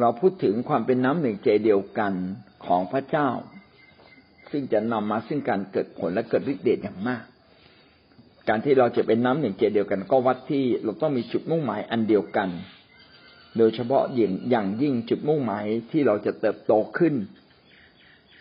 [0.00, 2.12] เราพูดถึงความเป็นน้ำหนึ่งใจเดียวกัน
[2.66, 3.28] ของพระเจ้า
[4.50, 7.22] ซึ่งจะนำมาซึ่งการเกิดผลและเกิดฤทธิ์เดชอย่างมาก
[8.48, 12.48] การที่เราจะเป็นน้ำหนึ่งใจเดียวกัน ก็วัดที่เราต้องมีจุดมุ่งหมายอันเดียวกัน
[13.58, 17.14] โดยเฉพาะอย่างอย่างยิ่งจุดมุ่งหมายที่เราจะเติบโตขึ้น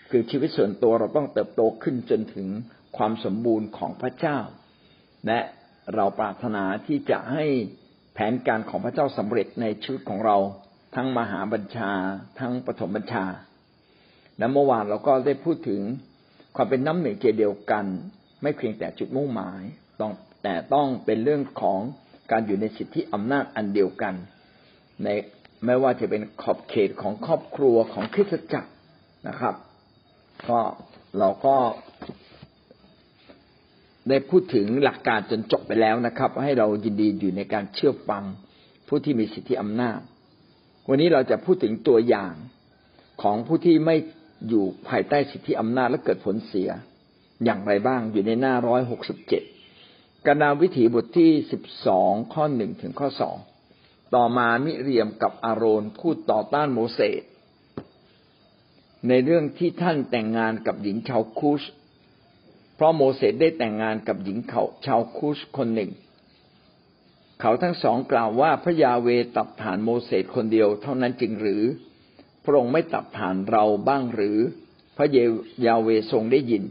[0.09, 2.47] คือชีวิตส่วนตัวเราต้องเติบโตขึ้นจนถึง
[2.97, 4.37] ความสมบูรณ์ของพระเจ้า
[5.27, 5.39] และ
[5.95, 7.45] เราปรารถนาที่จะให้
[8.13, 10.37] แผนการของพระเจ้าสำเร็จในชีวิตของเรา
[10.95, 11.91] ทั้งมหาบัญชา
[12.39, 13.25] ทั้งปฐมบัญชา
[14.37, 15.81] และเมื่อวานเราก็ได้พูดถึง
[16.55, 17.85] ความเป็นน้ำหนึ่งใจเดียวกัน
[18.41, 19.61] ไม่เพียงแต่จุดมุ่งหมาย
[20.01, 20.11] ต้อง
[20.43, 21.79] แต่ต้องเป็นเรื่องของ
[22.31, 24.13] การอยู่ในสิทธิอำนาจอันเดียวกัน
[25.03, 25.07] ใน
[25.65, 28.71] ไม่ว่าจะเป็นขอบเขตของครอบครัวของคริสตจักร
[29.27, 29.55] นะครับ
[30.49, 30.59] ก็
[31.19, 31.55] เราก็
[34.09, 38.23] ได้พูดถึงหลักการจนจบไปแล้วนะครับ ให้เรายินดีอยู่ในการเชื่อฟัง
[38.87, 39.99] ผู้ที่มีสิทธิอำนาจ
[40.91, 42.33] วันนี้เราจะพูดถึงตัวอย่าง
[43.21, 43.95] ของผู้ที่ไม่
[44.49, 46.69] อยู่ภายใต้สิทธิอำนาจและเกิดผลเสีย
[47.43, 49.43] อย่างไรบ้างอยู่ในหน้าร้อยหกสิบเจ็ด
[50.27, 53.37] กนาวิถีบทที่สิบสองข้อหนึ่งถึงข้อสอง
[54.15, 57.21] ต่อมามิเรียมกับอาโรนพูดต่อต้านโมเสส
[59.07, 61.61] ในเรื่องที่ท่านแต่งงานกับหญิงชาวคูช
[62.75, 65.91] เพราะโมเสสได้แต่งงานกับหญิงเขาชาวคูชคนหนึ่ง
[67.41, 71.63] เขาทั้งสองกล่าวว่าพระยาเวตัดฐานโมเสสคนเดียวเท่านั้นจริงหรือ
[72.43, 74.37] พระองค์ไม่ตัดฐานเราบ้างหรือ
[74.97, 75.07] พระ
[75.61, 76.63] เยาเวทรงได้ยิน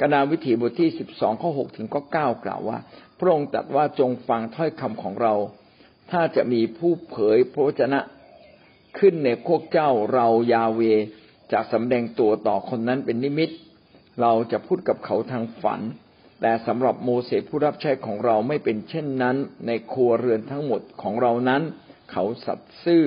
[0.00, 2.78] กนาวิถีบทที่สิบสองข้อหกถึงข้อเก้ากล่าวว่า
[3.18, 5.34] พระองค์ตรัสว่าจงฟังถ้อยคำของเรา
[6.10, 8.00] ถ้าจะมีผู้เผยพระวจนะ
[8.98, 10.80] ขึ้นในพวกเจ้าเรายาเว
[11.52, 13.50] จะสำแดงตัวต่อคนนั้นเป็นนิมิต
[14.20, 15.80] เราจะพูดกับเขาทางฝัน
[16.40, 21.62] แต่สำหรับโมเสสผู้รับใช้ของเราไม่เป็นเช่นนั้น ในครัวเรือนทั้งหมดของเรานั้น
[22.10, 23.04] เขาสัตย์ซื่อ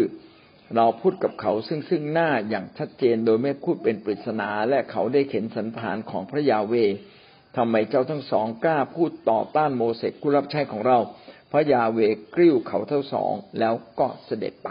[0.76, 6.74] เราพูดกับเขาซึ่งซึ่งหน้าอย่างชัดเจนโดยไม่พูดเป็นปริศนาและเขาได้เห็นสันฐานของพระยาเว
[7.58, 10.98] ทำไมเจ้าทั้งสองกล้าพูดต่อต้านโมเสสผู้รับใช้ของเรา
[11.52, 12.00] พระยาเว
[12.36, 14.70] กริ้วเขาทั้งสองแล้วก็เสด็จไป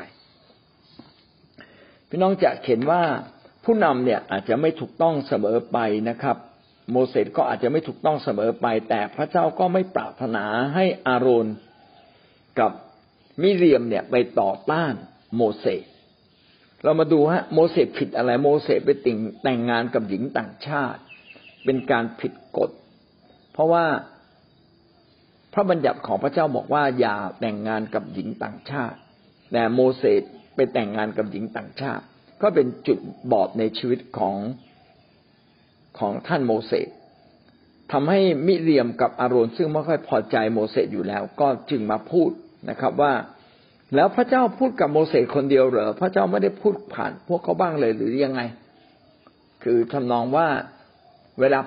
[2.08, 3.02] พี่น้องจะเห็นว่า
[3.64, 5.78] ผู้นำเนี่ยอาจจะไม่ถูกต้องเสมอไป
[6.08, 6.36] นะครับ
[6.92, 10.44] โมเสสก็อาจจะไม่ถูกต้องเสมอไป แต่พระเจ้าก็ไม่ปรารถนา
[10.74, 11.46] ให้อาโรน
[12.60, 12.72] กับ
[13.42, 14.94] มิเรียมเนี่ยไปต่อต้าน
[15.36, 15.84] โมเสส
[16.84, 21.00] เรามาดูฮะโมเสสผิดอะไรโมเสสไปติ่งแต่งงานกับหญิงต่างชาติ
[21.64, 22.70] เป็นการผิดกฎ
[23.52, 23.84] เพราะว่า
[25.52, 28.98] พระบัญญัติของพระเจ้าบอกว่าอย่าแต่งงานกับหญิงต่างชาติ
[29.52, 30.22] แต่โมเสส
[30.54, 32.04] ไปแต่งงานกับหญิงต่างชาติ
[32.42, 32.98] ก็เป็นจุด
[33.32, 34.36] บอดในชีวิตของ
[35.98, 36.88] ของท่านโมเสส
[37.92, 42.30] ทำให้มิเรียมกับอาโรนซึ่งไม่ค่อยพอใจโมเสสอยู่แล้ว ก็จึงมาพูด
[42.70, 43.12] นะครับว่า
[43.94, 48.40] แล้วพระเจ้าพูดกับโมเสสคนเดียวเหรอพระเจ้าไม่ได้พูดผ่านพวกเขาบ้างเลยหรือยังไง
[49.64, 50.48] คือทำนองว่า
[51.40, 51.60] เวลา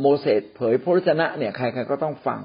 [0.00, 2.40] โมเสสเผยพระวจนะเนี่ยใครๆก็ต้องฟัง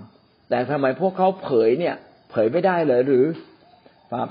[0.50, 1.96] แต่ทำไมพวกเขาเผยเนี่ย
[2.32, 3.26] เผยไม่ได้เลยหรือ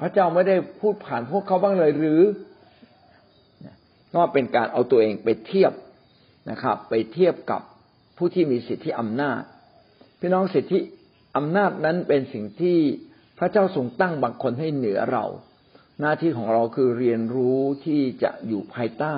[0.00, 2.22] พระเจ้าไม่ได้พูดผ่านพวกเขาบ้างเลยหรือ
[4.14, 5.72] ก็เป็นการเอาตัวเองไปเทียบ
[6.50, 7.62] นะครับ ไปเทียบกับ
[8.16, 9.40] ผู้ที่มีสิทธิอำนาจ
[10.20, 10.78] พี่น้องสิทธิ
[11.36, 12.78] อำนาจนั้นเป็นสิ่งที่
[13.38, 15.24] พระเจ้าทรงตั้งบางคนให้เหนือเรา
[16.00, 19.16] หน้าที่ของเราคือเรียนรู้ที่จะอยู่ภายใต้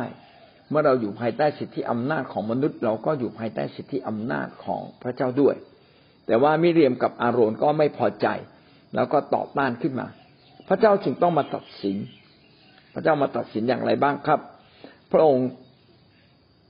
[0.69, 5.55] เมื่อเราอยู่ภายใต้สิทธิอำนาจของมนุษย์ เราก็อยู่ภายใต้สิทธิอำนาจของพระเจ้าด้วย
[6.27, 8.27] แต่ว่ามิเรียมกับอาโรนก็ไม่พอใจ
[8.95, 10.07] แล้วก็ต่อต้านขึ้นมา
[10.69, 11.97] พระเจ้าจึงต้องมาตัดสิน
[12.95, 14.41] พระเจ้ามาตัดสินอย่างไรบ้างครับ
[15.13, 15.49] พระองค์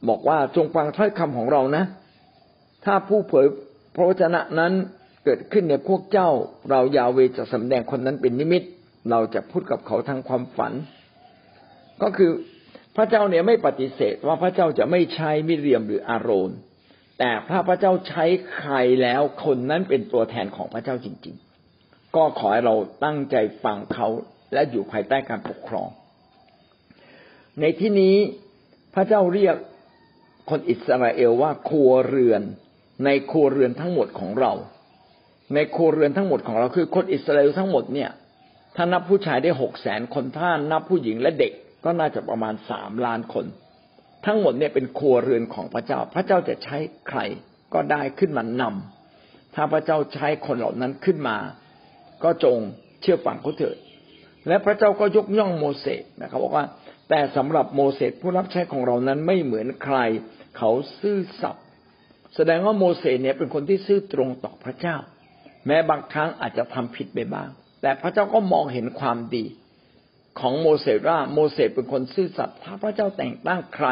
[0.09, 1.85] บอกว่าจงฟังถ้อยคำของเรานะ
[2.85, 3.47] ถ้าผู้เผย
[3.95, 4.73] พระวจนะนั้น
[5.25, 6.29] เกิดขึ้นในพวกเจ้า
[6.71, 8.63] เรายาเวจะสำแดงคนนั้นเป็นนิมิต
[9.11, 10.73] เราจะพูดกับเขาทางความฝัน
[12.03, 12.31] ก็คือ
[12.97, 16.51] พระเจ้าเนี่ยไม่ปฏิเสธว่าพระเจ้าจะไม่ใช้มิเรียมหรืออาโรน
[17.19, 18.25] แต่พระพระเจ้าใช้
[18.55, 21.37] ใครแล้วคนนั้นเป็นตัวแทนของพระเจ้าจริง
[21.75, 24.09] ๆ ก็ขอให้เราตั้งใจฟังเขา
[24.53, 25.89] และอยู่ภายใต้การปกครอง
[27.61, 28.17] ในที่นี้
[28.95, 29.57] พระเจ้าเรียก
[30.51, 32.43] คนอิสราเอลว่าครัวเรือน
[33.05, 34.53] ในครัวเรือนทั้งหมดของเรา
[35.55, 38.11] ในครัวเรือนทั้งหมดของเราคือคนอิสราเอลทั้งหมดเนี่ย
[38.77, 41.53] ถ้านับผู้ชายได้หกแสนคนถ้านับผู้หญิงและเด็ก
[41.85, 43.47] ก็น่าจะประมาณสามล้านคน
[44.27, 46.77] ทั้งหมดเนี่ยเป็นครัวเรือนของพระเจ้า พระเจ้าจะใช้
[47.09, 47.21] ใคร
[47.75, 51.37] ก็ได้ขึ้นมานำถ้าพระเจ้าใช้คนเหล่านั้นขึ้นมา
[52.25, 52.59] ก็จง
[53.01, 53.77] เชื่อฟังเขาเถิด
[54.49, 56.67] และพระเจ้าก็ยกย่องโมเสสนะครับบอกว่า
[57.15, 59.99] แต่สำหรับโมเสสผู้รับใช้ของเรานั้นไม่เหมือนใคร
[60.57, 60.71] เขา
[61.01, 61.65] ซื่อสัตย์
[62.35, 64.97] แสดงว่าโมเสสเนี่ยเป็นคนที่ซื่อตรงต่อพระเจ้า
[65.67, 67.49] แม้บางครั้งอาจจะทำผิดไปบ้าง
[67.83, 69.45] แต่พระเจ้าก็มองเห็นความดี
[70.41, 73.89] ของโมเสสว่าโมเสสเป็นคนซื่อสัตย์ถ้าพระเจ้าแต่งตั้งใคร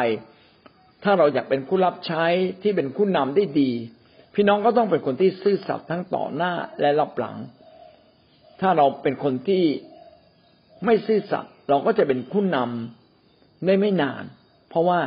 [1.03, 2.25] ถ้าเราอยากเป็นผู้รับใช้
[2.61, 3.71] ที่เป็นผู้นำได้ดี
[4.35, 7.37] พี่น้องก็ต้องเป็นคนที่ซื่อสัตย์ทั้งต่อหน้าและรับหลัง
[8.61, 9.63] ถ้าเราเป็นคนที่
[10.85, 13.00] ไม่ซื่อสัตย์เราก็จะเป็นผู้นำ
[13.65, 14.23] ได้ไม่นาน
[14.69, 14.99] เพราะว่า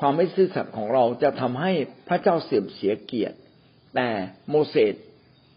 [0.00, 1.72] ความไม่ซื่อสัตย์ของเราจะทำให้
[2.08, 3.36] พระเจ้าเสื่อมเสียเกียรติ
[3.94, 4.08] แต่
[4.50, 4.94] โมเสส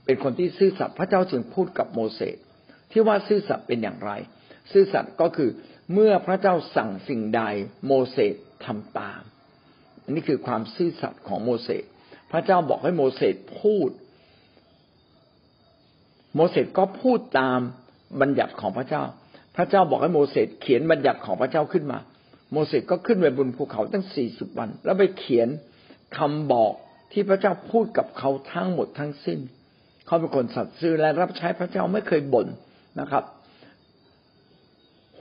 [0.06, 2.38] เป็นคนที่ซื่อสัตย์พระเจ้าจึงพูดกับโมเสส
[2.92, 4.12] ที่ว่าซื่อสัตย์เป็นอย่างไร
[4.72, 5.50] ซื่อสัตย์ก็คือ
[5.94, 7.42] เมื่อพระเจ้าสั่งสิ่งใด
[7.88, 8.36] โมเสส
[8.66, 9.22] ทำตาม
[10.04, 11.84] อันนี้คือความซื่อสัตย์ของโมเสส
[12.32, 13.90] พระเจ้าบอกให้โมเสสพูด
[16.36, 17.60] โมเสสก็พูดตาม
[18.22, 19.04] บัญญัติของพระเจ้า
[19.56, 22.00] พระเจ้าบอกให้โมเสสเขียนบัญญัติของพระเจ้าขึ้นมา
[22.54, 25.50] โมเสสก็ขึ้นไปบนภูเขาตั้งสี่สิบวัน แล้วไปเขียน
[26.18, 26.74] คำบอก
[27.12, 29.40] ที่พระเจ้าพูดกับเขาทั้งหมดทั้งสิ้น
[30.06, 32.48] เขาเป็นคนสัตย์ซื่อและรับใช้พระเจ้าไม่เคยบ่น
[33.00, 33.24] นะครับ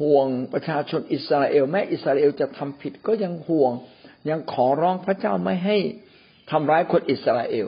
[0.01, 3.73] ห่วงประชาชนอิสราเอลแม้อิสราเอลจะทำผิดก็ยังห่วง
[4.31, 5.77] ยังขอร้องพระเจ้าไม่ให้
[6.51, 7.67] ทำร้ายคนอิสราเอล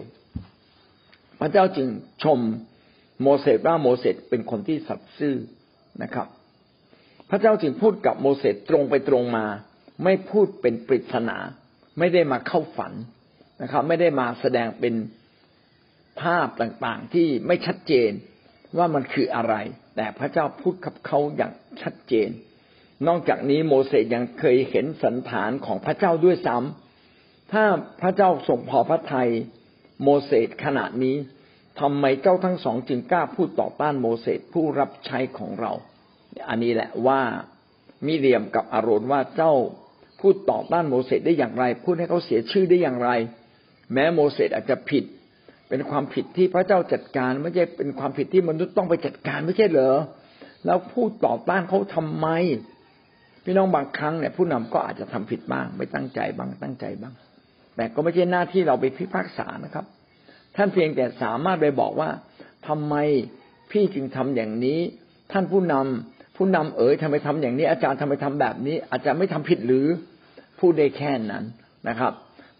[1.41, 1.89] พระเจ้าจึง
[2.23, 2.39] ชม
[3.23, 5.35] โมเสสว่าโมเสสเป็นคนที่สัตย์ซื่อ
[6.03, 6.27] นะครับ
[7.35, 9.47] ระเจ้าจึงพูดกับโมเสสตรงไปตรงมา
[10.05, 11.39] ไม่พูดเป็นปริศนา
[11.99, 12.93] ไม่ได้มาเข้าฝัน
[13.63, 14.95] นะครับ ไม่ได้มาแสดงเป็น
[16.21, 18.11] ภาพต่างๆ ที่ไม่ชัดเจน
[18.77, 19.55] ว่ามันคืออะไร
[19.97, 21.53] แต่พระเจ้าพูดกับเขาอย่าง
[21.83, 22.31] ชัดเจน
[23.07, 27.65] นอกจากนี้โมเสสยังเคยเห็นสันฐานของพระเจ้าด้วยซ้ำถ้า
[28.01, 29.31] พระเจ้าทรงพอพระทัย
[30.03, 31.17] โมเสสขนาดนี้
[31.81, 35.73] ทำไมเจ้าทั้งสองจึงกล้าพูดต่อต้านโมเสสผู้รับใช้ของเรา
[36.49, 37.21] อันนี้แหละว่า
[38.07, 39.53] มิเรียมกับอารอนว่าเจ้า
[40.21, 43.11] พูดต่อต้านโมเสสได้อย่างไร พูดให้เขาเสียชื่อได้อย่างไร
[43.93, 45.05] แม้โมเสสอาจจะผิด
[45.69, 49.97] เป็นความผิดที่พระเจ้าจัดการ ไม่ใช่เป็นความผิดที่มนุษย์ต้องไปจัดการไม่ใช่เหรอ
[50.67, 52.27] แล้วพูดต่อต้านเขาทำไม
[53.45, 57.15] พี่น้องบางครั้งเนี่ยผู้นำก็อาจจะทำผิดบ้างไม่ตั้งใจบ้างตั้งใจบ้าง
[57.77, 59.85] แต่ก็ไม่ใช่หน้าที่เราไปพิพากษานะครับ
[60.57, 62.11] ท่านเพียงแต่สามารถไปบอกว่า
[62.69, 62.95] ทำไม
[63.71, 64.81] พี่จึงทำอย่างนี้
[65.33, 69.87] ท่านผู้นำ ผู้นำเอ๋ยทำไมทำอย่างนี้ อาจารย์ทำไมทำแบบนี้ อาจารย์ไม่ทำผิดหรือ
[70.61, 71.45] พูดได้แค่นั้น
[71.89, 72.13] นะครับ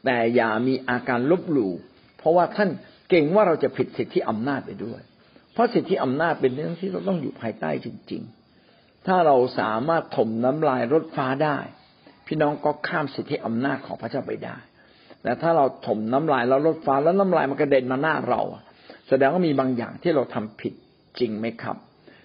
[0.05, 1.73] แต่อย่ามีอาการลบหลู่
[2.19, 2.71] เพราะว่าท่าน
[3.11, 5.01] เก่งว่าเราจะผิดสิทธิอำนาจไปด้วย
[5.53, 8.23] เพราะสิทธิอำนาจเป็นเรื่องที่เราต้องอยู่ภายใต้จริง
[8.65, 11.59] ๆ ถ้าเราสามารถถมน้ำลายรถฟ้าได้
[12.27, 14.57] พี่น้องก็ข้ามสิทธิอำนาจของพระเจ้าไปได้
[15.23, 18.43] แต่ถ้าเราถมน้ำลายแล้วรถฟ้าแล้วน้ำลายมันกระเด็นมาหน้าเรา
[19.09, 20.73] แสดงว่ามีบางอย่างที่เราทำผิด
[21.19, 21.77] จริงไหมครับ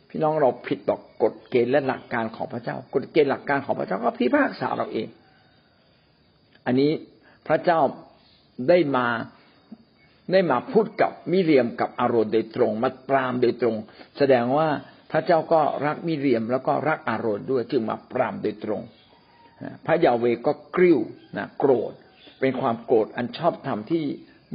[0.10, 5.08] พี่น้องเราผิดต่อกฎเกณฑ์และหลักการของพระเจ้า กฎเกณฑ์หลักการของพระเจ้าก็พิพากษาเราเอง
[6.66, 6.92] อันนี้
[7.48, 7.80] พระเจ้า
[8.70, 9.08] ได้มา
[10.32, 13.76] ได้มาพูดกับมิเรียมกับอารอนโดยตรง มาปรามโดยตรง
[14.18, 14.68] แสดงว่า
[15.12, 18.82] พระเจ้าก็รักมิเรียมแล้วก็รักอารอนด้วยจึงมาปรามโดยตรง
[19.86, 21.00] พระยาเวก็กริ้ว
[21.38, 21.94] นะโกรธ
[22.40, 24.04] เป็นความโกรธอันชอบธรรมที่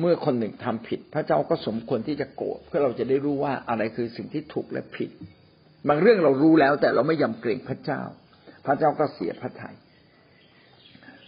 [0.01, 5.11] เมื่อคนหนึ่งทำผิด พระเจ้าก็สมควรที่จะโกรธเพื่อเราจะได้รู้ว่าอะไรคือสิ่งที่ถูกและผิด
[5.89, 8.03] บางเรื่องเรารู้แล้ว แต่เราไม่ยำเกรงพระเจ้า
[8.67, 9.77] พระเจ้าก็เสียพระทยัย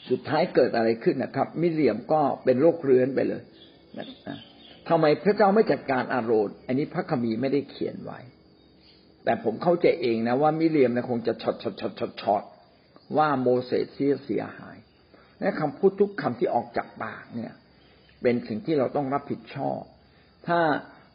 [0.09, 3.43] สุดท้ายเกิดอะไรขึ้นนะครับ มิเรียมก็เป็นโรคเรื้อนไปเลย
[4.89, 8.21] ทำไมพระเจ้าไม่จัดการอาโรนอันนี้พระคัมภีร์ไม่ได้เขียนไว้
[9.25, 12.43] แต่ผมเข้าใจเองนะว่ามิเรียมนะคงจะช็อตช็อตช็อตช็อตช็อต
[13.17, 14.77] ว่าโมเสสเสียเสียหาย
[15.41, 17.53] และคำพูดทุกคำที่ออกจากปากเนี่ย
[18.23, 19.81] เป็นสิ่งที่เราต้องรับผิดชอบ
[20.47, 20.61] ถ้า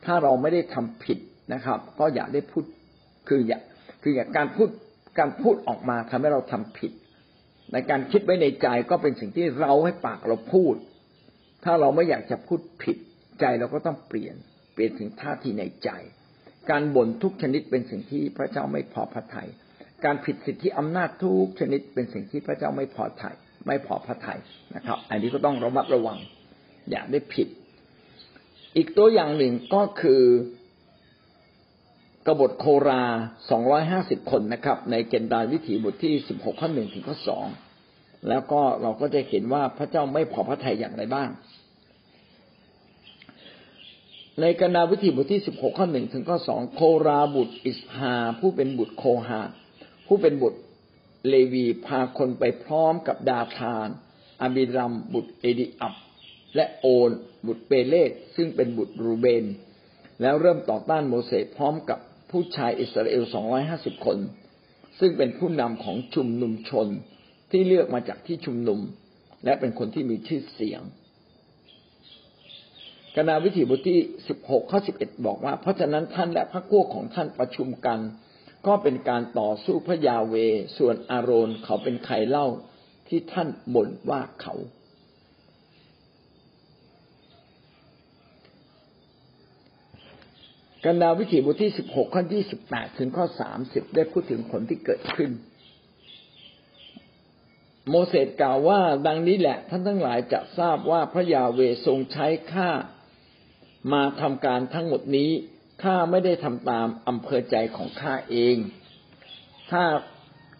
[0.06, 1.20] ถ้าเราไม่ได้ทำผิด
[1.54, 2.64] นะครับ ก็อย่าได้พูด
[3.28, 3.60] คืออย่า
[4.02, 4.70] คืออย่าการพูด
[5.20, 6.92] การพูดออกมาทำให้เราทำผิด
[7.74, 10.76] ในการคิดไว้ในใจก็เป็นสิ่งที่เราให้ปากเราพูด
[11.64, 12.98] ถ้าเราไม่อยากจะพูดผิด
[13.40, 14.36] ใจเราก็ต้องเปลี่ยน
[14.74, 15.90] เปลี่ยนถึงท่าทีในใจ
[16.70, 19.50] การบ่นทุกชนิดเป็นสิ่งที่พระเจ้าไม่พอพระทยัย
[20.06, 23.36] การผิดสิทธิอำนาจทุกชนิดเป็นสิ่งที่พระเจ้าไม่พอทยัย
[23.68, 24.40] ไม่พอพระทัย
[24.76, 26.18] นะครับ อันนี้ก็ต้องระมัดระวัง
[26.90, 27.48] อย่าได้ผิด
[28.76, 30.22] อีกตัวอย่างหนึ่งก็คือ
[32.28, 33.04] กบฏโครา
[33.50, 37.46] สองร้อยห้าสิบคนนะครับ ในเกณฑ์ดารวิถีบทที่สิบหกข้อหนึ่งถึงข้อสอง
[38.30, 41.30] แล้วก็เราก็จะเห็นว่าพระเจ้าไม่พอพระทัยอย่างไรบ้าง
[44.42, 49.42] ในกนาวิธีบทที่สิบหกข้อหนึ่งถึงข้อสองโคราบุตรอิสฮา ผู้เป็นบุตรโคฮา
[50.08, 50.60] ผู้เป็นบุตร
[51.30, 53.88] เลวีพาคนไปพร้อมกับดาธาน
[54.42, 55.94] อาบิรัม บุตรเอดิอับ
[56.56, 57.10] และโอน
[57.48, 59.46] บุตรเปเลสซึ่งเป็นบุตรรูเบน
[60.22, 62.00] แล้วเริ่มต่อต้านโมเสสพร้อมกับ
[62.32, 64.18] ผู้ชายอิสราเอลสองร้อยห้าสิบคน
[65.00, 66.88] ซึ่งเป็นผู้นำของชุมนุมชน
[67.52, 68.80] ที่เลือกมาจากที่ชุมนุม
[69.46, 70.82] และเป็นคนที่มีชื่อเสียง
[73.16, 78.00] กนาวิถีบทที่สิบหกข้อสิบเอ็ดบอกว่า เพราะฉะนั้นท่านและพระพวกของท่านประชุมกัน
[78.68, 80.36] ก็เป็นการต่อสู้พระยาเว
[80.78, 82.48] ส่วนอาโรนเขาเป็นใครเล่า
[83.08, 84.54] ที่ท่านบ่นว่าเขา
[90.86, 95.32] กันดาวิถีบทที่สิบหกข้อที่สิบแปดถึงข้อสามสิบได้พูดถึงผลที่เกิดขึ้น
[97.90, 102.70] โมเสสกล่าวว่าดังนี้แหละ ท่านทั้งหลายจะทราบว่าพระยาเวทรงใช้ข้า
[103.94, 105.32] มาทำการทั้งหมดนี้
[105.84, 108.56] ข้าไม่ได้ทำตามอำเภอใจของข้าเอง
[109.72, 109.84] ถ้า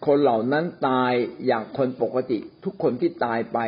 [0.06, 1.12] คนเหล่านั้นตาย
[1.46, 3.58] อย่างคนปกติ ทุกคนที่ตายไป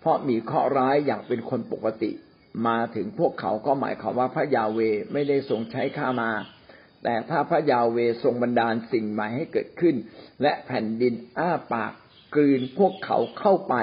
[0.00, 2.10] เพราะมีเคราะห์ร้ายอย่างเป็นคนปกติ
[2.66, 4.80] มาถึงพวกเขาก็หมายความว่าพระยาเว
[5.12, 6.30] ไม่ได้ทรงใช้ข้ามา
[7.04, 9.96] แต่ถ้าพระยาเวทรงบันดาลสิ่งใหม่ให้เกิดขึ้น
[10.42, 11.92] และแผ่นดินอ้าปาก
[12.34, 13.74] กลืนพวกเขาเข้าไป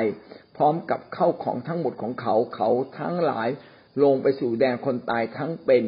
[0.58, 2.70] พร้อมกับเข้าของทั้งหมดของเขาเขา
[3.00, 3.50] ทั้งหลาย
[4.04, 5.84] ลงไปสู่แดนคนตายทั้งเป็น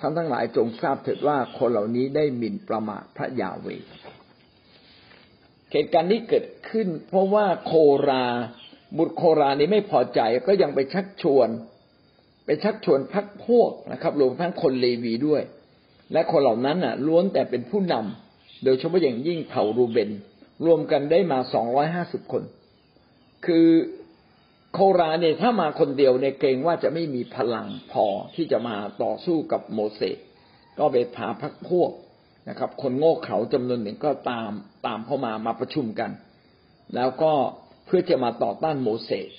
[0.00, 3.68] ท่านทั้งหลายจงทราบเถิดว่าคนเหล่านี้ได้หมิ่นประมาทพระยาเว
[5.72, 7.72] เหตุการณ์นี้เกิดขึ้น เพราะว่าโค
[8.08, 8.26] รา
[8.98, 11.48] บุตรโครานี้ไม่พอใจก็ยังไปชักชวน
[12.50, 15.42] ไปชักชวนพักพวกนะครับรวมทั้งคนเลวีด้วย
[16.12, 20.10] และคนเหล่านั้นน่ะล้วนแต่เป็นผู้นำโดยเฉพาะอย่างยิ่งเผ่ารูเบน
[20.64, 22.42] รวมกันได้มาสองร้อยห้าสิบคน
[23.46, 23.68] คือ
[24.72, 30.18] โคราเนี่ยถ้ามาคนเดียวเนี่ยเกรงว่าจะไม่มีพลังพอที่จะมาต่อสู้กับโมเสส
[30.78, 31.90] ก็ไปพาพักพวก
[32.48, 34.50] นะครับ คนโง่เขลาจำนวนหนึ่งก็ตาม
[34.86, 36.10] ตามเข้ามามาประชุมกัน
[36.94, 37.32] แล้วก็
[37.86, 39.30] เพื่อจะมาต่อต้านโมเสส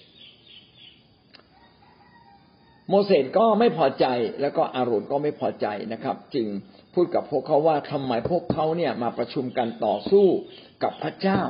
[2.89, 4.05] โมเสสก็ไม่พอใจ
[4.41, 6.47] แล้วก็อารุณก็ไม่พอใจนะครับ จึง
[6.93, 10.27] พูดกับพวกเขาว่าทำไมพวกเขาเนี่ยมาประชุมกันต่อสู้
[10.83, 11.41] กับพระเจ้า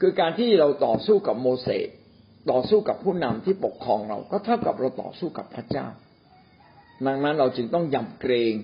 [0.00, 1.88] คือการที่เราต่อสู้กับโมเสส
[2.50, 5.86] ต่อสู้กับผู้นำที่ปกครองเรา ก็เท่ากับเราต่อสู้กับพระเจ้า
[7.06, 8.54] ดังนั้นเราจึงต้องยำเกรง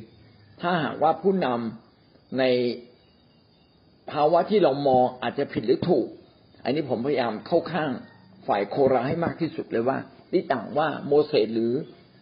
[0.60, 2.44] ถ้าหากว่าผู้นำใน
[4.10, 6.06] ภาวะที่เรามองอาจจะผิดหรือถูก
[6.64, 7.90] อันนี้ผมพยายามเข้าข้าง
[8.46, 9.98] ฝ่ายโคราให้มากที่สุดเลยว่า
[10.32, 11.72] ที่ต่างว่าโมเสสหรือ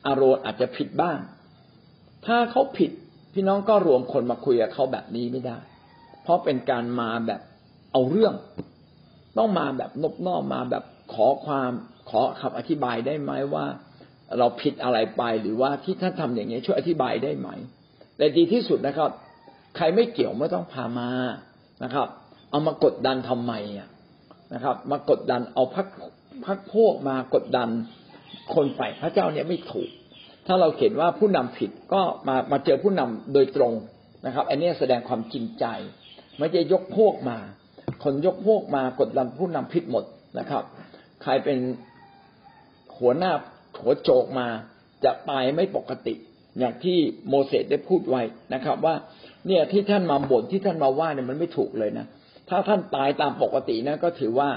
[0.07, 1.19] อารนอาจจะผิดบ้าง
[2.27, 2.91] ถ้าเขาผิด
[3.35, 5.59] พี่น้องก็รวมคนมาคุยกับเขาแบบนี้ไม่ได้
[6.23, 7.41] เพราะเป็นการมาแบบ
[7.93, 8.35] เอาเรื่อง
[9.39, 11.71] ต้องมาแบบนบนอบมาแบบขอความ
[12.11, 13.67] ขอคำอธิบายได้ไหมว่า
[14.39, 17.49] เราผิดอะไรไปหรือว่าที่ท่านทำอย่างนี้ช่วยอธิบายได้ไหม
[18.17, 19.11] แต่ดีที่สุดนะครับ
[19.77, 21.11] ใครไม่เกี่ยวไม่ต้องพามา
[21.85, 22.09] นะครับ
[22.51, 23.89] เอามากดดันทำไมอะ
[24.55, 25.87] นะครับ มากดดันเอาพัก
[26.47, 27.69] พักพวกมากดดัน
[28.55, 29.91] คนฝ่ายพระเจ้าเนี่ยไม่ถูก
[30.47, 33.73] ถ้าเราเห็นว่าผู้นำผิดก็มามาเจอผู้นำโดยตรง
[34.27, 35.65] นะครับ อันนี้แสดงความจริงใจ
[36.39, 37.39] ไม่ใช่ยกพวกมา
[38.03, 40.05] คนยกพวกมากดดันผู้นำผิดหมด
[40.39, 40.63] นะครับ
[41.23, 41.59] ใครเป็น
[42.99, 43.33] หัวหน้า
[43.81, 44.47] หัวโจกมา
[45.05, 46.15] จะตายไม่ปกติ
[46.59, 46.99] อย่างที่
[47.29, 48.23] โมเสสได้พูดไว้
[48.55, 48.95] นะครับ ว่า
[49.47, 52.07] เนี่ยที่ท่านมาบ่นที่ท่านมาว่าเนี่ยมันไม่ถูกเลยนะ
[52.51, 54.49] ถ้าท่านตายตามปกตินะก็ถือว่า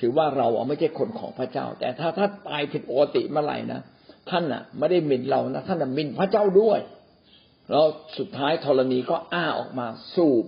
[0.00, 3.80] ถือว่าเราไม่ใช่คนของพระเจ้า แต่ถ้าท่านตายผิดปกติเมื่อไหร่นะ
[4.30, 6.80] ท่านอะ ไม่ได้หมิ่นเรานะท่านหมิ่นพระเจ้าด้วย
[7.70, 7.84] แล้ว
[8.18, 10.44] สุดท้ายธรณีก็อ้าออกมาสูบ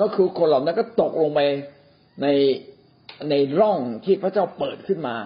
[0.00, 1.40] ก็คือคนเหล่านั้นก็ตกลงไป
[2.22, 2.26] ใน
[3.30, 5.16] ในร่องที่พระเจ้าเปิดขึ้นมา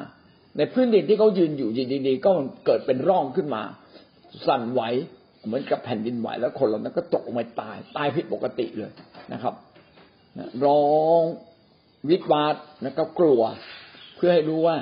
[0.56, 1.70] ในพื้นดินที่เขายืนอยู่
[2.06, 2.30] ดีๆก็
[2.66, 3.62] เกิดเป็นร่องขึ้นมา
[4.46, 4.82] สั่นไหว
[5.46, 8.90] เหมือนกับแผ่นดินไหวแล้วคนเหล่านั้นก็ตกลงไปตายตายผิดปกติเลย
[9.32, 9.54] นะครับ
[10.64, 11.22] ร้อง
[12.08, 13.40] วิตวาดนะครับกลัว
[14.16, 14.76] เพื่อให้รู้ว่า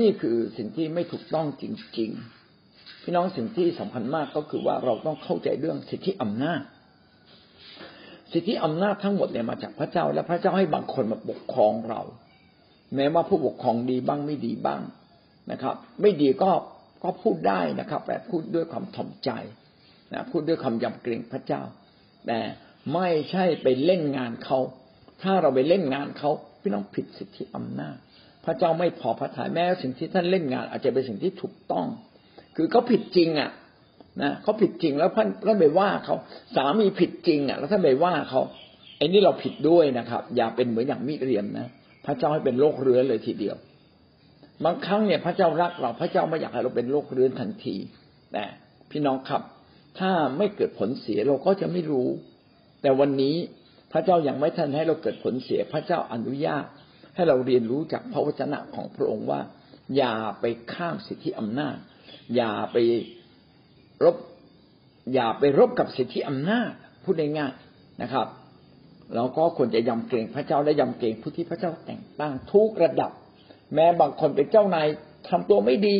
[0.00, 1.64] นี่คือสิ่งที่ไม่ถูกต้องจ
[1.98, 2.10] ริง
[2.56, 6.62] ๆ พี่น้องสิ่งที่สำคัญมากก็คือว่าเราต้องเข้าใจเรื่องสิทธิอำนาจ
[8.32, 12.00] สิทธิอำนาจทั้งหมดเนี่ยมาจากพระเจ้า และพระเจ้าให้บางคนมาปกครองเรา
[12.96, 14.80] แม้ว่าผู้ปกครองดีบ้างไม่ดีบ้าง
[15.52, 16.50] นะครับ ไม่ดีก็
[17.02, 19.30] ก็พูดได้นะครับ แต่พูดด้วยความถ่อมใจ
[20.12, 21.62] นะพูดด้วยความยำเกรงพระเจ้า
[22.26, 22.40] แต่
[22.94, 24.58] ไม่ใช่ไปเล่นงานเขา
[25.22, 26.30] ถ้าเราไปเล่นงานเขา
[26.62, 27.96] พี่น้องผิดสิทธิอำนาจ
[28.44, 31.86] พระเจ้าไม่พอพระทัยแม้สิ่งที่ท่านเล่นงาน อาจจะเป็นสิ่งที่ถูกต้อง
[32.56, 33.50] คือเขาผิดจริงอะ
[34.22, 36.16] นะเขาผิดจริงแล้วท่านท่านไปว่าเขา
[36.56, 38.40] สามีผิดจริงอะ แล้วท่านไปว่าเขา
[38.98, 41.66] ไอ้นี่เราผิดด้วยนะครับ อย่าเป็นเหมือนอย่างมิเรียมนะ
[42.06, 43.56] พระเจ้าให้เป็นโรคเรื้อนเลยทีเดียว
[44.64, 47.76] บางครั้งเนี่ยพระเจ้ารักเราพระเจ้าไม่อยากให้เราเป็นโรคเรื้อนทันที
[48.32, 48.44] แต่
[48.90, 49.42] พี่น้องครับ
[49.98, 52.08] ถ้าไม่เกิดผลเสียเราก็จะไม่รู้
[52.82, 53.36] แต่วันนี้
[53.92, 56.64] พระเจ้ายัางไม่ทันให้เราเกิดผลเสีย พระเจ้าอนุญาต
[57.14, 59.40] ให้เราเรียนรู้จากพระวจนะของพระองค์ว่า
[59.96, 61.76] อย่าไปข้ามสิทธิอำนาจ
[62.36, 62.76] อย่าไป
[64.04, 64.16] รบ
[65.14, 66.70] อย่าไปรบกับสิทธิอำนาจ
[67.04, 68.26] พูดง่ายๆนะครับ
[69.14, 73.10] เราก็ควรจะยำเกรงพระเจ้าและยำเกรงผู้ที่พระเจ้าแต่งตั้งทุกระดับ
[73.74, 74.86] แม้บางคนเป็นเจ้านาย
[75.28, 75.96] ทำตัวไม่ดี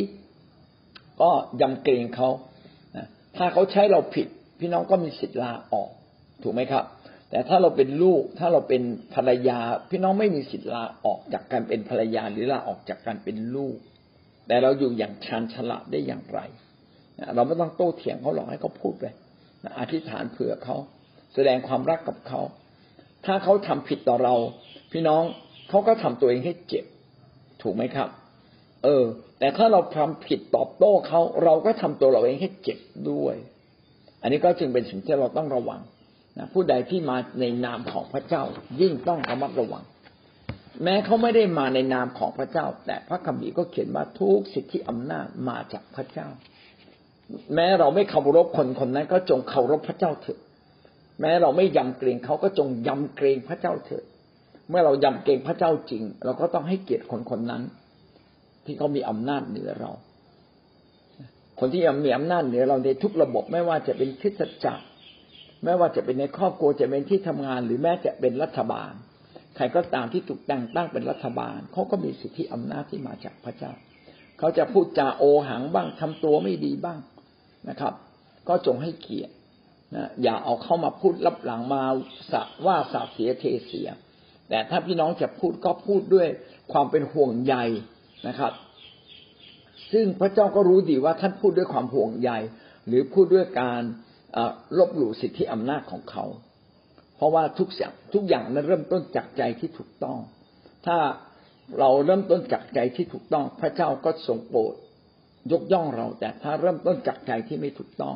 [1.21, 1.31] ก็
[1.61, 2.29] ยำเกรงเขา
[3.37, 4.27] ถ้าเขาใช้เราผิด
[4.59, 5.89] พี่น้องก็มีสิทธิ์ลาออก
[6.43, 6.85] ถูกไหมครับ
[7.31, 8.81] แต่ถ้าเราเป็นลูกถ้าเราเป็น
[9.13, 9.59] ภรรยา
[9.89, 13.77] พี่น้องไม่มีสิทธิ์ลาออกจากการเป็นภรรยาหรือลาออกจากการเป็นลูก
[14.47, 16.39] แต่เราอยู่อย่างชาญฉลาดได้อย่างไร
[17.35, 19.05] เราไม่ต้องโต้เถียงเขาหรอกให้เขาพูดไป
[19.79, 20.77] อธิษฐานเผื่อเขา
[21.33, 22.41] แสดงความรักกับเขา
[23.25, 24.35] ถ้าเขาทำผิดต่อเรา
[24.91, 25.23] พี่น้อง
[25.69, 26.85] เขาก็ทำตัวเองให้เจ็บ
[27.61, 28.09] ถูกไหมครับ
[28.83, 29.03] เออ
[29.39, 33.35] แต่ถ้าเราทำผิดตอบโต้เขาเราก็ทำตัวเราเองให้เจ็บด้วย
[34.21, 35.81] อันนี้ก็จึงเป็นสิ่งที่เราต้องระวัง
[36.37, 38.43] นะผู้ใดที่มาในนามของพระเจ้า
[38.81, 39.83] ยิ่งต้องระมัดระวัง
[40.83, 46.27] แม้เขาไม่ได้มาในนามของพระเจ้า แต่พระคัมภีร์ก็เขียนว่าทุกสิทธิอำนาจมาจากพระเจ้า
[47.55, 50.39] แม้เราไม่เคารพคนคนนั้น ก็จงเคารพพระเจ้าเถิด
[51.21, 54.03] แม้เราไม่ยำเกรงเขาก็จงยำเกรงพระเจ้าเถิด
[54.69, 57.63] เมื่อเรายำเกรงพระเจ้าจริง เราก็ต้องให้เกียรติคนคนนั้น
[58.65, 59.91] ที่เขามีอำนาจเหนือเรา
[61.59, 64.85] คนที่มีอำนาจเหนือเราในทุกระบบไม่ว่าจะเป็นคริสตจักร
[65.63, 68.91] ไม่ว่าจะเป็นในครอบครัวจะเป็นที่ทำงาน หรือแม้จะเป็นรัฐบาล
[69.55, 73.71] ใครก็ตามที่ถูกแต่งตั้งเป็นรัฐบาลเขาก็มีสิทธิอำนาจที่มาจากพระเจ้า
[74.39, 76.99] เขาจะพูดจาโอหังบ้างทำตัวไม่ดีบ้าง
[77.69, 77.93] นะครับ
[78.47, 79.33] ก็จงให้เกียรติ
[79.95, 81.83] นะอย่าเอาเข้ามาพูดรับหลังมา
[82.31, 82.33] ส
[82.65, 83.89] ว่าสาเสียเทเสีย
[84.49, 86.27] แต่ถ้าพี่น้องจะพูดก็พูดด้วย
[86.71, 87.55] ความเป็นห่วงใย
[88.27, 88.53] นะครับ
[89.91, 92.31] ซึ่งพระเจ้าก็รู้ดีว่าท่านพูดด้วยความห่วงใย
[92.87, 93.81] หรือพูดด้วยการ
[94.77, 96.25] ลบหลู่สิทธิอำนาจของเขา
[97.15, 100.17] เพราะว่าทุกอย่างทุกอย่างนั้นเริ่มต้นจากใจที่ถูกต้อง
[100.85, 100.97] ถ้า
[101.79, 104.73] เราเริ่มต้นจากใจที่ถูกต้อง พระเจ้าก็ทรงโปรด
[105.51, 108.15] ยกย่องเรา แต่ถ้าเริ่มต้นจากใจที่ไม่ถูกต้อง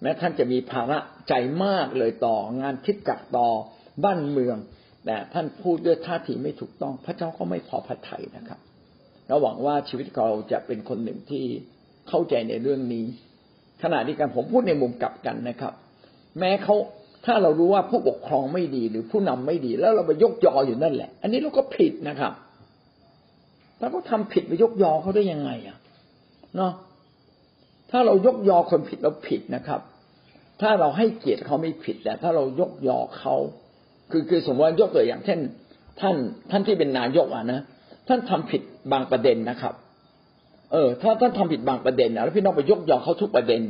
[0.00, 3.48] แม้ท่านจะมีภาระใจมากเลยต่องานคิดจักต่อ
[4.04, 4.56] บ้านเมือง
[5.06, 8.60] แต่ท่านพูดด้วยท่าทีไม่ถูกต้อง พระเจ้าก็ไม่พอพระทัยนะครับ
[9.26, 11.44] เราหวังว่าชีวิตเราจะเป็นคนหนึ่งที่
[12.08, 13.06] เข้าใจในเรื่องนี้
[13.82, 15.72] ขณะที่กันผมพูดในมุมกลับกันนะครับ
[16.38, 16.76] แม้เขา
[17.26, 22.32] ถ้าเรารู้ว่าผู้ปกครองไม่ดีหรือผู้นำไม่ดี แล้วเราไปยกยออยู่นั่นแหละ อันนี้เราก็ผิดนะครับ
[23.78, 25.78] แล้วก็ทำผิดไปยกยอเขาได้ยังไงอะ
[26.56, 26.72] เนาะ
[27.90, 29.80] ถ้าเรายกยอคนผิดเราผิดนะครับ
[30.60, 33.34] ถ้าเราให้เกียรติเขาไม่ผิดแต่ถ้าเรายกยอเขา
[34.10, 35.38] คือคือสมมติว่ายกตัวอย่างเช่น
[36.00, 36.16] ท่าน
[36.50, 37.60] ท่านที่เป็นนายกอะนะ
[38.08, 39.74] ท่านทำผิดบางประเด็นนะครับ
[40.72, 43.62] เออ ถ้าท่านทำผิดบางประเด็นนะแล้วพี่น้องไปยกยอเขาทุกประเด็น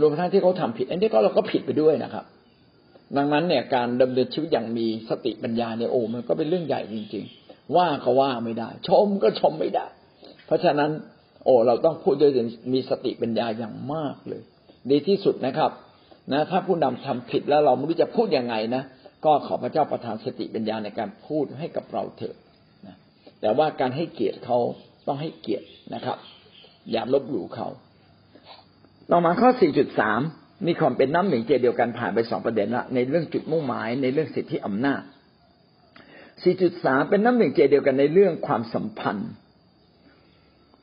[0.00, 2.24] รวมทั้งที่เขาทำผิด อันนี้ก็เราก็ผิดไปด้วยนะครับ
[3.16, 9.86] ดังนั้นเนี่ยการดำเนินชีวิตอย่างมีสติปัญญาเนี่ยโอ้มันก็เป็นเรื่องใหญ่จริง ๆ ว่าก็ว่าไม่ได้ ชมก็ชมไม่ได้
[10.46, 10.90] เพราะฉะนั้น
[11.44, 12.32] โอ้เราต้องพูดด้วย
[12.72, 14.42] มีสติปัญญาอย่างมากเลย
[14.90, 15.70] ดีที่สุดนะครับ
[16.32, 18.82] นะถ้าผู้นำทำผิดแล้วเราไม่รู้จะพูดยังไงนะ
[19.24, 22.36] ก็ขอพระเจ้าประทานสติปัญญาในการพูดให้กับเราเถอะ
[22.86, 22.96] นะ
[23.40, 24.58] แต่ว่าการให้เกียรติเขา
[25.06, 26.18] ต้องให้เกียรตินะครับ
[26.90, 27.68] อย่าลบหลู่เขา
[29.10, 29.50] ต่อมาข้อ
[30.08, 35.02] 4.3 มีความเป็นน้ำหนึ่งใจเดียวกันผ่านไปสองประเด็นละในเรื่องจุดมุ่งหมายในเรื่องสิทธิอำนาจ
[36.44, 39.30] 4.3 เป็นน้ำหนึ่งใจเดียวกันในเรื่องความสัมพันธ์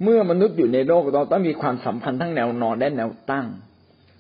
[0.03, 3.47] เมื่อมนุษย์อยู่ในโลกเราต้องมีความสัมพันธ์ทั้งแนวนอนและแนวตั้ง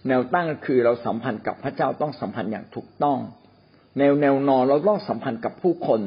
[0.07, 3.19] แนวตั้งคือเราสัมพันธ์กับพระเจ้าต้องสัมพันธ์อย่างถูกต้อง
[3.97, 6.01] แนวแนวนอนเราต้องสัมพันธ์กับผู้คน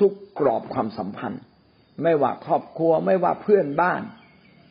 [0.00, 1.40] ทุกกรอบความสัมพันธ์
[2.02, 4.02] ไม่ว่าครอบครัว ไม่ว่าเพื่อนบ้าน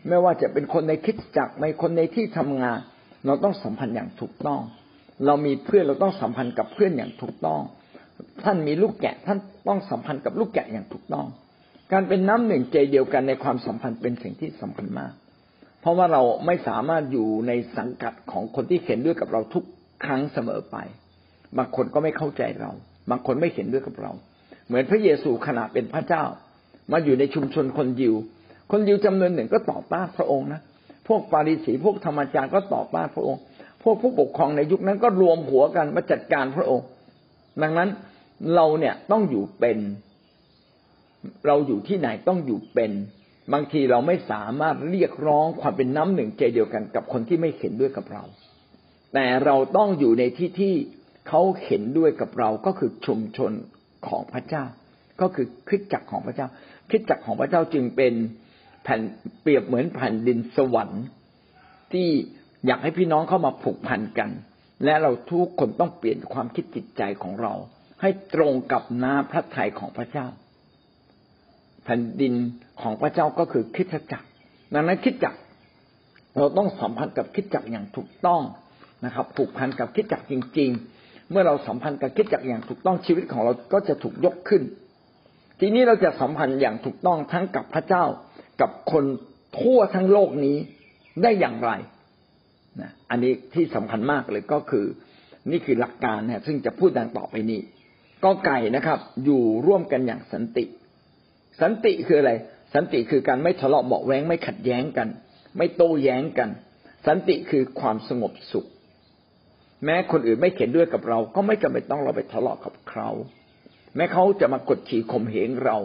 [0.08, 2.80] ไม่ว่าจะเป็นคนในคิดจักไม่คนในที่ทำงาน
[3.26, 4.62] เราต้องสัมพันธ์อย่างถูกต้อง
[5.26, 7.62] เรามีเพื่อนเราต้องสัมพันธ์กับเพื่อนอย่างถูกต้อง
[8.44, 11.26] ท่านมีลูกแกะท่านต้องสัมพันธ์กับลูกแกะอย่างถูกต้อง
[11.92, 15.12] การเป็นน้ำหนึ่งใจเดียวกันในความสัมพันธ์เป็นสิ่งที่สำคัญมาก
[15.82, 19.64] เพราะว่าเราไม่สามารถอยู่ในสังกัดของคนที่เห็นด้วยกับเราทุก
[20.06, 20.78] ครั้งเสมอไป
[21.58, 22.72] บางคนก็ไม่เข้าใจเรา
[23.10, 24.12] บางคนไม่เห็นด้วยกับเรา
[24.68, 26.24] เหมือนพระเยซูขณะเป็นพระเจ้า
[26.92, 28.16] มาอยู่ในชุมชนคนยิว
[28.72, 30.62] คนยิวจำนวนหนึ่งก็ต่อต้านพระองค์นะ
[31.08, 33.42] พวกปาริสีพวกธรรมจารย์ก็ต่อต้านพระองค์
[33.84, 36.86] พวกผู้ปกครองในยุคนั้นก็รวมหัวกันมาจัดการพระองค์
[37.62, 37.90] ดังนั้น
[38.56, 39.78] เราเนี่ยต้องอยู่เป็น
[41.48, 42.92] เราอยู่ที่ไหนต้องอยู่เป็น
[43.54, 48.24] บางทีเราไม่สามารถเรียกร้องความเป็นน้ำหนึ่งใจเดียวกันกับคนที่ไม่เห็นด้วยกับเรา
[49.14, 50.74] แต่เราต้องอยู่ในที่ที่
[51.28, 53.52] เขาเห็นด้วยกับเราก็คือชุมชน
[54.08, 54.66] ของพระเจ้า
[55.22, 56.48] ก็คือคริสตจักรของพระเจ้า
[56.94, 58.14] คิดจักของพระเจ้าจึงเป็น
[58.84, 59.02] แผ่น
[59.42, 61.04] เปรียบเหมือนแผ่นดินสวรรค์
[61.94, 62.08] ที่
[62.66, 64.30] อยากให้พี่น้องเข้ามาผูกพันกัน
[64.86, 67.54] และเราทุกคนต้องเปลี่ยนความคิดจิตใจของเรา
[68.02, 70.28] ให้ตรงกับน้ำพระทัยของพระเจ้า
[71.84, 72.34] แผ่นดิน
[72.82, 74.28] ของพระเจ้าก็คือคิดจักร
[74.74, 75.40] ดังนั้นคิดจักร
[76.38, 78.42] เราต้องสัมพันธ์กับคิดจักรอย่างถูกต้อง
[79.06, 84.62] นะครับ ผูกพันกับคิดจักรจริง ๆ เมื่อเราสัมพันธ์กับคิดจักรอย่างถูกต้องชีวิตของเราก็จะถูกยกขึ้น
[85.66, 88.04] ทีนี้เราจะสัมพันธ์อย่างถูกต้องทั้งกับพระเจ้า
[88.62, 89.06] กับคน
[89.60, 90.58] ทั่วทั้งโลกนี้
[91.24, 91.72] ได้อย่างไร
[92.82, 94.86] นะอันนี้ที่สำคัญมากเลยก็คือ
[95.52, 97.60] นี่คือหลักการนะซึ่งจะพูดดังต่อไปนี้
[98.24, 100.66] ก็ไก่นะครับ อยู่ร่วมกันอย่างสันติ
[101.62, 102.32] สันติคืออะไร
[102.74, 105.08] สันติคือการไม่ทะเลาะเบาแวงไม่ขัดแย้งกัน
[105.58, 106.50] ไม่โต้แย้งกัน
[107.08, 108.66] สันติคือความสงบสุข
[109.86, 113.10] แม้คนอื่นไม่เข็นด้วยกับเรา ก็ไม่จำเป็นต้องเราไปทะเลาะกับเขา
[113.96, 115.78] แม้เขาจะมากดขี่ข่มเหงเรา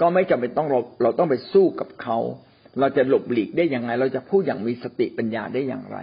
[0.00, 2.18] ก็ไม่จำเป็นต้องเราเราต้องไปสู้กับเขา
[2.78, 5.98] เราจะหลบหลีกได้อย่างไร เราจะพูดอย่างมีสติปัญญาได้อย่างไร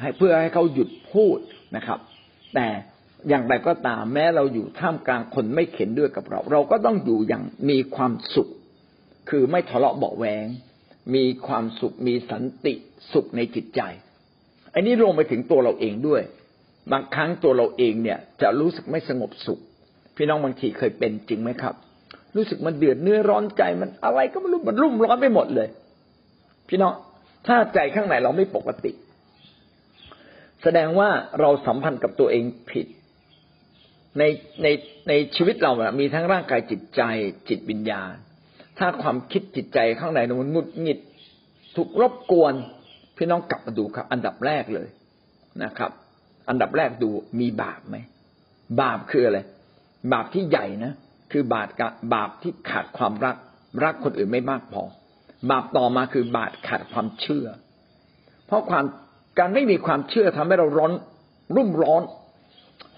[0.00, 1.38] ให้เพื่อให้เขาหยุดพูด
[1.76, 1.98] นะครับ
[2.54, 2.66] แต่
[3.28, 8.48] อย่างไรก็ตามแม้เราอยู่ท่ามกลางคนไม่เข็นด้วยกับเรา เราก็ต้องอยู่อย่างมีความสุข
[9.30, 10.46] คือไม่ทะเลาะเบาแวง
[11.14, 12.74] มีความสุข มีสันติ
[13.12, 13.80] สุขในจิตใจ
[14.74, 16.22] อันนี้รวมไปถึงตัวเราเองด้วย
[16.92, 19.60] บางครั้งตัวเราเองเนี่ยจะรู้สึกไม่สงบสุข
[20.18, 21.74] พี่น้องบางทีเคยเป็นจริงไหมครับ
[22.36, 25.68] รู้สึกมันเดือดเนื้อร้อนใจมันอะไรก็ไม่รู้มันรุ่มร้อนไปหมดเลย
[26.68, 26.92] พี่น้อง
[27.46, 28.92] ถ้าใจข้างในเราไม่ปกติ
[30.62, 31.08] แสดงว่า
[31.40, 32.86] เราสัมพันธ์กับตัวเองผิด
[34.18, 34.22] ใน
[34.62, 34.66] ใน
[35.08, 37.02] ในชีวิตเราอะมีทั้งร่างกายจิตใจ
[37.48, 38.12] จิตวิญญาณ
[38.78, 40.98] ถ้าความคิดจิตใจข้างในมันงุดหงิด
[41.76, 42.54] ถูกรบกวน
[43.16, 44.88] พี่น้องกลับมาดูครับ อันดับแรกเลย
[45.64, 45.90] นะครับ
[46.48, 47.96] อันดับแรกดูมีบาปไหม
[48.80, 49.38] บาปคืออะไร
[50.12, 50.92] บาปที่ใหญ่นะ
[51.32, 51.68] คือบาป
[52.14, 53.36] บาปที่ขาดความรัก
[53.84, 54.84] รักคนอื่นไม่มากพอ
[55.50, 57.46] บาปต่อมาคือบาปขาดความเชื่อ
[58.46, 58.84] เพราะความ
[59.38, 60.92] การไม่มีความเชื่อทำให้เราร้อน
[61.56, 62.02] รุ่มร้อน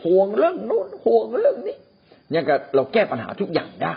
[0.02, 1.76] ห่วงเรื่องนู้นห่วงเรื่องนี้
[2.30, 3.94] อย่างกับเราแก้ปัญหาทุกอย่างได้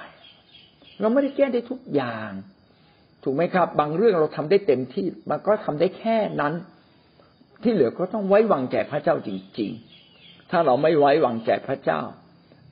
[1.00, 2.30] เราไม่ได้แก้ได้ทุกอย่าง
[3.24, 6.54] ถูกไหมครับ บางเรื่องเราทำได้เต็มที่ มันก็ทำได้แค่นั้น
[7.64, 9.72] ที่เหลือก็ต้องไว้วางใจพระเจ้าจริง
[10.12, 12.02] ๆ ถ้าเราไม่ไว้วางใจพระเจ้า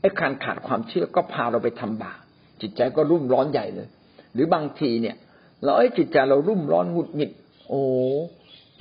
[0.01, 2.19] ไอ้การขาดความเชื่อก็พาเราไปทำบาป
[2.61, 3.87] จิตใจก็รุ่มร้อนใหญ่เลย
[4.33, 5.15] หรือบางทีเนี่ย
[5.63, 7.31] เราไอ้จิตใจเรารุ่มร้อนหงุดหงิด
[7.69, 7.81] โอ้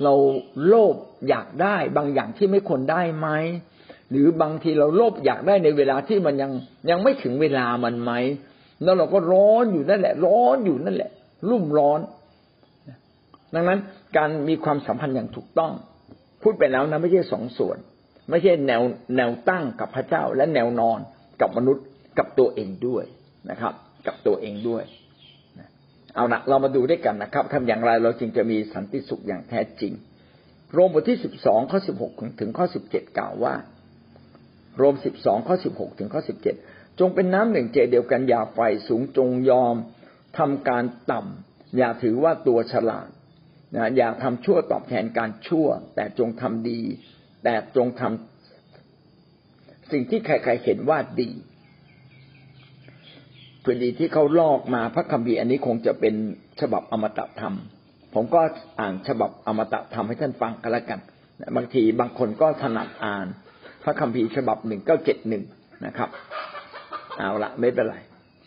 [0.03, 0.13] เรา
[0.67, 0.95] โลภ
[1.29, 3.27] อยากได้ บางอย่างที่ไม่ควรได้ไหม
[4.11, 6.51] หรือบางทีเราโลภอยากได้ในเวลาที่มันยัง
[6.89, 8.11] ยังไม่ถึงเวลามันไหม
[8.83, 11.11] แล้วเราก็ร้อนอยู่นั่นแหละ ร้อนอยู่นั่นแหละ
[11.49, 11.99] รุ่มร้อน
[13.55, 13.79] ดังนั้น
[14.17, 15.71] การมีความสัมพันธ์อย่างถูกต้อง
[16.41, 17.77] พูดไปแล้วนะไม่ใช่สองส่วน
[18.31, 18.81] ไม่ใช่แนว
[19.17, 20.99] แนวตั้งกับพระเจ้า และแนวนอน
[21.41, 21.85] กับมนุษย์
[22.17, 23.05] กับตัวเองด้วย
[23.49, 23.73] นะครับ
[24.07, 24.83] กับตัวเองด้วย
[26.15, 29.93] เอาละเรามาดูด้วยกันนะครับทำอย่างไรเราจึงจะมีสันติสุขอย่างแท้จริง
[30.73, 33.53] โรมบทที่สิบสองข้อสิบหกถึงข้อสิบเจ็ดกล่าวว่า
[34.77, 36.55] โรมสิบสองข้อสิบหกถึงข้อสิบเจ็ด
[36.99, 39.75] จงเป็นน้ำหนึ่งเจเดียวกันอย่าไฟสูงจงยอม
[40.37, 43.09] ทำการต่ำอย่าถือว่าตัวฉลาด
[43.75, 46.81] นะอย่าทำชั่วตอบแทนการชั่ว แต่จงทำดี
[47.43, 51.31] แต่จงทำสิ่งที่ใครๆเห็นว่าดี
[53.63, 56.15] พอดีที่เขาลอกมาพระคัมภีร์อันนี้คงจะเป็น
[56.61, 57.55] ฉบับอมตะธรรม
[58.13, 58.41] ผมก็
[58.79, 60.99] อ่านฉบับอมตะธรรมให้ท่านฟังกันล้วกัน
[61.55, 63.27] บางทีบางคนก็ถนัดอ่าน
[63.83, 65.43] พระคัมภีร์ฉบับหนึ่งเก้าเจ็ดหนึ่ง
[65.85, 66.09] นะครับ
[67.17, 67.97] เอาละไม่เป็นไร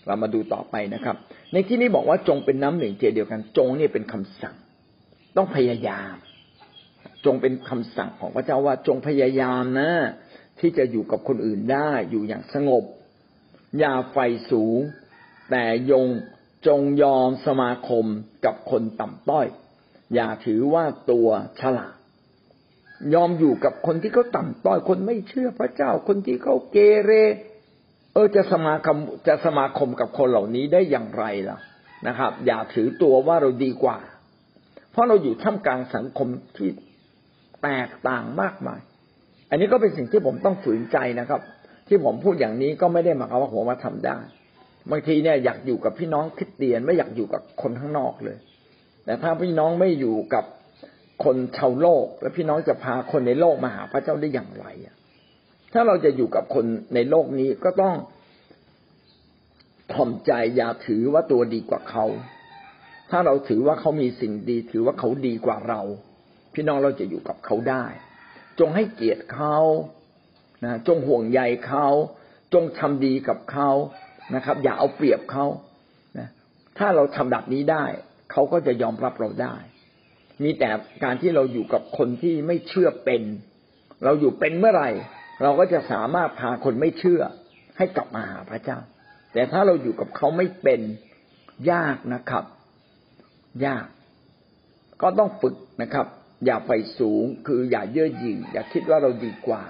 [0.07, 1.17] เรามาดูต่อไปนะครับ
[1.53, 4.57] ในที่นี้บอกว่าจงเป็นน้ำหนึ่งเจเดียวกัน จงนี่เป็นคำสั่ง
[5.37, 6.15] ต้องพยายาม
[7.27, 9.91] จงเป็นคำสั่งของพระเจ้าว่าจงพยายามนะ
[10.61, 12.85] ที่จะอยู่กับคนอื่นได้อยู่อย่างสงบ
[13.79, 14.17] อย่าไฟ
[14.51, 14.79] สูง
[15.51, 16.07] แต่ยง
[16.67, 18.05] จงยอมสมาคม
[18.45, 19.47] กับคนต่ำต้อย
[20.15, 21.29] อย่าถือว่าตัว
[21.61, 21.95] ฉลาด
[23.15, 27.13] ยอมอยู่กับคนที่เขาต่ำต้อย คนไม่เชื่อพระเจ้า คนที่เขาเกเร
[28.13, 28.97] เออจะสมาคม
[29.29, 31.59] จะสมาคมกับคนเหล่านี้ได้อย่างไรล่ะ
[32.07, 33.99] นะครับ อย่าถือตัวว่าเราดีกว่า
[34.91, 36.71] เพราะเราอยู่ท่ามกลางสังคมที่
[37.65, 38.81] แตกต่างมากมาย
[39.51, 41.41] อันนี้ก็เป็นสิ่งที่ผมต้องฝืนใจนะครับ
[41.89, 44.19] ที่ผมพูดอย่างนี้ก็ไม่ได้หมายความว่าผมมาทำได้
[44.91, 48.39] บางทีเนี่ยอยากอยู่กับพี่น้องคริสเตียนไม่อยากอยู่กับคนข้างนอกเลย
[49.05, 50.45] แต่ถ้าพี่น้องไม่อยู่กับ
[51.25, 54.95] คนชาวโลก แล้วพี่น้องจะพาคนในโลกมาหาพระเจ้าได้อย่างไรอะ
[55.73, 57.95] ถ้าเราจะอยู่กับคนในโลกนี้ก็ต้อง
[59.93, 62.05] ถ่อมใจอย่าถือว่าตัวดีกว่าเขา
[63.11, 65.81] ถ้าเราถือว่าเขามีสิ่งดี ถือว่าเขาดีกว่าเรา
[66.55, 67.85] พี่น้องเราจะอยู่กับเขาได้
[68.61, 69.57] จงให้เกียรติเขา
[70.65, 71.87] นะจงห่วงใยเขา
[72.55, 73.71] จงทำดีกับเขา
[74.35, 75.47] นะครับ อย่าเอาเปรียบเขา
[76.19, 76.29] นะ
[76.79, 77.85] ถ้าเราทำแบบนี้ได้
[78.33, 79.57] เขาก็จะยอมรับเราได้
[80.43, 80.71] มีแต่
[81.05, 83.23] การที่เราอยู่กับคนที่ไม่เชื่อเป็น
[84.05, 84.91] เราอยู่เป็นเมื่อไหร่
[85.43, 87.23] เราก็จะสามารถพาคนไม่เชื่อ
[87.77, 88.79] ให้กลับมาหาพระเจ้า
[89.33, 90.81] แต่ถ้าเราอยู่กับเขาไม่เป็น
[91.73, 92.45] ยากนะครับ
[93.67, 93.87] ยาก
[95.03, 96.07] ก็ต้องฝึกนะครับ
[96.47, 99.65] อย่าไปสูงคืออย่าเย่อหยิ่งอย่าคิดว่าเราดีกว่า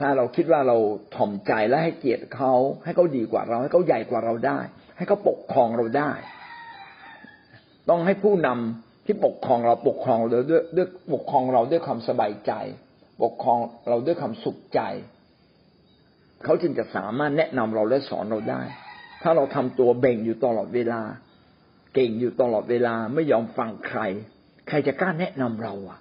[0.00, 0.76] ถ้าเราคิดว่าเรา
[1.14, 2.52] ถ่อมใจและให้เกียรติเขา
[2.84, 4.58] ให้เขาดีกว่าเรา ให้เขาใหญ่กว่าเราได้
[4.96, 6.10] ให้เขาปกครองเราได้
[7.88, 12.52] ต้องให้ผู้นำที่ปกครองเราปกครองเราด้วยด้วยปกครองเราด้วยความสบายใจ
[13.22, 13.58] ปกครอง
[13.88, 14.80] เราด้วยความสุขใจ
[16.44, 18.62] เขาจึงจะสามารถแนะนำเราและสอนเราได้
[19.22, 21.02] ถ้าเราทำตัวเบ่งอยู่ตลอดเวลา
[21.96, 24.00] เก่งอยู่ตลอดเวลาไม่ยอมฟังใคร
[24.68, 25.98] ใครจะกล้าแนะนำเราอะ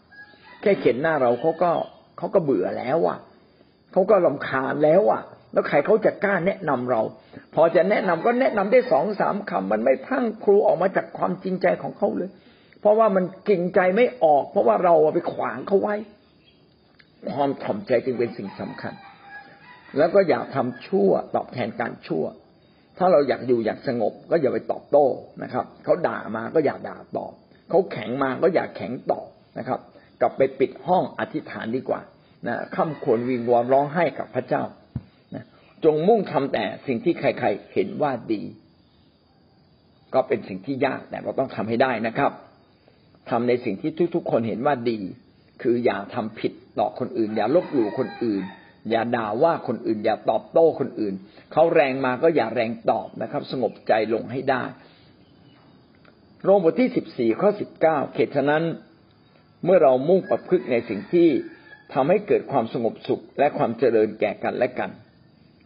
[0.61, 1.71] แค่เขียนหน้าเราเขาก็
[2.17, 3.19] เขาก็เบื่อแล้วอะ
[3.91, 5.21] เขาก็ลำคาญแล้วอะ
[5.53, 7.01] แล้วใครเขาจะกล้าแนะนำเรา
[7.55, 12.29] พอจะแนะนำก็แนะนำได้สองสามคำมันไม่พังครูออกมาจากความจริงใจของเขาเลย
[12.79, 15.95] เพราะว่ามันเก่งใจไม่ออก เพราะว่าเราไปขวางเขาไว้
[17.33, 18.93] ความถ่อมใจจึงเป็นสิ่งสำคัญ
[19.97, 22.25] แล้วก็อย่าทำชั่วตอบแทนการชั่ว
[22.97, 25.05] ถ้าเราอยากอยู่อย่างสงบก็อย่าไปตอบโต้
[25.43, 27.33] นะครับเขาด่ามาก็อย่าด่าตอบ
[27.69, 29.27] เขาแข็งมาก็อย่าแข็งตอบ
[29.57, 29.79] นะครับ
[30.21, 32.01] กลับไปปิดห้องอธิษฐานดีกว่า
[32.47, 34.63] นะข้าควรวิงวอนร้องไห้กับพระเจ้า
[35.35, 35.45] นะ
[35.83, 38.41] จงมุ่งทำแต่สิ่งที่ใครๆเห็นว่าดี
[40.13, 42.31] ก็เป็นสิ่งที่ยากแต่เราต้องทำให้ได้นะครับ
[43.29, 44.99] ทำในสิ่งที่ทุกๆ คนเห็นว่าดี
[45.61, 48.43] คืออย่าทำผิดต่อคนอื่น อย่าลบหลู่คนอื่น
[48.89, 51.13] อย่าด่าว่าคนอื่น อย่าตอบโต้คนอื่น
[51.51, 54.63] เขาแรงมาก็อย่าแรงตอบนะครับ สงบใจลงให้ได้
[56.43, 58.63] โรมบทที่สิบสี่ข้อสิบเก้าเขตฉะนั้น
[59.65, 61.29] เมื่อเรามุ่งประพฤติในสิ่งที่
[61.93, 64.91] ทำให้เกิดความสงบสุขและความเจริญแก่กันและกัน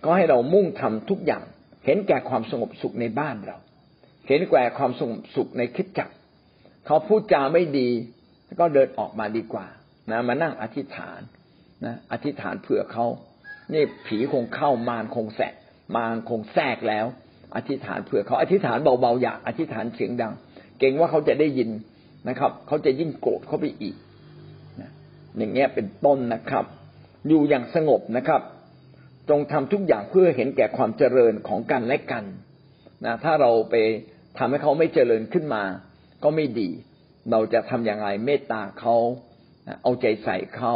[0.03, 1.43] ก็ให้เรามุ่งทำทุกอย่าง
[1.85, 3.57] เห็นแก่ความสงบสุขในบ้านเรา
[4.27, 6.13] เห็นแก่ความสงบสุขในคิดจักร
[6.85, 7.89] เขาพูดจาไม่ดี
[8.59, 9.67] ก็เดินออกมาดีกว่า
[10.11, 11.19] นะมานั่งอธิษฐาน
[11.85, 13.05] นะอธิษฐานเผื่อเขา
[13.73, 15.53] นี่ผีคงเข้ามารคงแสก
[15.95, 17.05] มารคงแทรกแล้ว
[17.55, 20.33] อธิษฐานเผื่อเขาอธิษฐานเบาๆอย่าอธิษฐานเสียงดัง
[20.79, 21.69] เก่งว่าเขาจะได้ยิน
[22.29, 23.95] นะครับเขาจะยิ่งโกรธเขาไปอีก
[25.37, 26.65] อย่างเงี้ยเป็นต้นนะครับ
[27.27, 28.41] อยู่อย่างสงบนะครับ
[29.29, 32.23] จงทำทุกอย่างเพื่อเห็นแก่ความเจริญของกันและกัน
[33.05, 33.75] นะถ้าเราไป
[34.37, 35.63] ทำให้เขาไม่เจริญขึ้นมา
[36.23, 36.69] ก็ไม่ดี
[37.31, 38.95] เราจะทำอย่างไรเมตตาเขา
[39.83, 40.73] เอาใจใส่เขา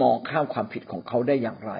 [0.00, 1.72] มองข้ามความผิดของเขาได้อย่างไร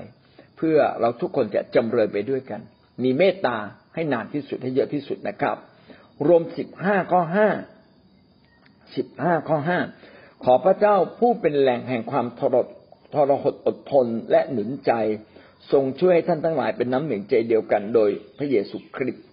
[0.57, 2.61] เพื่อเราทุกคนจะจำเริญไปด้วยกัน
[3.03, 3.57] มีเมตตา
[3.95, 5.57] ให้นานที่สุดให้เยอะที่สุดนะครับ
[6.27, 7.49] รวมสิบห้าข้อห้า
[8.97, 9.81] สิบห้าข้อห้า
[10.45, 12.57] ขอพระเจ้าผู้เป็นแหล่งแห่งความทร
[13.15, 14.93] ทรหดอดทนและหนุนใจ
[15.73, 19.25] ทรงช่วยให้ท่านทั้งหลายเป็นน้ำหนึ่งใจเดียวกันโดยพระเยซูคริสต์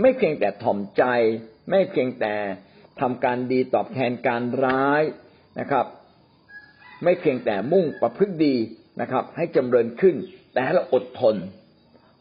[0.00, 1.04] ไม่เพียงแต่ถ่อมใจ
[1.70, 2.34] ไม่เพียงแต่
[3.00, 5.02] ทำการดีตอบแทนการร้าย
[5.60, 5.86] นะครับ
[7.04, 8.54] ไม่เพียงแต่มุ่งประพฤติดี
[9.00, 10.14] นะครับ ให้จำเริญขึ้น
[10.52, 11.36] แต่ให้เราอดทน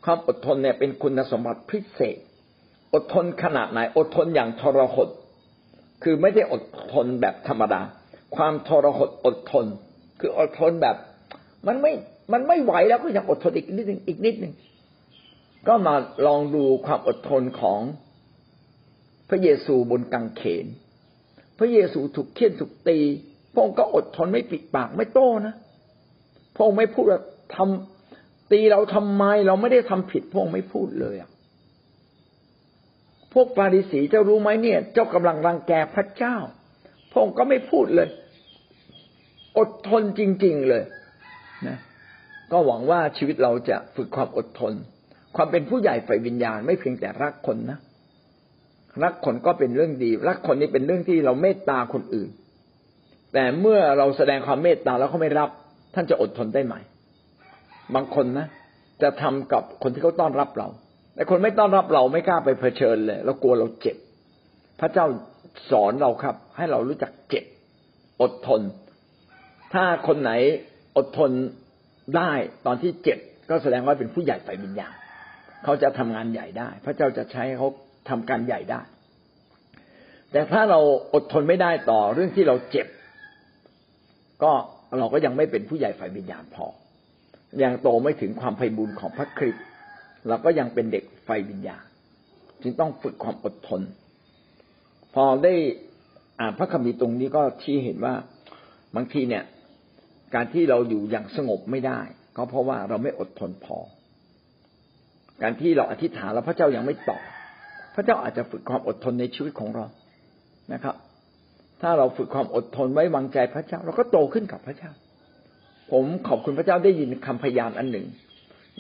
[0.04, 2.18] ความอดทนเนี่ยเป็นคุณสมบัติพิเศษ
[2.94, 5.10] อดทนขนาดไหนอดทนอย่างทรหด
[6.04, 6.64] คือไม่ได้อด
[6.94, 7.82] ทนแบบธรรมดา
[8.36, 9.66] ความทรหดอดทน
[10.20, 10.96] คืออดทนแบบ
[11.68, 11.94] มันไม่
[12.34, 14.54] มันไม่ไหวแล้วก็ยังอดทนอีกนิดหนึ่งอีกนิดหนึ่ง
[15.68, 15.96] ก็มา
[16.28, 17.82] ลองดูความอดทนของ
[19.30, 20.66] พระเยซูบนกังเขน
[21.60, 23.00] พระเยซูถูกเคี่ยนถูกตี
[23.58, 25.56] พระองค์ก็อดทนไม่ปิดปากไม่โต้นะ
[26.56, 27.22] พระองค์ไม่พูดว่า
[27.56, 31.30] ทำตีเราทำไมเราไม่ได้ทำผิดพระองค์ไม่พูดเลยอะ
[33.34, 36.36] พวกปาริสีเจ้ารู้ไหมเนี่ย เจ้ากำลังรังแกพระเจ้า
[37.12, 38.10] พระองค์ก็ไม่พูดเลย
[39.58, 40.84] อดทนจริง ๆเลย
[41.68, 41.78] นะ
[42.52, 44.74] ก็หวังว่าชีวิตเราจะฝึกความอดทน
[45.36, 47.80] ความเป็นผู้ใหญ่ฝ่ายวิญญาณ ไม่เพียงแต่รักคนนะ
[49.04, 52.30] รักคนก็เป็นเรื่องดี รักคนนี้เป็นเรื่องที่เราเมตตาคนอื่น
[53.34, 55.50] แต่เมื่อเราแสดงความเมตตาแล้วเขาไม่รับ
[55.96, 56.76] ท่านจะอดทนได้ไหม
[57.96, 58.48] บางคนนะ
[59.02, 60.68] จะทำกับคนที่เขาต้อนรับเรา
[61.16, 63.98] แต่คนไม่ต้อนรับเราไม่กล้าไปเผชิญเลยเรากลัวเราเจ็บ
[64.80, 65.06] พระเจ้า
[65.72, 67.46] สอนเราครับ ให้เรารู้จักเจ็บ
[68.22, 68.62] อดทน
[69.74, 70.32] ถ้าคนไหน
[70.98, 71.32] อดทน
[72.18, 72.32] ได้
[72.66, 74.96] ตอนที่เจ็บก็แสดงว่าเป็นผู้ใหญ่ไฟวิญญาณ
[75.64, 77.68] เขาจะทำงานใหญ่ได้ พระเจ้าจะใช้เขา
[78.10, 78.82] ทำการใหญ่ได้
[80.32, 80.80] แต่ถ้าเรา
[81.14, 82.88] อดทนไม่ได้ต่อเรื่องที่เราเจ็บ
[84.44, 84.52] ก็
[85.00, 86.66] เราก็ยังไม่เป็นผู้ใหญ่ฝ่ายวิญญาณพอ
[87.64, 89.66] ยังโตไม่ถึงความไพบูรณ์ของพระคริสต์
[90.28, 91.84] เราก็ยังเป็นเด็กไฟวิญญาณ
[92.62, 93.82] จึงต้องฝึกความอดทน
[95.14, 95.54] พอได้
[96.40, 98.14] อ่านพระคัมภีร์ตรงนี้ก็ชี้เห็นว่า
[98.96, 99.44] บางทีเนี่ย
[100.36, 102.00] การที่เราอยู่อย่างสงบไม่ได้
[102.38, 103.78] ก็เพราะว่าเราไม่อดทนพอ
[105.42, 107.22] การที่เราอธิษฐานแล้วพระเจ้ายังไม่ตอบ
[107.96, 109.86] พระเจ้าอาจจะฝึกความอดทนในชีวิตของเรา
[110.74, 110.96] นะครับ
[111.82, 114.92] ถ้าเราฝึกความอดทนไว้วางใจพระเจ้า เราก็โตขึ้นกับพระเจ้า
[115.92, 118.08] ผมขอบคุณพระเจ้าได้ยินคำพยานอันหนึ่ง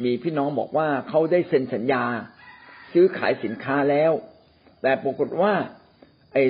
[0.03, 2.03] มีพี่น้องบอกว่าเขาได้เซ็นสัญญา
[2.93, 4.11] ซื้อขายสินค้าแล้ว
[4.81, 5.53] แต่ปรากฏว่า
[6.33, 6.43] ไอ้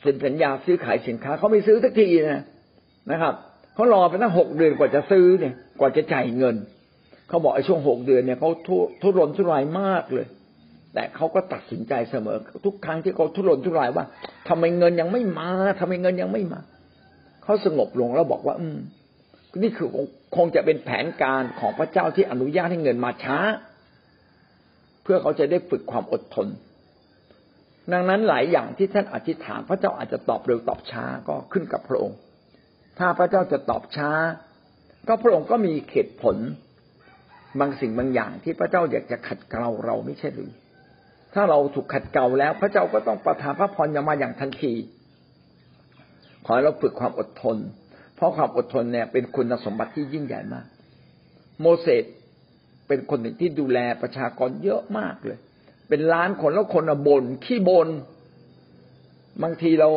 [0.00, 2.42] เซ็นสัญญาซื้อขายสินค้าเขาไม่ซื้อสักทีนะ
[3.10, 3.34] นะครับ
[3.74, 6.56] เขารอไปตั้งหกเดือนกว่าจะซื้อเนี่ย กว่าจะจ่ายเงิน
[7.28, 10.26] เขาบอกไอ้ช่วงหกเดือนเนี่ยเขาทุทุรนทุรายมากเลย
[10.94, 14.04] แต่เขาก็ตัดสินใจเสมอ ทุกครั้งที่เขาทุรนทุรายว่า
[14.48, 16.60] ทำไมเงินยังไม่มาทำไมเงินยังไม่มา
[17.44, 18.78] เขาสงบลงแล้วบอกว่า อืม
[19.62, 19.88] นี่คือ
[20.36, 23.38] คงจะเป็นแผนการของพระเจ้าที่อนุญาตให้เงินมาช้า
[25.02, 26.48] เพื่อเขาจะได้ฝึกความอดทน
[27.92, 32.18] ดังนั้นหลายอย่างที่ท่านอธิษฐาน พระเจ้าอาจจะตอบเร็วตอบช้าก็ขึ้นกับพระองค์
[32.98, 34.10] ถ้าพระเจ้าจะตอบช้า
[35.08, 36.36] ก็พระองค์ก็มีเหตุผล
[37.60, 40.50] บางสิ่งบางอย่างที่พระเจ้าอยากจะขัดเกลาเราไม่ใช่หรือ
[41.34, 44.72] ถ้าเราถูกขัดเกลาแล้ว พระเจ้าก็ต้องประทานพระพรอย่ามาอย่างทันที
[46.44, 47.56] ขอให้เราฝึกความอดทน
[48.16, 50.66] เพราะความอดทนเนี่ยเป็นคุณสมบัติที่ยิ่งใหญ่มาก
[51.60, 52.04] โมเสส
[52.88, 55.38] เป็นคนหนึ่งที่ดูแลประชากรเยอะมากเลย
[55.88, 57.88] เป็นล้านคนแล้วคนบ่นขี้บน่น
[59.42, 59.88] บางทีเรา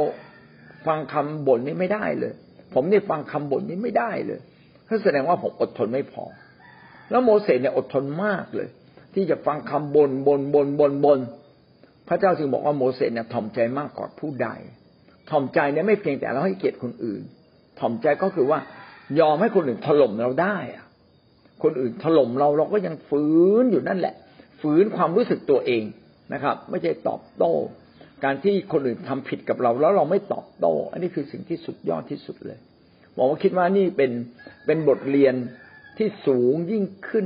[0.88, 2.34] ฟังคำบ่นนี้ไม่ได้เลย
[2.73, 4.39] ผมนี่ฟังคำบ่นนี้ไม่ได้เลย
[4.88, 6.23] ก็แสดงว่าผมอดทนไม่พอ
[7.10, 8.67] แล้วโมเสสเนี่ยอดทนมากเลย
[9.19, 11.19] ที่จะฟังคำบนบนบนบนบน
[12.08, 14.47] พระเจ้าจึงบอกว่าโมเสสเนี่ยถ่อมใจมากกว่าผู้ใด
[15.30, 17.21] ถ่อมใจเนี่ยไม่เพียงแต่เราให้เกียรติคนอื่น
[17.80, 18.60] ถ่อมใจก็คือว่า
[19.19, 20.86] ยอมให้คนอื่นถล่มเราได้อะ
[21.63, 23.25] คนอื่นถล่มเราเราก็ยังฝื
[23.62, 24.15] นอยู่นั่นแหละ
[24.62, 25.84] ฝืนความรู้สึกตัวเอง
[26.34, 27.53] นะครับ ไม่ใช่ตอบโต้
[28.23, 32.60] การที่คนอื่นทำผิดกับเราแล้วเราไม่ตอบโต้ อันนี้คือสิ่งที่สุดยอดที่สุดเลย
[33.17, 34.12] บอกว่าคิดว่านี่เป็น
[34.65, 35.36] เป็นบทเรียน
[35.97, 37.25] ที่สูงยิ่งขึ้น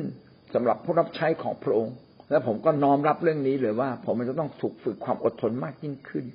[0.53, 1.95] สำหรับผู้รับใช้ของพระองค์
[2.29, 6.25] และผมก็น้อมรับเรื่องนี้เลยว่า ผมจะต้องถูกฝึกความอดทนมากยิ่งขึ้น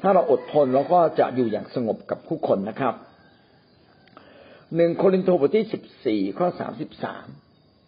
[0.00, 2.94] ถ้าเราอดทนเราก็จะอยู่อย่างสงบกับผู้คนนะครับ
[4.76, 7.26] หนึ่งโครินธ์บทที่สิบสี่ข้อสามสิบสาม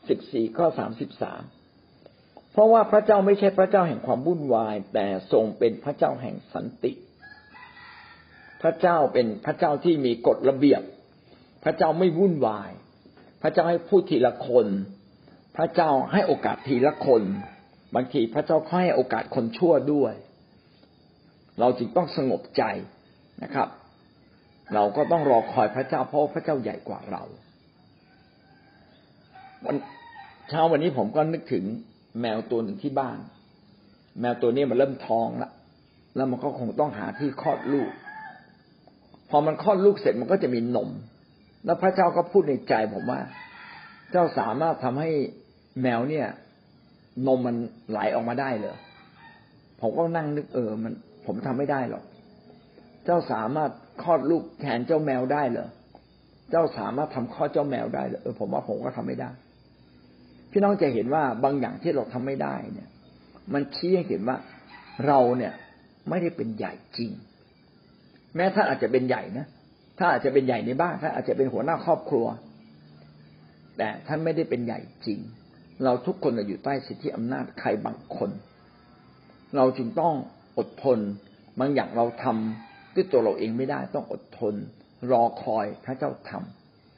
[0.09, 1.43] สิบสี่ข้อสามสิบสาม
[2.53, 6.93] เพราะว่าพระเจ้าไม่ใช่พระเจ้าแห่งความวุ่นวาย แต่ทรงเป็นพระเจ้าแห่งสันติ
[8.63, 10.83] พระเจ้าเป็นพระเจ้าที่มีกฎระเบียบ
[11.65, 12.71] พระเจ้าไม่วุ่นวาย
[13.47, 14.67] พระเจ้าให้พูดทีละคน
[15.57, 17.23] พระเจ้าให้โอกาสทีละคน
[17.95, 20.15] บางทีพระเจ้าให้โอกาสคนชั่วด้วย
[21.61, 22.63] เราจึงต้องสงบใจ
[23.43, 23.69] นะครับ
[24.75, 27.23] เราก็ต้องรอคอยพระเจ้าเพราะพระเจ้าใหญ่กว่าเรา
[29.65, 29.77] วัน
[30.49, 31.65] เช้าวันนี้ผมก็นึกถึง
[32.21, 33.19] แมวตัวหนึ่งที่บ้าน
[34.21, 35.51] แมวตัวนี้มันเริ่มท้องละ
[36.17, 37.91] แล้วมันก็คงต้องหาที่คลอดลูก
[39.31, 40.91] พอมันคลอดลูกเสร็จมันก็จะมีนม
[41.65, 43.21] แล้วพระเจ้าก็พูดในใจผมว่า
[44.11, 45.11] เจ้าสามารถทำให้
[45.83, 46.27] แมวเนี่ย
[47.27, 47.57] นมมัน
[47.91, 48.77] ไหลออกมาได้เลย
[49.81, 50.93] ผมก็นั่งนึกเออ มัน
[51.27, 52.05] ผมทำไม่ได้หรอก
[53.05, 53.71] เจ้าสามารถ
[54.03, 55.69] คลอดลูกแทนเจ้าแมวได้เหรอ
[56.51, 59.31] เจ้าสามารถทำคลอดเจ้าแมวได้เหรอเออผมว่าผมก็ทำไม่ได้
[60.51, 62.89] พี่น้องจะเห็นว่าบางอย่างที่เราทำไม่ได้เนี่ย
[63.53, 64.37] มันชี้ให้เห็นว่า
[65.07, 65.53] เราเนี่ย
[66.09, 67.11] ไม่ได้เป็นใหญ่จริง
[68.37, 69.47] แม้ท่านอาจจะเป็นใหญ่นะ
[69.99, 72.27] ถ้าอาจจะเป็นใหญ่ในบ้านถ้าอาจจะเป็นหัวหน้าครอบครัว
[73.77, 75.19] แต่ท่านไม่ได้เป็นใหญ่จริง
[75.85, 78.31] เราทุกคนอยู่ใต้สิทธิอำนาจใครบางคน
[79.57, 80.15] เราจึงต้อง
[80.59, 80.99] อดทน
[81.61, 84.55] บางอย่างเราทำด้วยตัวเราเองไม่ได้ต้องอดทน
[85.11, 86.31] รอคอยพระเจ้าท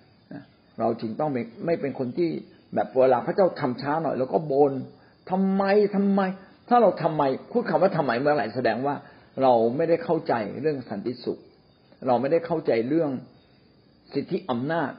[0.06, 1.30] ำเราจึงต้อง
[1.64, 2.30] ไม่เป็นคนที่
[2.74, 4.72] แบบเวลาพระเจ้าทำช้าหน่อย แล้วก็บน่น
[5.30, 5.62] ทำไม
[5.96, 6.20] ทำไม
[6.68, 8.94] ถ้าเราทำไมพูดคำว่าทำไมเมื่อไหร่แสดงว่า
[9.42, 11.38] เราไม่ได้เข้าใจเรื่องสันติสุข
[12.06, 13.10] เราไม่ได้เข้าใจเรื่อง
[14.14, 14.92] สิทธิอำนาจ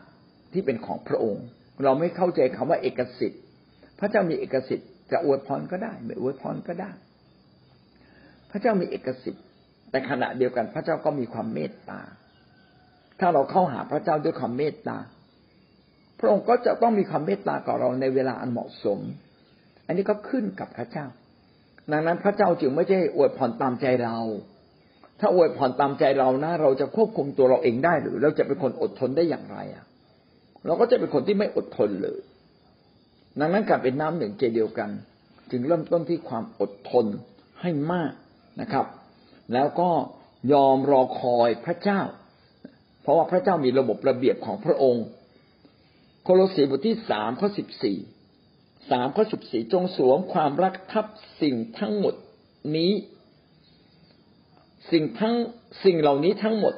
[0.54, 1.46] ที่เป็นของพระองค์
[1.84, 3.42] เราไม่เข้าใจคำว่าเอกสิทธิ์
[4.00, 6.92] พระเจ้ามีเอกสิทธิ์จะอวยพรก็ได้ ไม่อวยพรก็ได้
[8.52, 9.44] พระเจ้ามีเอกสิทธิ์
[9.92, 12.02] แต่ขณะเดียวกันพระเจ้าก็มีความเมตตา
[13.20, 14.98] ถ้าเราเข้าหาพระเจ้าด้วยความเมตตา
[16.20, 19.00] พระองค์ก็จะต้องมีความเมตตากับเราในเวลาอันเหมาะสม
[19.86, 21.06] อันนี้ก็ขึ้นกับพระเจ้า
[21.92, 24.18] ดังนั้นพระเจ้าจึงไม่ใช่อวยพรตามใจเรา
[25.20, 29.86] ถ้าอวยพรตามใจเรานะ เราจะควบคุมตัวเราเองได้หรือ เราจะเป็นคนอดทนได้อย่างไรอะ
[30.66, 32.20] เราก็จะเป็นคนที่ไม่อดทนเลย
[33.40, 34.90] ดังนั้นการเป็นน้ำหนึ่งใจเดียวกัน
[35.52, 37.06] จึงเริ่มต้นที่ความอดทน
[37.62, 38.14] ให้มาก
[38.62, 38.86] นะครับ
[39.54, 39.90] แล้วก็
[40.54, 42.02] ยอมรอคอยพระเจ้า
[43.02, 45.06] เพราะว่าพระเจ้ามีระบบระเบียบของพระองค์
[46.24, 47.98] โคโลสีบทที่สามข้อสิบสี่
[48.92, 51.06] สามข้อสิบสี่จงสวมความรักทับ
[51.42, 52.16] สิ่งทั้งหมด
[52.76, 52.92] นี้
[54.92, 55.36] สิ่งทั้ง
[55.84, 56.74] สิ่งเหล่านี้ทั้งหมด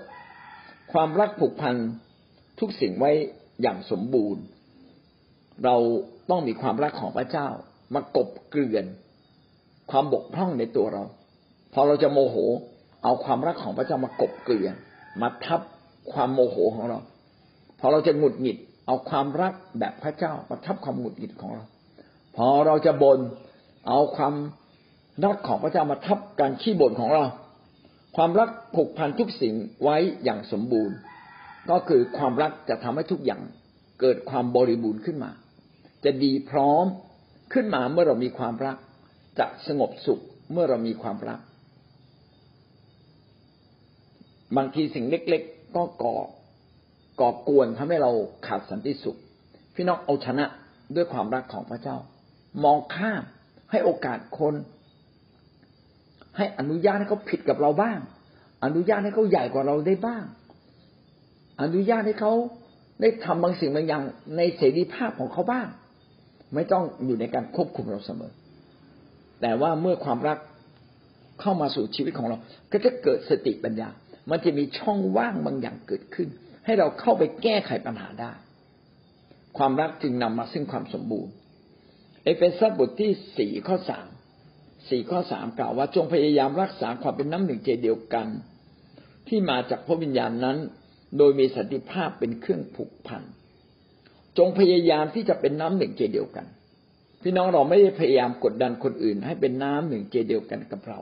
[0.93, 1.75] ความรักผูกพัน
[2.59, 3.11] ทุกสิ่งไว้
[3.61, 4.43] อย่างสมบูรณ์
[5.65, 5.75] เรา
[6.29, 7.47] ต้องมีความรักของพระเจ้า
[7.93, 8.85] มากบเกลื่อน
[9.91, 11.03] ความบกพร่องในตัวเรา
[11.73, 12.35] พอเราจะโมโห
[13.03, 14.73] เอาความรักของพระเจ้ามากบเกลื่อน
[15.21, 15.61] มาทับ
[16.11, 16.99] ความโมโหของเรา
[17.79, 18.57] พอเราจะหงุดหงิด
[18.87, 21.63] เอาความรักแบบพระเจ้ามาทับความหงุดหงิดของเรา
[22.35, 23.19] พอเราจะบน่น
[23.87, 24.33] เอาความ
[25.25, 27.23] รักของพระเจ้ามาทับการขี้บ่นของเรา
[28.15, 29.53] ความรักผูกพันทุกสิ่ง
[29.83, 30.97] ไว้อย่างสมบูรณ์
[31.69, 33.41] ก็คือความรักจะทำให้ทุกอย่าง
[33.99, 35.31] เกิดความบริบูรณ์ขึ้นมา
[36.05, 36.85] จะดีพร้อม
[37.53, 38.77] ขึ้นมาเมื่อเรามีความรัก
[39.39, 40.19] จะสงบสุข
[40.51, 41.39] เมื่อเรามีความรัก
[44.57, 46.17] บางทีสิ่งเล็ก ๆ ก็ก่อ
[47.21, 48.11] ก่อกวนทำให้เรา
[48.47, 49.19] ขาดสันติสุข
[49.75, 50.45] พี่น้องเอาชนะ
[50.95, 51.97] ด้วยความรักของพระเจ้า
[52.63, 53.23] มองข้าม
[53.71, 54.53] ให้โอกาสคน
[56.39, 57.99] ให้อนุญาตให้เขาผิดกับเราบ้าง
[58.65, 60.23] อนุญาตให้เขาใหญ่กว่าเราได้บ้าง
[61.61, 62.33] อนุญาตให้เขา
[63.01, 64.03] ได้ทำบางสิ่งบางอย่าง
[64.37, 65.67] ในเสรีภาพของเขาบ้าง
[66.55, 68.31] ไม่ต้องอยู่ในการควบคุมเราเสมอ
[69.41, 70.37] แต่ว่าเมื่อความรัก
[71.41, 72.37] เข้ามาสู่ชีวิตของเรา
[72.71, 73.89] ก็จะเกิดสติปัญญา
[74.29, 76.27] มันจะมีช่องว่างบางอย่างเกิดขึ้น
[76.65, 78.31] ให้เราเข้าไปแก้ไขปัญหาได้
[79.57, 81.33] ความรักจึงนำมาซึ่งความสมบูรณ์
[82.23, 84.07] เอเฟซัสบทที่สี่ข้อสาม
[84.87, 88.27] สี่ข้อสามกล่าวว่าจงพยายามรักษาความเป็นน้ำหนึ่งใจเดียวกัน
[89.27, 90.57] ที่มาจากพระวิญญาณนั้น
[91.17, 93.23] โดยมีสันติภาพเป็นเครื่องผูกพัน
[94.37, 96.45] จงพยายามที่จะเป็นน้ำหนึ่งใจเดียวกัน
[97.21, 100.99] พี่น้องเราไม่ได้พยายามกดดันคนอื่น ให้เป็นน้ำหนึ่งใจเดียวกันกับเรา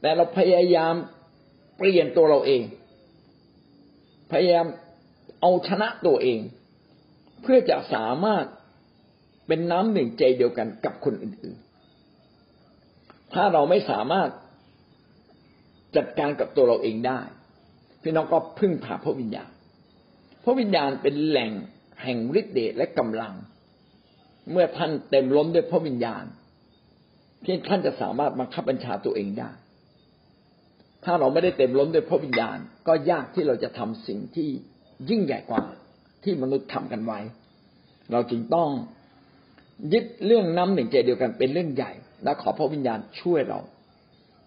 [0.00, 0.94] แต่เราพยายาม
[1.76, 2.62] เปลี่ยนตัวเราเอง
[4.32, 4.66] พยายาม
[5.40, 6.40] เอาชนะตัวเอง
[7.42, 8.44] เพื่อจะสามารถ
[9.46, 11.69] เป็นน้ำหนึ่งใจเดียวกันกับคนอื่นๆ
[13.34, 14.30] ถ้าเราไม่สามารถ
[15.96, 17.20] จัดการกับตัวเราเองได้
[18.02, 19.50] พี่น้องก็พึ่งพาพระวิญญาณ
[20.44, 21.52] พระวิญญาณเป็นแหล่ง
[22.02, 23.34] แห่งฤทธิ์เดชและกำลัง
[24.50, 26.24] เมื่อท่านเต็มล้นด้วยพระวิญญาณ
[27.44, 29.50] ที่ท่านจะสามารถบังคับบัญชาตัวเองได้
[31.04, 32.58] ถ้าเราไม่ได้เต็มล้นด้วยพระวิญญาณ
[32.88, 34.48] ก็ยากที่เราจะทำสิ่งที่
[35.10, 35.64] ยิ่งใหญ่กว่า
[36.24, 37.20] ที่มนุษย์ทำกันไว้
[38.12, 38.68] เราจึงต้อง
[39.92, 41.92] ยึดเรื่องน้ำหนึ่งใจเดียวกันเป็นเรื่องใหญ่
[42.24, 43.60] และขอพระวิญญาณช่วยเรา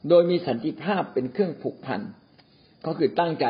[0.10, 2.02] โดยมีสันติภาพเป็นเครื่องผูกพัน
[2.86, 3.46] ก็คือตั้งใจ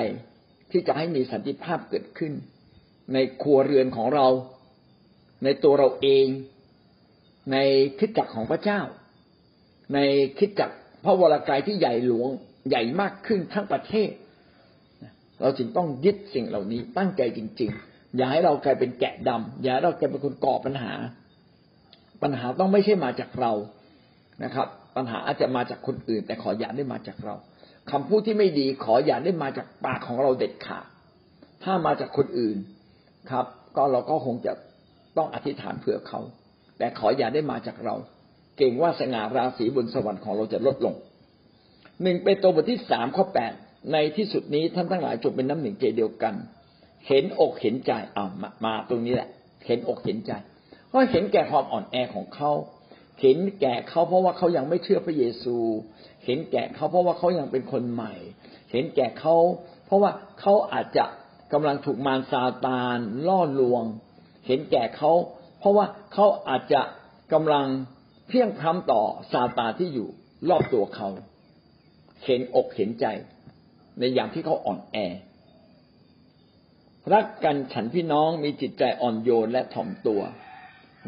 [0.71, 2.33] ที่จะให้มีสันติภาพเกิดขึ้น
[3.13, 4.27] ในครัวเรือนของเรา
[5.43, 6.27] ในตัวเราเอง
[7.51, 7.57] ใน
[7.97, 8.81] คิดจักรของพระเจ้า
[9.93, 9.99] ใน
[10.37, 12.29] คิดจักรพระวรากายที่ใหญ่หลวง
[12.69, 14.09] ใหญ่มากขึ้นทั้งประเทศ
[15.41, 20.93] เราจึงต้องยึดสิ่งเหล่านี้ตั้งใจจริง ๆ อย่าให้เรากลายเป็นแกะดำอย่าให้เรากลายเป็นคนก่อปัญหา
[22.23, 23.51] ปัญหาต้องไม่ใช่มาจากเรา
[24.43, 27.35] นะครับ ปัญหาอาจจะมาจากคนอื่น แต่ขออย่าได้มาจากเรา
[27.91, 30.85] คำพูดที่ไม่ดีขออย่าได้มาจากปากของเราเด็ดขาด
[31.63, 32.57] ถ้ามาจากคนอื่น
[33.31, 34.53] ครับ ก็เราก็คงจะ
[35.17, 36.19] ต้องอธิษฐานเผื่อเขา
[36.77, 37.95] แต่ขออย่าได้มาจากเรา
[38.57, 40.95] เก่งว่าสง่าราศีบนสวรรค์ของเราจะลดลง
[42.01, 43.53] หนึ่งเป็นตัวบทที่สามข้อแปด
[43.91, 46.33] ในที่สุดนี้ท่านทั้งหลายจงเป็นน้ำหนึ่งใจเดียวกัน
[47.07, 49.29] เห็นอกเห็นใจอ่ามามาตรงนี้แหละ
[49.67, 50.31] เห็นอกเห็นใจ
[50.93, 52.51] ก็เห็นแก่ความอ่อนแอของเขา
[53.21, 55.57] เห็นแก่เขาเพราะว่าเขายังไม่เชื่อพระเยซู
[56.25, 58.13] เห็นแก่เขาเพราะว่าเขายังเป็นคนใหม่
[58.71, 59.35] เห็นแก่เขา
[59.85, 61.05] เพราะว่าเขาอาจจะ
[61.53, 62.97] กำลังถูกมารซาตาน
[63.27, 63.83] ล่อลวง
[64.47, 65.11] เห็นแก่เขา
[65.59, 66.81] เพราะว่าเขาอาจจะ
[67.33, 67.67] กำลัง
[68.27, 69.01] เพียงพร้ำต่อ
[69.31, 70.09] ซาตานที่อยู่
[70.49, 71.09] รอบตัวเขา
[72.25, 73.05] เห็นอกเห็นใจ
[73.97, 74.97] ในอย่างที่เขาอ่อนแอ
[77.13, 80.21] รักกันฉันพี่น้องมีจิตใจอ่อนโยนและถ่อมตัว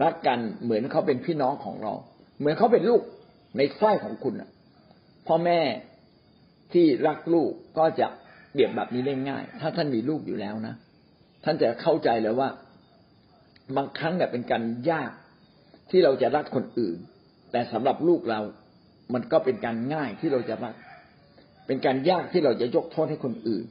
[0.03, 1.93] รักกันเหมือนเขาเป็นพี่น้องของเรา
[2.39, 3.01] เหมือนเขาเป็นลูก
[3.57, 4.33] ในไส้ของคุณ
[5.27, 5.59] พ่อแม่
[6.73, 8.07] ที่รักลูกก็จะ
[8.51, 10.75] เปรียบแบบนี้ได้ง่าย ถ้าท่านมีลูกอยู่แล้วนะ
[11.43, 12.49] ท่านจะเข้าใจเลยว่า
[13.75, 15.11] บางครั้งเนี่ยเป็นการยาก
[15.91, 16.97] ที่เราจะรักคนอื่น
[17.51, 18.41] แต่สำหรับลูกเรา
[19.13, 20.75] มันก็เป็นการง่ายที่เราจะรัก
[21.67, 23.65] เป็นการยากที่เราจะยกโทษให้คนอื่น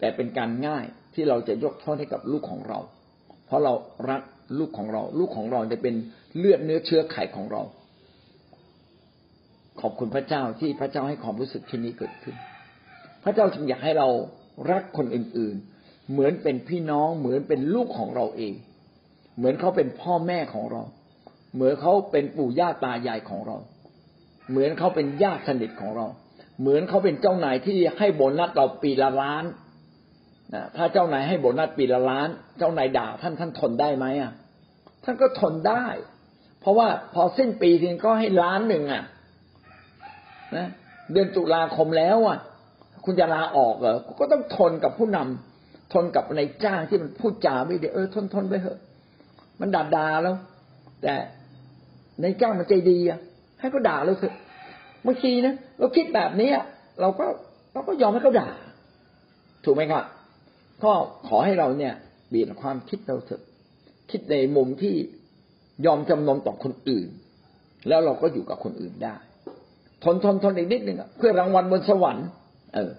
[0.00, 0.84] แต่เป็นการง่าย
[1.14, 2.78] ที่เราจะยกโทษให้กับลูกของเรา
[3.46, 3.72] เพราะเรา
[4.10, 4.22] รัก
[4.58, 5.94] ลูกของเรา ลูกของเราจะเป็น
[6.36, 7.62] เลือดเนื้อเชื้อไขของเรา
[9.80, 12.36] ขอบคุณพระเจ้าที่พระเจ้าให้ความรู้สึกที่นี้เกิดขึ้น
[13.24, 14.08] พระเจ้าจึงอยากให้เรา
[14.70, 18.54] รักคนอื่น ๆ เหมือนเป็นพี่น้องเหมือนเป็นลูกของเราเอง
[19.36, 20.82] เหมือนเขาเป็นพ่อแม่ของเรา
[21.54, 23.56] เหมือนเขาเป็นปู่ย่าตายายของเรา
[24.50, 26.06] เหมือนเขาเป็นญาติสนิทของเรา
[26.60, 29.44] เหมือนเขาเป็นเจ้านายที่ให้โบนัสเราปีละล้าน
[30.76, 32.28] ถ้าเจ้านายให้โบนัสปีละล้าน
[32.58, 34.32] เจ้านายด่าท่านท่านทนได้ไหมอะ
[35.04, 35.84] ท่านก็ทนได้
[36.60, 39.04] เพราะว่าพอสิ้นปีทีก็ให้ล้านหนึ่งอะ
[40.56, 40.68] นะ
[41.12, 42.38] เดือนตุลาคมแล้วอะ
[43.04, 48.78] คุณจะลาออกเหรอก็ต้องทนกับผู้นำทนกับนายจ้างที่มันพูดจาไม่ดีเออทนทนไปเถอะ
[49.60, 50.34] มันด่าด่าแล้ว
[51.02, 51.14] แต่
[52.22, 53.18] นายจ้างมันใจดีอะ
[53.60, 54.34] ให้เขาด่าเราเถอะ
[55.06, 56.50] บางทีนะเราคิดแบบนี้
[57.00, 57.26] เราก็
[57.72, 58.50] เราก็ยอมให้เขาด่า
[59.64, 60.04] ถูกไหมครับ
[60.84, 60.92] ก็
[61.28, 61.94] ขอให้เราเนี่ย
[62.28, 63.42] เปลี่ยนความคิดเราเถอะ
[64.10, 64.94] คิดในมุมที่
[65.86, 67.08] ยอมจำนนต่อคนอื่น
[67.88, 69.14] แล้วเราก็อยู่กับคนอื่นได้
[70.04, 72.26] ทนทนทนอีกนิดหนึ่งเพื่อรางวัลบนสวรรค์
[72.74, 72.90] เออ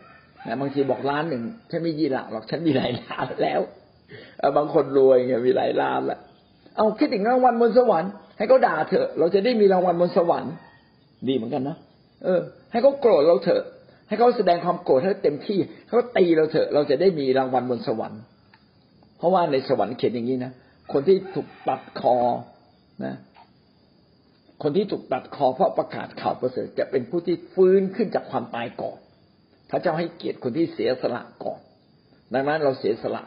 [0.47, 3.61] นะบางทีบอกล้านหนึ่งฉันไม่ยี่หลักหรอกฉันมีหลายล้านแล้ว
[4.57, 6.19] บางคนรวยไงมีหลายล้านละ
[6.75, 10.53] เอาคิดถึงรางวัลบนสวรรค์ให้เขาด่าเถอะ เราจะได้มีรางวัลบนสวรรค์
[11.27, 11.77] ดีเหมือนกันนะ
[12.23, 12.39] เออ
[12.71, 13.63] ให้เขาโกรธเราเถอะ
[14.07, 18.21] ให้เขาแสดงความโกรธให้เต็มที่เขาตีเราเถอะเราจะได้มีรางวัลบนสวรรค์
[19.17, 20.51] เพราะว่าในสวรรค์เขียนอย่างนี้นะ
[20.93, 22.15] คนที่ถูกตัดคอ
[23.05, 23.15] นะ
[24.63, 28.97] คนที่ถูกตัดคอเพราะประกาศข่าวประเสริฐจะเป็นผู้ที่ฟื้นขึ้นจากความตายก่อน
[29.69, 31.59] พระเจ้าให้เกียรติคนที่เสียสละก่อน
[32.33, 33.23] ดังนั้นเราเสียสละ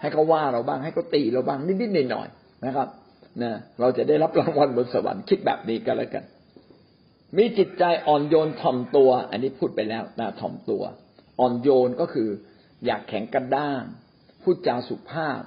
[0.00, 2.88] ให้เขาว่าเราบ้างให้เขาตีเราบ้างนิดๆหน่อยๆนะครับ
[3.42, 6.24] นะเราจะได้รับรางวัลบนสวรรค์คิดแบบนี้กันแล้วกัน
[7.36, 10.82] มีจิตใจอ่อนโยนถ่อมตัว อันนี้พูดไปแล้วนะถ่อมตัว
[11.40, 12.28] อ่อนโยนก็คือ
[12.86, 13.82] อยากแข็งกระด้าง
[14.42, 15.40] พูดจาสุภาพ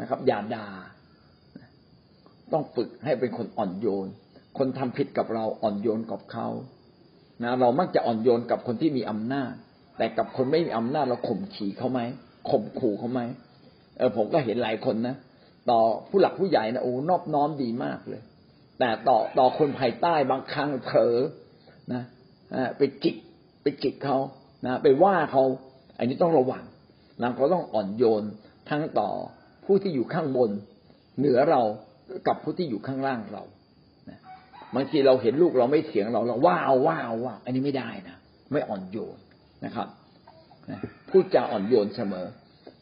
[0.00, 0.68] นะครับ อย่าด่า
[2.52, 4.08] ต้องฝึกให้เป็นคนอ่อนโยน
[4.58, 6.48] คนทำผิดกับเราอ่อนโยนกับเขา
[7.42, 9.52] นะเรามักจะอ่อนโยนกับคนที่มีอำนาจ
[9.98, 12.00] แต่กับคนไม่มีอำนาจเราข่มขี่เขาไหม
[12.50, 13.20] ข่มขู่เขาไหม
[13.98, 15.16] เออผมก็เห็นหลายคนนะ
[15.70, 18.22] ต่อผู้หลักผู้ใหญ่นะโอ้นอบน้อมดีมากเลย
[18.78, 21.16] แต่ต่อต่อคนภายใต้บางครั้งเผลอ
[21.92, 22.02] นะ
[22.76, 23.16] ไปจิก
[23.62, 24.18] ไปจิกเขา
[24.66, 25.42] นะไปว่าเขา
[25.98, 26.64] อันนี้ต้องระวัง
[27.22, 28.22] นะเขาต้องอ่อนโยน
[28.70, 29.10] ทั้งต่อ
[29.64, 30.50] ผู้ที่อยู่ข้างบน
[31.18, 31.62] เหนือเรา
[32.26, 33.44] กับผู้ที่อยู่ข้างล่างเรา
[34.74, 38.16] บางทีเราเห็นลูกเราไม่เถียงเราเราว้าวว้าวว้าอันนี้ไม่ได้นะ
[38.52, 39.18] ไม่อ่อนโยน
[39.64, 39.88] นะครับ
[41.10, 42.26] พูดจาอ่อนโยนเสมอ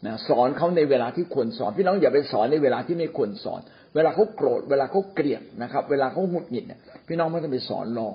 [0.05, 3.61] นะสอนเขาในเวลาที่ควรสอน พี่น้องอย่าไปสอนในเวลาที่ไม่ควรสอน
[3.95, 8.11] เวลาเขาโกรธ เวลาเขาเกลียดนะครับ เวลาเขาหงุดหงิดเนี่ยพี่น้องไม่ต้องไปสอนรอ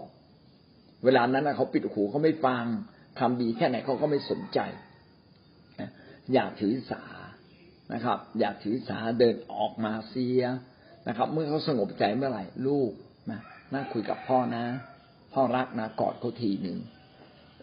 [1.05, 2.65] เวลานั้นนะเขาปิดหูเขาไม่ฟัง
[3.19, 4.59] ทำดีแค่ไหนเขาก็ไม่สนใจ
[6.33, 7.03] อย่าถือสา
[7.93, 10.41] นะครับ อย่าถือสาเดินออกมาเสีย
[11.07, 12.91] นะครับ เมื่อเขาสงบใจเมื่อไหร่ลูก
[13.31, 13.39] นะ
[13.73, 14.63] นั่งคุยกับพ่อนะ
[15.33, 16.77] พ่อรักนะกอดเขาทีหนึ่ง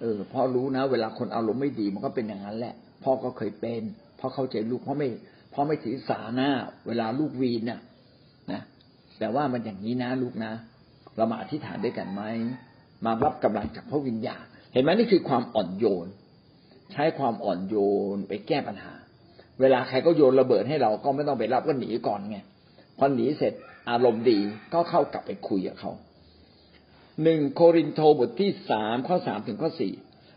[0.00, 3.82] เออพ่อรู้นะ เวลาคนอารมณ์ไม่ดีมันก็เป็นอย่างนั้นแหละ พ่อก็เคยเป็น
[4.18, 5.08] พ่อเข้าใจลูกเพ่อไม่
[5.50, 6.50] เพ่อไม่ถือสาหน้า
[6.86, 7.80] เวลาลูกวีนเนี่ย
[8.52, 8.62] นะ
[9.18, 10.52] แต่ว่ามันอย่างนี้นะลูกนะ
[11.16, 12.22] เรามาอธิษฐานด้วยกันไหม
[13.04, 16.06] มารับกำลังจากพระวิญญาณ เห็นไหมนี่คือความอ่อนโยน
[16.92, 17.76] ใช้ความอ่อนโย
[18.14, 18.92] นไปแก้ปัญหา
[19.60, 22.38] เวลาใครก็โยนระเบิดให้เราก็ไม่ต้องไปรับก็หนีก่อนไง
[22.98, 23.54] พอหนีเสร็จ
[23.90, 24.38] อารมณ์ดี
[24.72, 25.92] ก็เข้ากลับไปคุยกับเขา
[27.22, 29.92] หนึ่งโครินโตบทที่สามข้อสามถึงข้อสี่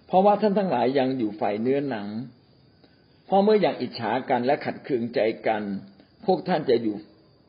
[0.08, 2.08] เพราะว่าท่านทั้งหลายยังอยู่ฝ่ายเนื้อหนัง
[3.32, 5.62] เพราะเมื่ออย่างอิจฉากันและขัดเคืองใจกัน
[6.26, 6.96] พวกท่านจะอยู่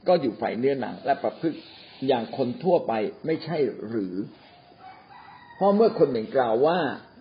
[0.08, 1.58] ก็อยู่ฝ่ายเนื้อหนังและประพฤติ
[2.06, 2.92] อย่างคนทั่วไป
[3.26, 3.56] ไม่ใช่
[3.88, 4.14] หรือ
[5.56, 6.78] เพราะเมื่อคนหนึ่งกล่าวว่า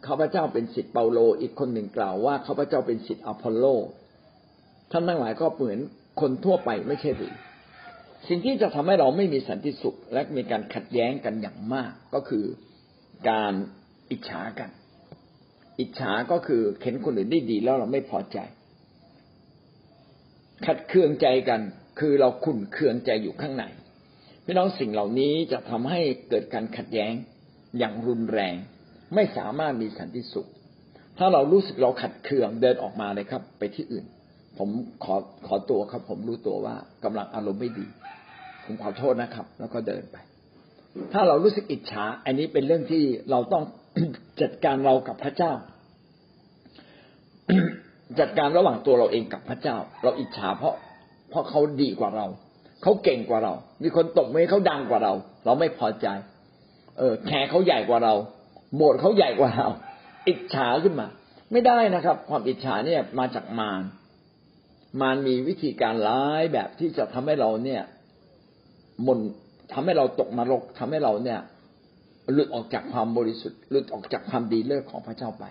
[0.07, 3.65] ข้าพเจ้าเป็นสิทธิ์เปาโล อีกคนหนึ่งกล่าวว่าข้าพเจ้าเป็นสิทธิ์อพอลโล
[4.91, 5.79] ท่านทั้งหลายก็เหมือน
[6.21, 7.33] คนทั่วไปไม่ใช่หรือ
[8.27, 12.45] สิ่งที่จะทำให้เราไม่มีสันติสุข และมีการขัดแย้งกันอย่างมากก็คือ
[13.29, 13.53] การ
[14.11, 14.69] อิจฉากัน
[15.81, 18.37] อิจฉาก็คือเห็นคนอื่นได้ดีแล้วเราไม่พอใจ
[20.65, 21.61] ขัดเคืองใจกัน
[21.99, 23.63] คือเราขุ่นเคืองใจอยู่ข้างใน
[24.45, 27.13] พี่น้องสิ่งเหล่านี้จะทำให้เกิดการขัดแย้ง
[27.79, 28.55] อย่างรุนแรง
[29.15, 30.49] ไม่สามารถมีสันติสุข
[31.17, 34.05] ถ้าเรารู้สึกเราขัดเคืองเดินออกมาเลยครับ ไปที่อื่น
[34.57, 34.69] ผม
[35.03, 35.15] ขอ
[35.47, 37.87] ขอตัวครับ ผมรู้ตัวว่ากำลังอารมณ์ไม่ดี
[38.65, 40.17] ผมขอโทษนะครับ แล้วก็เดินไป
[41.13, 43.63] ถ้าเรารู้สึกอิจฉา อันนี้เป็นเรื่องที่เราต้อง
[44.41, 45.53] จัดการเรากับพระเจ้า
[48.19, 50.75] จัดการระหว่างตัวเราเองกับพระเจ้า เราอิจฉาเพราะ
[51.29, 52.27] เพราะเขาดีกว่าเรา
[52.83, 55.13] เขาเก่งกว่าเรา มีคนตกมือเขาดังกว่าเรา
[55.45, 56.07] เราไม่พอใจ
[56.97, 58.13] เออแขกเขาใหญ่กว่าเรา
[58.75, 59.67] โบสถ์เขาใหญ่กว่าเรา
[60.27, 61.07] อิจฉาขึ้นมา
[61.51, 63.81] ไม่ได้นะครับ ความอิจฉาเนี่ยมาจากมาร
[65.01, 67.81] มารมีวิธีการร้ายแบบที่จะทำให้เราเนี่ย
[69.07, 69.19] มน
[69.71, 71.39] ทำให้เราตกนรกทำให้เราเนี่ย
[72.33, 75.45] หลุดออกจากความบริสุทธิ์หลุดออกจากความดีเลิศของพระเจ้าไป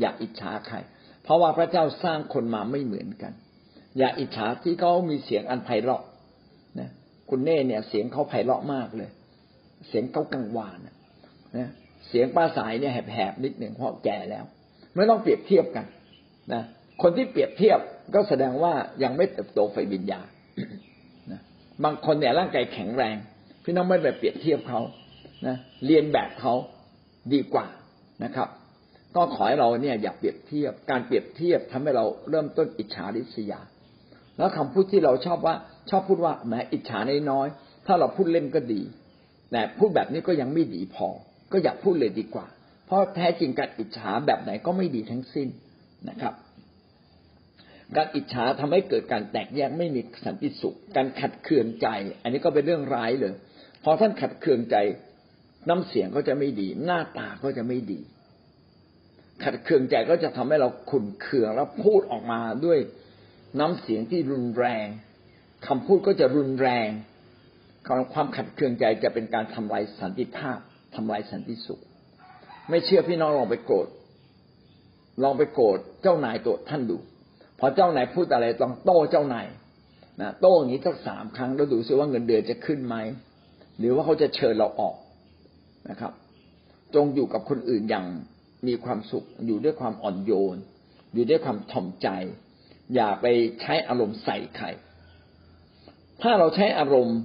[0.00, 0.76] อย่าอิจฉาใคร
[1.30, 3.32] ราะว่าพระเจ้าสร้างคนมาไม่เหมือนกัน
[3.98, 6.02] อย่าอิจฉาที่เขามีเสียงอันไพเราะ
[6.80, 6.88] นะ
[7.28, 9.10] คุณเน่เนี่ย เสียงเขาไพเราะมากเลย
[9.88, 11.68] เสียงเขากังวานนะ
[12.08, 14.44] เสียงป้าสายเนี่ยแหบๆนิดหนึ่งเพราะแก่แล้ว
[14.94, 15.86] ไม่ต้องเปรียบเทียบกัน
[16.52, 16.62] นะ
[17.02, 17.78] คนที่เปรียบเทียบ
[18.14, 18.72] ก็แสดงว่า
[19.02, 20.28] ยังไม่เติบโตไฟวิญญาณ
[21.84, 23.16] บางคนเนี่ยร่างกายแข็งแรง
[23.64, 24.80] พี่น้องไม่แบบเปรียบเทียบเขา
[25.46, 25.56] นะ
[25.86, 26.54] เรียนแบบเขา
[27.32, 27.66] ดีกว่า
[28.24, 28.48] นะครับ
[29.16, 33.60] ก็ขอให้เราเนี่ยอย่าเปรียบเทียบ การเปรียบเทียบทำให้เราเริ่มต้นอิจฉาริษยา
[34.38, 35.54] แล้วคำพูดที่เราชอบว่า
[35.90, 36.98] ชอบพูดว่าแหมอิจฉา
[37.30, 38.82] น้อยๆถ้าเราพูดเล่นก็ดี
[39.52, 41.08] แต่พูดแบบนี้ก็ยังไม่ดีพอ
[41.52, 42.46] ก็อย่าพูดเลยดีกว่า
[42.86, 45.48] เพราะแท้จริงการอิจฉาแบบไหนก็ไม่ดีทั้งสิ้น
[46.08, 46.34] นะครับ
[47.96, 51.88] การอิจฉาทำให้เกิดการแตกแยกไม่มีสันติสุข การขัดเคืองใจ
[52.22, 53.34] อันนี้ก็เป็นเรื่องร้ายเลย
[53.84, 54.76] พอท่านขัดเคืองใจ
[55.68, 58.00] น้ำเสียงก็จะไม่ดี หน้าตาก็จะไม่ดี
[59.44, 62.78] ขัดเคืองใจก็จะทำให้เราขุนเคืองแล้วพูดออกมาด้วย
[63.60, 64.86] น้ำเสียงที่รุนแรง
[65.66, 66.88] คำพูดก็จะรุนแรง
[68.14, 70.58] ความขัดเคืองใจจะเป็นการทำลายสันติภาพ
[70.94, 71.80] ทำลายสันติสุข
[72.70, 73.88] ไม่เชื่อพี่น้องลองไปโกรธ
[75.22, 76.96] ลองไปโกรธเจ้านายตัวท่านดู
[77.58, 79.46] พอเจ้านายพูดอะไรต้องโต้เจ้านาย
[80.20, 82.96] นะโต้อย่างนี้สักสามครั้งแล้วดูซิว่าเงินเดือนจะขึ้นไหม
[83.78, 84.94] หรือว่าเขาจะเชิญเราออก
[85.90, 86.12] นะครับ
[86.94, 88.06] จงอยู่กับคนอื่นอย่าง
[88.66, 90.56] มีความสุขอยู่ด้วยความอ่อนโยน
[91.14, 92.08] อยู่ด้วยความถ่อมใจ
[92.94, 93.26] อย่าไป
[93.60, 94.66] ใช้อารมณ์ใส่ใคร
[96.22, 97.18] ถ้าเราใช้อารมณ์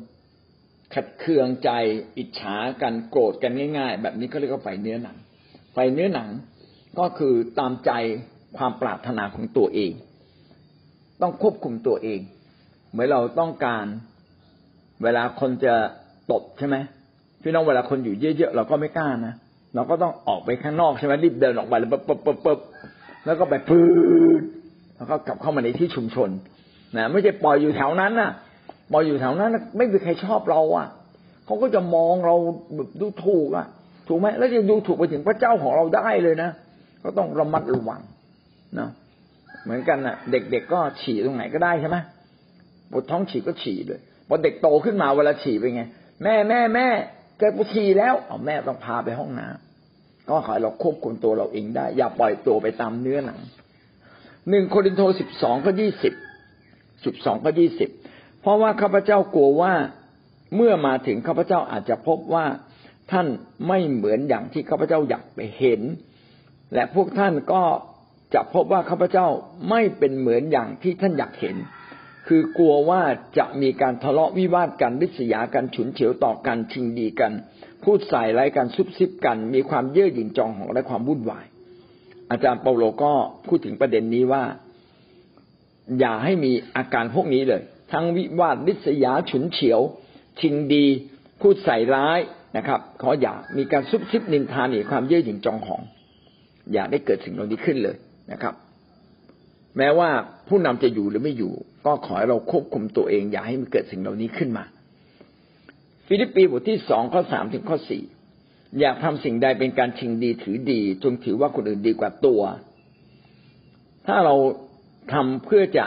[0.94, 1.72] ขัดเคืองใจ
[2.18, 5.18] อิจฉากันโกรธกันง่าย ๆ แบบนี้ก็เรียกว่าไฟเนื้อหนัง
[5.74, 6.30] ไฟเนื้อหนัง
[7.00, 7.92] ก็คือตามใจ
[8.58, 9.92] ความปรารถนาของตัวเอง
[11.22, 12.20] ต้องควบคุมตัวเอง
[12.92, 13.86] เหมือนเราต้องการ
[15.04, 15.74] เวลาคนจะ
[16.32, 16.76] ตบใช่ไหม
[17.42, 19.34] พี่น้องเวลาคนอยู่เยอะๆเราก็ไม่กล้านะ
[19.76, 22.60] เราก็ต้องออกไปข้างนอกใช่ไหมรีบเดินออกไปแล้วปุ๊บปุ๊บปุ๊บ
[23.26, 23.82] แล้วก็ไปปื
[24.40, 24.44] ด
[24.96, 26.30] แล้วก็กลับเข้ามาในที่ชุมชน
[26.98, 28.32] นะไม่ใช่ปล่อยอยู่แถวนั้นนะ
[28.92, 30.88] ปล่อยอยู่แถวนั้นไม่มีใครชอบเราอะ
[31.46, 32.36] เขาก็จะมองเรา
[32.76, 33.68] แบบดูถูกอะ
[34.08, 36.50] ถูกไหมแล้วจะดูถูกไปถึงพระเจ้าของเราได้เลยนะ
[37.04, 38.02] ก็ต้องระมัดระวัง
[38.80, 38.90] นะ
[39.64, 41.98] เหมือนกันนะ่ะ เด็กๆก็ฉี่ตรงไหนก็ได้ใช่ไหม
[42.92, 45.84] ปวดท้องฉี่ก็ฉี่เลยพอเด็กโตขึ้นมาเวลาฉี่เป็นไง
[46.24, 46.88] แม่แม่แม่
[47.40, 49.65] เกิดปวดฉี่แล้วเอาแม่ต้องพาไปห้องน้ำ
[50.30, 53.40] ก็ขอให้เราควบคุมตัวเราเองได้ อย่าปล่อยตัวไปตามเนื้อหนัง
[54.50, 56.14] หนึ่งโครินโตสิบสองข้อยี่สิบ
[57.06, 57.90] สิบสองข้อยี่สิบ
[58.42, 59.74] เพราะว่าข้าพเจ้ากลัวว่า
[60.56, 62.46] เมื่อมาถึงข้าพเจ้าอาจจะพบว่า
[63.12, 63.28] ท่าน
[63.68, 65.82] ไม่เหมือนอย่างที่ข้าพเจ้าอยากไปเห็น
[66.74, 67.64] และพวกท่านก็
[68.34, 69.28] จะพบว่าข้าพเจ้า
[69.70, 71.56] ไม่เป็นเหมือนอย่างที่ท่านอยากเห็น
[72.28, 73.02] คือกลัวว่า
[73.38, 77.32] จะมีการทะเลาะวิวาทกันริษยากันฉุนเฉียวต่อกันชิงดีกัน
[77.84, 81.46] พูดใส่ไร้กันซุบซิบกัน มีความเย่อหยิ่งจองหองและความวุ่นวาย
[82.32, 83.14] อาจารย์เปาโลก็
[83.48, 84.44] พูดถึงประเด็นนี้ว่า
[86.00, 87.62] อย่าให้มีอาการพวกนี้เลย
[87.92, 89.80] ทั้งวิวาทริษยาฉุนเฉียว
[90.40, 90.86] ชิงดี
[91.42, 92.20] พูดใส่ร้าย
[92.58, 95.82] นะครับ ขออย่ามีการซุบซิบนินทาหนีความเย่อหยิ่งจองหอง
[96.74, 97.96] อย่าได้เกิดสิ่งเหล่านี้ขึ้นเลย
[98.32, 98.54] นะครับ
[99.78, 100.10] แม้ว่า
[100.48, 101.54] ผู้นำจะอยู่หรือไม่อยู่
[101.86, 104.66] ก็ขอให้เราควบคุมตัวเอง อย่าให้มันเกิดสิ่งเหล่านี้ขึ้นมา
[106.08, 108.04] ฟิลิปปีบทที่สองข้อสามถึงข้อสี่
[108.80, 112.42] อย่าทำสิ่งใดเป็นการชิงดีถือดีจงถือว่าคนอื่นดีกว่าตัว
[114.08, 114.36] ถ้าเรา
[115.14, 115.86] ทำเพื่อจะ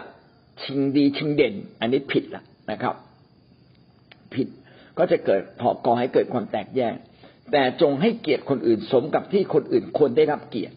[0.62, 2.95] ชิงดีชิงเด่น อันนี้ผิดละนะครับ
[4.34, 4.49] ผิด
[4.99, 6.95] ก็จะเกิดพอก่อให้เกิดความแตกแยก
[7.53, 10.76] แต่จงให้เกียรติคนอื่นสมกับที่คนอื่นควรได้รับเกียรติ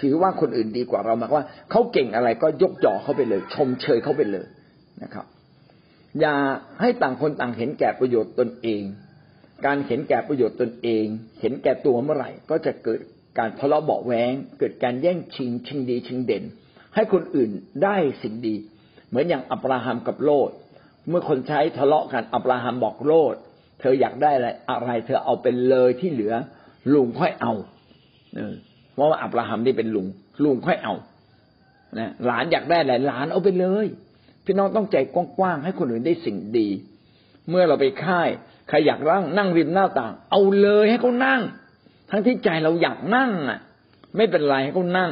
[0.00, 4.46] ถือว่าคนอื่นดีกว่าเราหมายว่าเขาเก่งอะไรก็ยกย่องเขาไปเลย ชมเชยเขาไปเลย
[5.02, 5.26] นะครับ
[6.20, 6.34] อย่า
[6.80, 8.82] ให้ต่างคนต่างเห็นแก่ประโยชน์ตนเอง
[9.66, 11.04] การเห็นแก่ประโยชน์ตนเอง
[11.40, 13.00] เห็นแก่ตัวเมื่อไหร่ ก็จะเกิด
[13.38, 16.44] การทะเลาะเบาแหวงเกิดการแย่งชิงชิงดีชิงเด่น
[16.94, 17.50] ให้คนอื่น
[17.84, 18.54] ได้สิ่งดี
[19.08, 20.50] เหมือนอย่างอับราฮัมกับโลด
[21.08, 23.34] เมื่อคนใช้ทะเลาะกันอับราฮัมบอกโลด
[23.80, 26.34] เธออยากได้อะไรอะไร เธอเอาเป็นเลยที่เหลือ
[26.92, 27.52] ลุงค่อยเอา
[28.98, 30.06] เพราะว่าอับราฮัมนี่เป็นลุง
[30.42, 30.94] ลุงค่อยเอา
[31.98, 33.86] นะหลานอยากได้อะไรหลานเอาไปเลย
[34.44, 36.68] พี่น้องต้องใจกว้างๆให้คนอื่นได้สิ่งดี
[37.48, 38.28] เมื่อเราไปค่าย
[38.68, 41.40] ใครอยากนั่งนั่งริมหน้าต่าง เอาเลยให้เขานั่ง
[42.10, 43.58] ทั้งที่ใจเราอยากนั่งอะ
[44.16, 45.10] ไม่เป็นไรให้เขานั่ง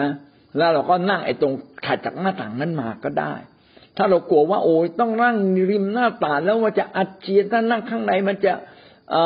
[0.00, 0.10] นะ
[0.56, 1.52] แล้วเราก็นั่งไอ้ตรง
[1.84, 3.34] ถัดจากหน้าต่างนั้นมาก็ได้
[3.96, 5.36] ถ้าเรากลัวว่าโอ้ยต้องนั่ง
[5.70, 8.52] ริมหน้าต่างแล้วว่าจะอาเจียนถ้านั่งข้างในมันจะ
[9.10, 9.16] เอ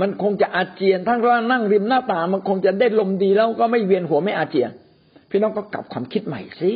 [0.00, 4.70] มันคงจะอาเจียนทั้งว่านั่งริมหน้าต่างมันคงจะได้ลมดีแล้วก็ไม่เวียนหัวไม่อาเจียน
[5.30, 6.72] พี่น้องก็กลับความคิดใหม่สิ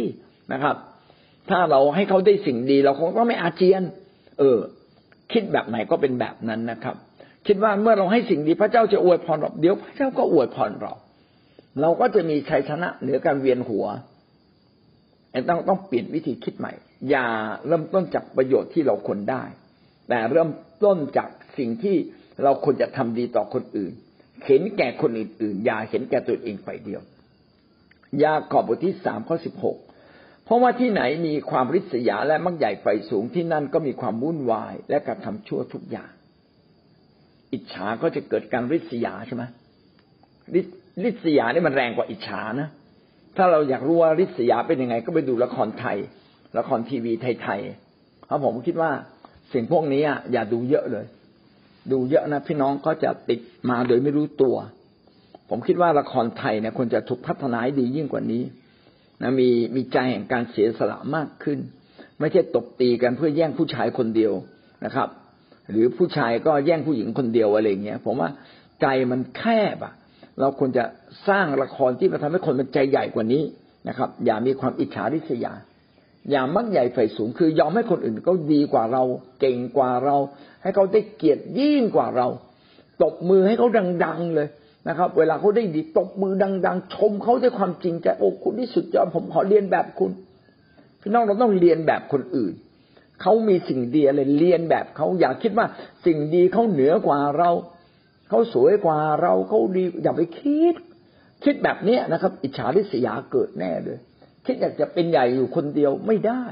[0.53, 0.77] นะครับ
[1.51, 3.83] ถ้าเราให้เขาได้สิ่งดีเราคงต้องไม่อาเจียน
[4.39, 4.59] เออ
[5.33, 6.97] คิดแบบไหนก็เป็นแบบนั้นนะครับ
[7.47, 10.93] คิดว่าเมื่อเราให้สิ่งดีพระเจ้าจะอวยพรเราเดี๋ยวพระเจ้าก็อวยพรเรา
[11.81, 13.87] เราก็จะมีชัยชนะเหนือการเวียนหัว
[15.49, 16.73] ต้องต้องเปลี่ยนวิธีคิดใหม่
[17.11, 17.27] อย่า
[17.67, 19.45] เริ่มต้นจากประโยชน์ที่เราควรได้
[20.09, 20.51] แต่เริ่ม
[20.85, 21.97] ต้นจากสิ่งที่
[22.43, 23.93] เราควรจะทำดีต่อคนอื่น
[24.47, 27.01] เห็นแก่คนอื่นๆอย่าเห็นแก่ตัวเองฝ่ายเดียว
[28.23, 29.77] ยาขอบบทที่สามข้อสิบหก
[30.45, 36.11] เพราะว่าที่ไหนมีความริษยาและมักใหญ่ไฟสูงที่นั่นก็มีความวุ่นวาย และการทำชั่วทุกอย่าง
[37.53, 39.43] อิจฉาก็จะเกิดการริษยาใช่ไหม
[41.05, 42.69] ริษยานี่มันแรงกว่าอิจฉานะ
[43.37, 45.99] ถ้าเราอยากรู้ว่าริษยาเป็นยังไง ก็ไปดูละครไทย
[46.59, 47.13] ละครทีวี
[47.43, 48.91] ไทยๆเพราะผมคิดว่า
[49.53, 51.07] สิ่งพวกนี้อย่าดูเยอะเลย
[51.91, 54.57] ดูเยอะนะพี่น้องก็จะติดมาโดยไม่รู้ตัว
[55.49, 58.43] ผมคิดว่าละครไทยเนี่ยควรจะถูกพัฒนาให้ดียิ่งกว่านี้
[59.23, 61.59] นะมีมีใจแห่งการเสียสละมากขึ้น
[62.21, 64.33] ไม่ใช่ตบตีกันเพื่อแย่งผู้ชายคนเดียว
[64.85, 65.09] นะครับ
[65.71, 68.31] หรือผู้ชายก็แย่งผู้หญิงคนเดียวอะไรเงี้ยผมว่า
[68.81, 69.43] ใจมันแค
[69.75, 69.95] บอะ
[70.41, 70.85] เราควรจะ
[71.29, 73.43] สร้างละครที่มาทำให้คนมันใจใหญ่กว่านี้
[73.89, 75.53] นะครับ อย่ามีความอิจฉาริษยา
[76.31, 79.03] อย่ามักใหญ่ไฟสูงคือยอมให้คนอื่นเขาดีกว่าเรา
[79.41, 80.17] เก่งกว่าเรา
[80.63, 82.27] ให้เขาได้เกียรติยิ่งกว่าเรา
[83.03, 83.69] ตบมือให้เขา
[84.05, 84.49] ดัง ๆ เลย
[84.89, 86.33] นะครับ เวลาเขาได้ดีตบมือ
[86.67, 90.11] ดัง ๆ ชมเขาด้วยความจริงใจโอ้คุณที่สุดยอดผมขอเรียนแบบคุณ
[91.01, 92.55] พี่น้องเราต้องเรียนแบบคนอื่น
[93.23, 95.67] เขามีสิ่งดีอะไรเรียนแบบเขาอย่าคิดว่า
[96.07, 97.51] สิ่งดีเขาเหนือกว่าเรา
[98.29, 100.75] เขาสวยกว่าเราเขาดีอย่าไปคิด
[101.45, 103.99] คิดแบบนี้นะครับ อิจฉาริษยาเกิดแน่เลย
[104.47, 106.45] คิดอยากจะเป็นใหญ่อยู่คนเดียวไม่ได้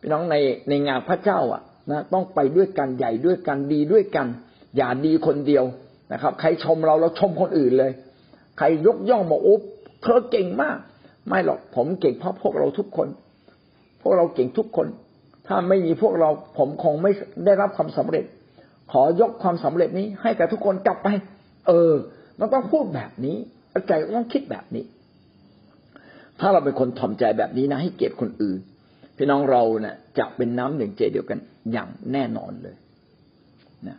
[0.00, 0.36] พี่น้องใน
[0.68, 4.26] ในงานพระเจ้าอะนะต้องไปด้วยกันใหญ่ด้วยกันดีด้วยกัน
[4.76, 5.64] อย่าดีคนเดียว
[6.12, 7.92] นะครับ ใครชมเราเราชมคนอื่นเลย
[8.58, 9.56] ใครยกย่องบอกโอ้
[10.02, 10.78] เธอเก่งมาก
[11.28, 13.08] ไม่หรอกผมเก่งเพราะพวกเราทุกคน
[14.02, 14.86] พวกเราเก่งทุกคน
[15.46, 17.12] ถ้าไม่มีพวกเราผมคงไม่
[17.44, 18.24] ได้รับความสำเร็จ
[18.92, 21.08] ขอยกความสำเร็จนี้ให้กับทุกคนกลับไป
[21.68, 21.92] เออ
[22.38, 23.36] มันต้องพูดแบบนี้
[23.88, 24.84] ใจต้องคิดแบบนี้
[26.42, 28.58] ถ้าเราเป็นคนถ่อมใจแบบนี้นะ ให้เกียรติคนอื่น
[29.16, 31.38] พี่น้องเราเนะ่ยจะเป็นน้ำหนึ่งใจเดียวกัน
[31.72, 32.76] อย่างแน่นอนเลย
[33.88, 33.96] นะ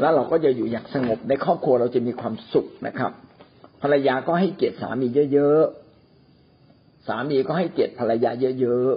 [0.00, 3.12] แล้วเราก็จะอยู่อย่างสงบในครอบครัวเราจะมีความสุขนะครับ
[3.82, 8.92] ภรรยาก็ให้เกียรติสามีเยอะๆสามีก็ให้เกียรติภรรยาเยอะ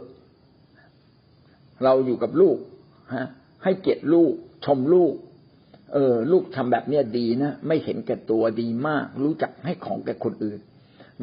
[0.90, 2.58] ๆเราอยู่กับลูก
[3.16, 3.28] ฮะ
[3.64, 4.34] ให้เกียรติลูก
[4.66, 5.14] ชมลูก
[5.94, 10.60] เออ ลูกทำแบบเนี้ยดีนะไม่เห็นแก่ตัวดีมาก รู้จักให้ของแก่คนอื่น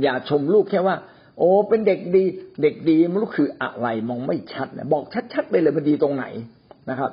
[0.03, 0.97] อย่าชมลูกแค่ว่า
[1.39, 2.25] โอ้ เป็นเด็กดี
[2.63, 6.25] เด็กดีมันรู้คืออะไรมองไม่ชัดนะบอกชัดๆไปเลยมันดีตรงไหน
[6.91, 7.11] นะครับ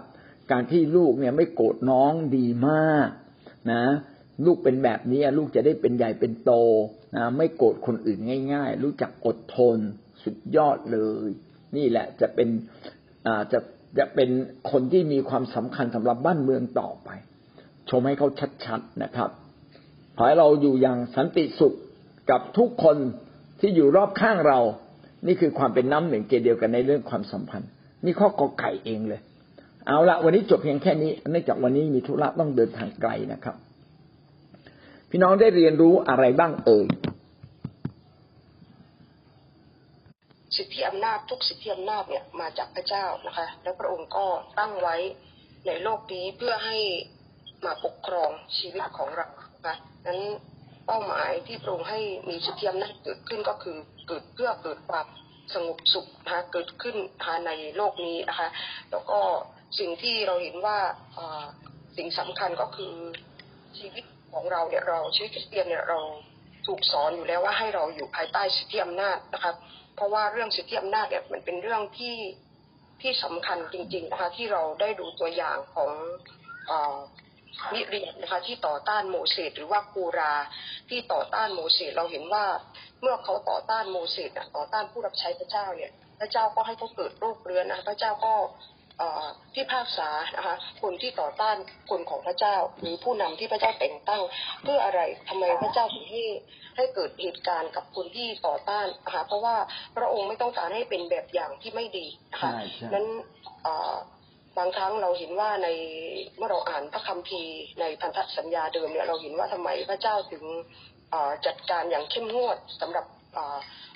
[0.51, 3.09] การที่ลูกเนี่ยไม่โกรธน้องดีมาก
[3.71, 3.84] นะ
[4.45, 6.51] ลูกเป็นแบบนี้ลูกจะได้เป็นใหญ่เป็นโต
[7.15, 8.19] นะไม่โกรธคนอื่น
[8.53, 9.78] ง่าย ๆ รู้จักอดทน
[10.23, 11.30] สุดยอดเลย
[11.78, 12.47] นี่แหละจะเป็น
[13.28, 13.59] อ่าจะ
[13.99, 14.30] จะเป็น
[14.71, 17.09] คนที่มีความสำคัญสำหรับบ้านเมืองต่อไป
[17.89, 18.30] ชมให้เขา
[18.65, 19.30] ชัดๆนะครับ
[20.17, 21.73] ขอให้เราอยู่อย่างสันติสุข
[22.30, 22.97] กับทุกคน
[23.59, 24.59] ที่อยู่รอบข้างเรา
[25.28, 27.69] นี่คือความเป็นน้ำหนึ่งเจเดียวกันในเรื่องความสัมพันธ์
[28.05, 29.21] นี่ข้อกอไก่เองเลย
[29.88, 33.55] เอาละวันนี้จบเพียงแค่นี้เนื่องจากวันนี้มีธุระต้องเดินทางไกลนะครับ
[35.09, 36.88] พี่น้องได้เรียนรู้อะไรบ้างเอ่ย
[40.55, 44.25] สิทธิอำนาจทุกสิทธิอำนาจเนี่ยมาจากพระเจ้านะคะ แล้วพระองค์ก็
[44.59, 44.95] ตั้งไว้
[45.67, 46.78] ในโลกนี้เพื่อให้
[47.65, 49.75] มาปกครองชีวิตของเรานะคะ
[50.07, 50.19] นั้น
[50.88, 53.78] เป้าหมายที่พระองให้มีสิทธิอำนาจเกิดขึ้นก็คือ
[54.08, 55.08] เกิดเพื่อเกิดความ
[55.54, 58.50] สงบสุขนะคะเกิดขึ้นภายในโลกนี้นะคะ
[58.92, 59.20] แล้วก็
[59.80, 60.78] สิ่งที่เราเห็นว่า
[61.98, 62.94] สิ่งสำคัญก็คือ
[63.78, 66.00] ชีวิตของเราเนี่ยเราชีวิตคริสเตียนเนี่ยเรา
[66.68, 69.56] ถูกสอนอยู่แล้วว่าให้เราอยู่ภายใต้สิทธิอำนาจนะครับ
[69.96, 72.16] เพราะว่าเรื่องสิทธิอำนาจเนี่ยมันเป็นเรื่องที่
[73.02, 75.92] ที่สำคัญจริงๆนะคะที่เราได้ดูตัวอย่างของ
[77.74, 80.34] มิเรียนนะคะ ที่ต่อต้านโมเสสหรือว่ากูรา
[80.89, 82.45] ที่ต่อต้านโมเสสเราเห็นว่า
[83.01, 88.34] เมื่อเขาต่อต้านโมเสสต่อต้านผู้รับใช้พระเจ้าเนี่ย พระเจ้าก็ให้เขาเกิดโรคเรื้อนนะพระเจ้าก็
[89.53, 91.55] พิพากษานะคะคนที่ต่อต้าน
[91.89, 94.22] คนของพระเจ้า หรือผู้นำที่พระเจ้าแต่งตั้ง
[94.64, 96.24] เพื่ออะไรทำไมพระเจ้าถึงให้
[96.76, 99.55] ให้เกิดเหตุการณ์กับคนที่ต่อต้านนะคะเพราะว่า
[99.97, 102.51] พระองค์ไม่ต้องการให้เป็นแบบอย่างที่ไม่ดีนะคะ
[102.93, 103.05] นั้น
[104.58, 105.68] บางครั้งเราเห็นว่าใน
[106.38, 110.43] เมื่อเราอ่านพระคัมภีร์ในพันธสัญญาเดิมเนี่ยเราเห็นว่าทำไมพระเจ้าถึง
[111.45, 113.05] จัดการอย่างเข้มงวดสำหรับ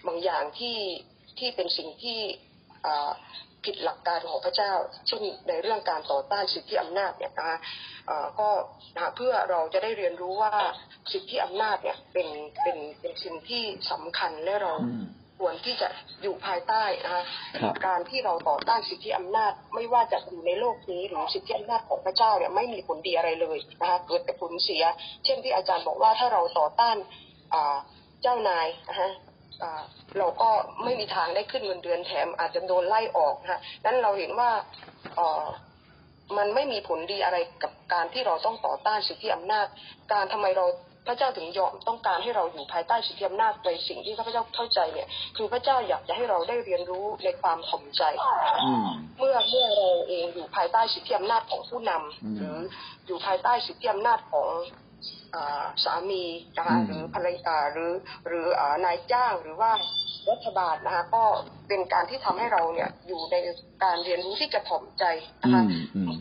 [0.07, 0.78] บางอย่างที่
[1.39, 2.20] ที่เป็นสิ่งที่
[3.64, 4.74] ผิดหลักการของพระเจ้า
[5.07, 7.57] เช่นในเรื่องการต่อต้านสิทธิอำนาจเนี่ยนะคะ
[8.39, 8.49] ก็
[9.16, 10.53] เพื่อเราจะได้เรียนรู้ว่า
[11.12, 12.28] สิทธิอำนาจเนี่ยเป็น
[12.64, 14.74] เป็นเป็นสิ่งที่สำคัญและเรา
[15.42, 15.88] ควรที่จะ
[16.22, 17.24] อยู่ภายใต้นะคะ
[17.88, 24.84] การที่เราต่อต้านสิทธิอำนาจ ไม่ว่าจะอยู่ในโลกนี้หรือสิทธิอำนาจของพระเจ้าเนี่ยไม่มีผลดีอะไรเลยนะคะเกิดแต่ผลเสีย
[25.26, 26.98] เช่นที่อาจารย์บอกว่าถ้าเราต่อต้าน
[28.22, 29.10] เจ้านายนะคะ
[30.18, 30.50] เราก็
[30.84, 34.52] ไม่มีทางได้ขึ้นเงินเดือนแถม อาจจะโดนไล่ออกนะนั้นเราเห็นว่า
[36.38, 39.68] มันไม่มีผลดีอะไรกับการที่เราต้องต่อต้านสิทธิอำนาจ
[40.14, 40.66] การทำไมเรา
[41.08, 48.04] พระเจ้าถึงยอมต้องการให้เราอยู่ภายใต้สิทธิอำนาจในสิ่งที่พระเจ้าเข้าใจเนี่ย คือพระเจ้าอยากจะให้เราได้เรียนรู้ในความถ่อมใจ
[49.18, 52.58] เมื่อเมื่อเราเองอยู่ภายใต้สิทธิอำนาจของผู้นำหรือ
[53.06, 54.49] อยู่ภายใต้สิทธิอำนาจของ
[55.84, 56.24] สามี
[56.58, 57.93] นะคะหรือภรรยาหรือ
[58.28, 58.45] หรือ
[58.86, 59.72] นายจ้างหรือว่า
[60.30, 61.24] รัฐบาลนะคะก็
[61.68, 63.36] เป็นการที่ทำให้เราเนี่ยอยู่ใน
[63.84, 65.04] การเรียนรู้ที่จะถ่อมใจ
[65.41, 65.64] นะคะ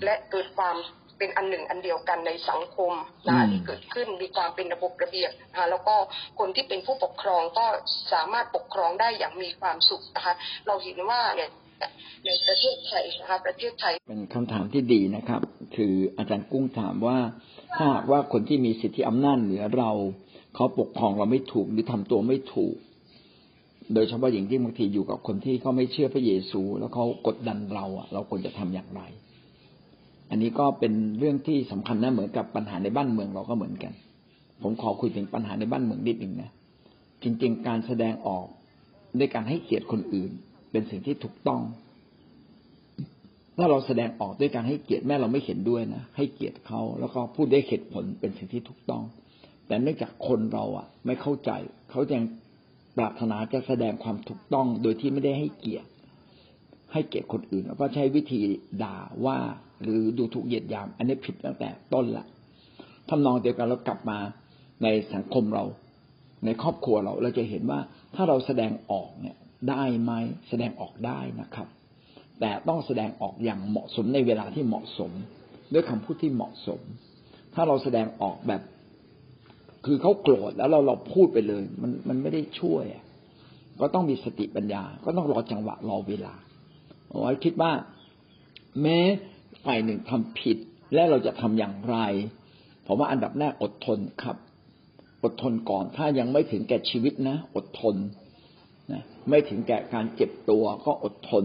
[0.05, 0.77] และเกิดความ
[1.21, 2.93] เป็นอันหนึ่งอันเดียวกันในสังคม
[3.27, 5.95] นะที่เกิดขึ้นมีความเป็นระบบระเบียบนะคะแล้วก็
[6.39, 7.67] คนที่เป็นผู้ปกครองก็
[8.13, 10.35] สามารถปกครองได้อย่างมีความสุขนะคะ
[10.67, 11.51] เราเห็นว่าเนี่ย
[12.25, 15.41] ในประเทศไทยนะคะประเทศไทยเป็นคำถามที่ดีนะครับ
[15.77, 17.19] คืออาจารย์กุ้งถามว่า
[17.77, 19.91] ถ้าหากว่าคนที่มีสิทธิอำนาจเหนือเรา
[20.55, 22.75] เขาปกครองเราไม่ถูกหรือทำตัวไม่ถูก
[23.95, 29.03] โดยเฉพาะอย่างที่บางทีอยู่กับคนที่เขาไม่เชื่อพระเยซู แล้วเขากดดันเราอะ เราควรจะทำอย่างไร
[30.31, 33.93] อันนี้ก็เป็นเรื่องที่สำคัญนะเหมือนกับปัญหาในบ้านเมืองเราก็เหมือนกัน
[34.63, 36.51] ผมขอคุยถึงปัญหาในบ้านเมืองนิดหนึ่งนะ
[37.23, 38.47] จริง ๆ การแสดงออก
[39.19, 40.31] ในการให้เกียรติคนอื่น
[40.71, 41.63] เป็นสิ่งที่ถูกต้อง
[43.57, 49.03] ถ้าเราแสดงออกด้วยการให้เกียรติแม่เราไม่เห็นด้วยนะให้เกียรติเขาแล้วก็พูดได้เหตุผลเป็นสิ่งที่ถูกต้อง
[49.67, 51.51] แต่เนื่องจากคนเราอะ ไม่เข้าใจ
[51.91, 52.23] เขายัง
[52.97, 55.89] ปรารถนาจะแสดงความถูกต้องโดยที่ไม่ได้ให้เกียรติ
[56.93, 58.41] ให้เกียรติคนอื่น แล้วก็ใช้วิธี
[58.83, 59.39] ด่าว่า
[59.83, 62.25] หรือดูถูกเหยียดหยาม อันนี้ผิดตั้งแต่ต้นละ
[63.09, 64.19] ทำนองเดียวกันเรากลับมา
[64.83, 65.65] ในสังคมเรา
[66.45, 67.81] ในครอบครัวเราเราจะเห็นว่า
[68.15, 69.37] ถ้าเราแสดงออกเนี่ย
[69.69, 70.13] ได้ไหม
[70.49, 71.69] แสดงออกได้นะครับ
[72.41, 75.11] แต่ต้องแสดงออกอย่างเหมาะสมในเวลาที่เหมาะสม
[75.73, 76.81] ด้วยคำพูดที่เหมาะสม
[77.55, 78.63] ถ้าเราแสดงออกแบบ
[79.87, 82.85] คือเขาโกรธแล้วเราเราพูดไปเลย มันมันไม่ได้ช่วย
[83.81, 86.35] ก็ต้องมีสติปัญญา ก็ต้องรอจังหวะรอเวลา
[87.11, 87.73] ผมว่าคิดว่า
[88.83, 88.99] แม้
[89.65, 90.57] ฝ่ายหนึ่งทำผิด
[90.95, 91.97] และเราจะทำอย่างไร
[92.87, 94.37] ผมว่าอันดับแรกอดทนครับ
[95.25, 97.97] อดทนก่อนถ้ายังไม่ถึงแก่ชีวิตนะ อดทน
[98.93, 101.45] นะไม่ถึงแก่การเจ็บตัวก็อดทน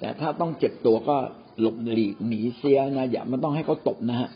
[0.00, 1.16] แต่ถ้าต้องเจ็บตัวก็
[1.60, 4.28] หลบหลีกหนีเสียนะอย่ามันต้องให้เขาตบนะฮะ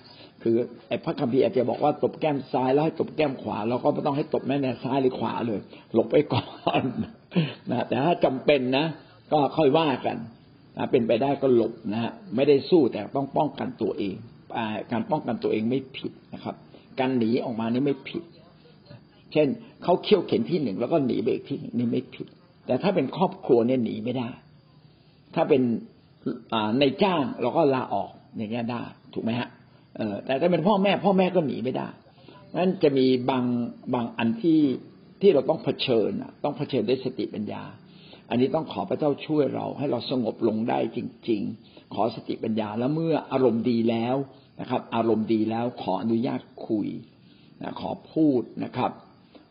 [0.42, 0.56] คือ
[0.88, 5.61] ไอ้พระคัมภีร์อาจจะบอกว่าตบแก้มซ้ายแล้วให้ตบแก้มขวา เราก็ไม่ต้องให้ตบแม่แน่ซ้ายหรือขวาเลย
[5.94, 6.44] หลบไปก่อ
[6.80, 6.82] น
[7.70, 8.86] นะแต่ถ้าจำเป็นนะ
[9.32, 10.16] ก็ค่อยว่ากัน
[10.91, 14.16] เป็นไปได้ก็หลบนะฮะไม่ได้สู้แต่ต้องป้องกันตัวเอง
[14.93, 16.55] การป้องกันตัวเองไม่ผิดนะครับ
[16.99, 18.22] การหนีออกมานี่ไม่ผิด
[19.33, 19.49] เช่น
[19.83, 22.26] เขาเขี่ยวเข็นที่หนึ่งแล้วก็หนีไปอีกที่หนึ่งนี่ไม่ผิด
[22.66, 24.29] แต่ถ้าเป็นครอบครัวเนี่ยหนีไม่ได้
[25.35, 25.62] ถ้าเป็น
[26.81, 28.83] ในจ้างเราก็ลาออกอย่างเงี้ยได้
[29.14, 29.49] ถูกไหมฮะ
[30.24, 31.89] แต่ถ้าเป็นพ่อแม่ พ่อแม่ก็หนีไม่ได้
[32.57, 33.45] นั้นจะมีบาง
[33.95, 34.61] บางอันที่
[35.20, 36.11] ที่เราต้องเผชิญ
[36.45, 37.62] ต้องเผชิญด้วยสติปัญญา
[38.31, 40.99] อันนี้ต้องขอพระเจ้าช่วยเรา ให้เราสงบลงได้จ
[41.29, 44.16] ริง ๆ ขอสติปัญญาแล้วเมื่ออารมณ์ดีแล้ว
[44.61, 46.89] นะครับ อารมณ์ดีแล้วขออนุญาตคุย
[47.62, 48.91] นะขอพูดนะครับ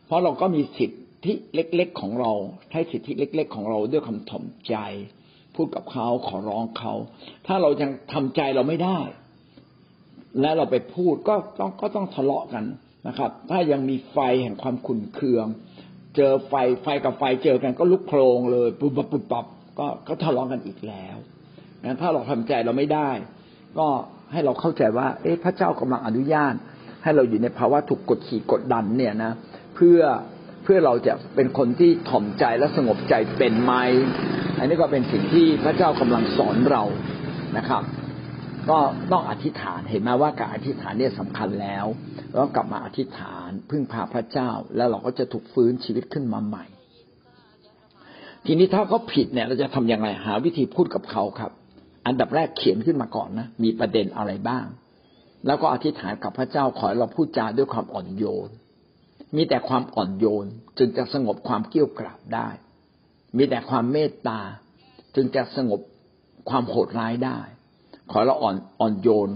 [0.06, 2.32] เพราะเราก็มีสิทธิเล็ก ๆของเรา
[2.70, 4.76] ใช้สิทธิเล็ก ๆ ของเราด้วยคำถ่อมใจ
[5.54, 6.94] พูดกับเขาขอร้องเขา
[7.46, 8.98] ถ้าเรายังทำใจเราไม่ได้
[10.40, 12.64] และเราไปพูดก็ต้องก็ต้องทะเลาะกัน
[13.08, 15.46] นะครับ ถ้ายังมีไฟแห่งความขุ่นเคือง
[16.18, 19.46] เจอไฟไฟกับไฟเจอกันก็ลุกโคลงเลยปุบปุบปุบปุ๊บ
[19.78, 21.16] ก็ก็ทะเลาะกันอีกแล้ว
[21.84, 23.10] งั้นถ้าเราทำใจเราไม่ได้
[23.78, 23.86] ก็
[24.32, 26.54] ให้เราเข้าใจว่า เอ๊ะพระเจ้ากำลังอนุญาต
[27.02, 29.32] ให้เราอยู่ในภาวะถูกกดขี่กดดันเนี่ยนะ
[29.74, 30.00] เพื่อ
[30.64, 33.72] เพื่อเราจะเป็นคนที่ถ่อมใจและสงบใจเป็นไหม
[34.58, 36.82] อันนี้ก็เป็นสิ่งที่พระเจ้ากำลังสอนเรา
[37.56, 37.82] นะครับ
[38.70, 38.78] ก็
[39.12, 41.86] ต้องอธิษฐานเห็นไหมว่าการอธิษฐานเนี่ยสำคัญแล้ว
[42.32, 46.64] แล้วกลับมาอธิษฐานพึ่งพาพระเจ้า แล้วเราก็จะถูกฟื้นชีวิตขึ้นมาใหม่
[48.46, 51.52] ทีนี้ถ้าเขาผิดเนี่ย เราจะทํำยังไงหาวิธีพูดกับเขาครับ
[52.06, 54.66] อันดับแรกเขียนขึ้นมาก่อนนะมีประเด็นอะไรบ้าง
[55.46, 58.50] แล้วก็อธิษฐานกับพระเจ้าขอเราพูดจาด้วยความอ่อนโยน
[59.36, 60.46] มีแต่ความอ่อนโยน
[60.78, 62.48] จึงจะสงบความเกี่ยวกราบได้
[63.36, 64.40] มีแต่ความเมตตา
[65.16, 65.80] จึงจะสงบ
[66.50, 67.40] ความโหดร้ายได้
[68.10, 69.30] ขอเราอ่อนอ่อนโยน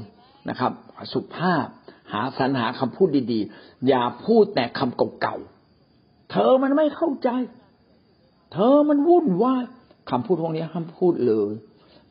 [0.49, 0.73] นะครับ
[1.13, 1.67] สุภาพ
[2.13, 7.29] หาสรรหาคำพูดดีๆ อย่าพูดแต่คำเก่าๆเธอมันไม่เข้าใจ
[8.53, 9.65] เธอมันวุ่นวาย
[10.11, 11.53] คำพูดพวกนี้ห้ามพูดเลย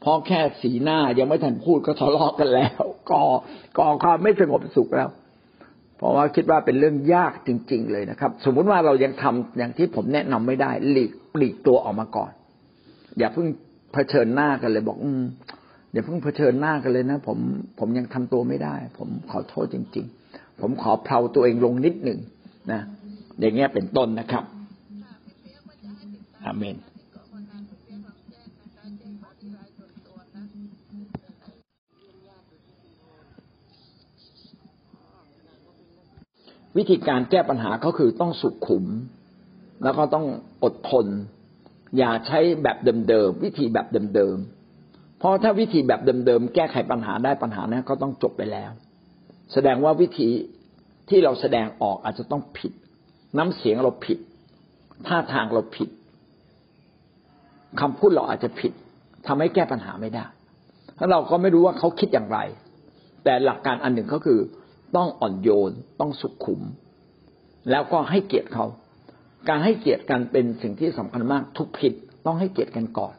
[0.04, 3.24] พอแค่สีหน้ายังไม่ทันพูดก็ทะเลาะกันแล้วก่อ
[3.78, 5.10] ก่อความไม่สงบสุขแล้ว
[5.98, 12.32] เพราะว่าคิดว่าเป็นเรื่องยากจริง ๆ เลยนะครับ สมมุติว่าเรายังทำอย่างที่ผมแนะนำไม่ได้ หลีกหลีกตัวออกมาก่อน
[13.18, 13.48] อย่าเพิ่ง
[13.94, 15.24] เผชิญหน้ากันเลยบอก อืม
[15.92, 17.38] อย่าเพิ่งเผชิญหน้ากันเลยนะ ผม
[17.80, 22.20] ผมยังทำตัวไม่ได้ ผมขอโทษจริง ๆ ผมขอเพลาตัวเองลงนิดหนึ่ง
[22.72, 22.82] นะ
[23.40, 24.44] อย่างเงี้ยเป็นต้นนะครับ
[26.46, 26.78] อาเมน
[36.78, 38.86] วิธีการแก้ปัญหาก็คือต้องสุขุม
[39.84, 40.26] แล้วก็ต้อง
[40.64, 41.06] อดทน
[41.98, 42.78] อย่าใช้แบบ
[43.10, 44.61] เดิมๆวิธีแบบเดิมๆ
[45.22, 48.72] เพราะถ้าวิธีแบบเดิมๆแก้ไขปัญหาได้ปัญหานั้นก็ต้องจบไปแล้ว
[49.54, 50.30] แสดงว่าวิธี
[51.10, 52.72] ที่เราแสดงออกอาจจะต้องผิด
[53.38, 54.18] น้ำเสียงเราผิด
[55.08, 55.90] ท่าทางเราผิด
[57.80, 58.72] คำพูดเราอาจจะผิด
[59.28, 60.26] ทำให้แก้ปัญหาไม่ได้
[60.98, 62.40] ถ้าเราก็ไม่รู้ว่าเขาคิดอย่างไร
[63.24, 64.40] แต่หลักการอันหนึ่งก็คือ
[64.96, 66.62] ต้องอ่อนโยนต้องสุขุม
[67.70, 68.66] แล้วก็ให้เกียรติเขา
[69.50, 71.94] การให้เกียรติกันเป็นสิ่งที่สำคัญมากทุกผิด
[72.26, 73.14] ต้องให้เกียรติกันก่อน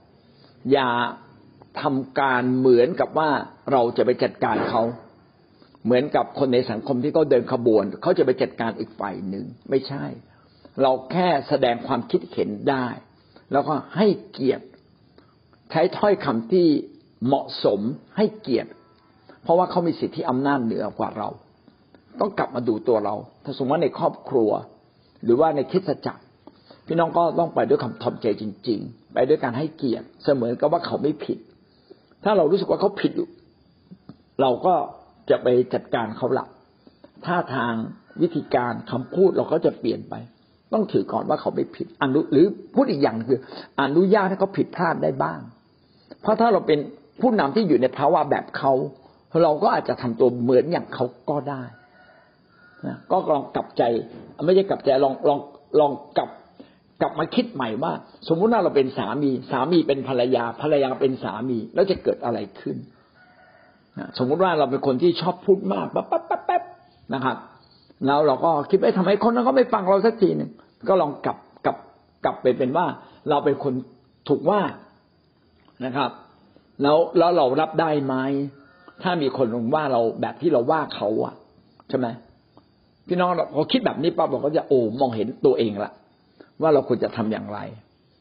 [0.72, 0.88] อย่า
[1.80, 3.30] ทำการเหมือนกับว่า
[3.72, 4.82] เราจะไปจัดการเขา
[5.84, 10.04] เหมือนกับคนในสังคมที่เขาเดินขบวนเขาจะไปจัดการอีกฝ่ายหนึ่งไม่ใช่
[10.82, 12.86] เราแค่แสดงความคิดเห็นได้
[13.52, 14.64] แล้วก็ให้เกียรติ
[15.70, 16.68] ใช้ถ้อยคำที่
[17.26, 17.80] เหมาะสม
[18.16, 18.70] ให้เกียรติ
[19.42, 21.28] เพราะว่าเขามีสิทธิอำนาจเหนือกว่าเรา
[22.20, 23.14] ต้องกลับมาดูตัวเรา
[23.44, 24.50] ถ้าสมมติว่าในครอบครัว
[25.24, 26.22] หรือว่าในคริสตจักร
[26.86, 31.38] พี่น้องก็ต้องไปด้วยคำทอมใจจริง ๆ ไปด้วยการให้เกียรติเสมือนกับว่าเขาไม่ผิด
[32.24, 33.28] ถ้าเรารู้สึกว่าเขาผิดอยู่
[34.40, 34.74] เราก็
[35.30, 36.46] จะไปจัดการเขาละ
[37.26, 37.74] ท่าทาง
[38.22, 40.14] วิธีการคำพูดเราก็จะเปลี่ยนไป
[40.72, 43.40] ต้องถือก่อนว่าเขาไม่ผิดอนุหรือพูดอีกอย่างคือ
[43.80, 45.40] อนุญาตให้เขาผิดพลาดได้บ้าง
[46.22, 46.78] เพราะถ้าเราเป็น
[47.20, 48.72] ผู้นำที่อยู่ในภาวะแบบเขา
[49.42, 51.62] เราก็อาจจะทำตัวเหมือนอย่างเขาก็ได้
[52.86, 53.82] นะก็ลองกลับใจ
[54.44, 55.38] ไม่ใช่กลับใจลองลอง
[55.80, 56.30] ลองกลับ
[57.02, 57.92] กลับมาคิดใหม่ว่า
[58.28, 62.76] สมมุติว่าเราเป็นสามี สามีเป็นภรรยา ภรรยาเป็นสามี แล้วจะเกิดอะไรขึ้น
[64.18, 66.62] สมมุติว่าเราเป็นคนที่ชอบพูดมากปั๊บปั๊บปั๊บปั๊บ
[67.14, 67.36] นะครับ
[68.06, 70.50] แล้วเราก็คิดว่าทำไมคนนั้นก็ไม่ฟังเราสักทีหนึ่ง
[70.88, 71.76] ก็ลองกลับกลับ
[72.24, 72.86] กลับไปเป็นว่า
[73.30, 73.74] เราเป็นคน
[74.28, 74.60] ถูกว่า
[75.84, 76.10] นะครับ
[76.82, 78.14] แล้วแล้วเรารับได้ไหม
[79.02, 81.34] ถ้ามีคนลงว่าเราแบบที่เราว่าเขาอะ
[81.88, 82.06] ใช่ไหม
[83.08, 85.92] พี่น้องเราพอคิดแบบนี้ปั๊บเราก็จะโอ้มองเห็นตัวเองละ
[86.62, 87.58] ว่าเราควรจะทำอย่างไร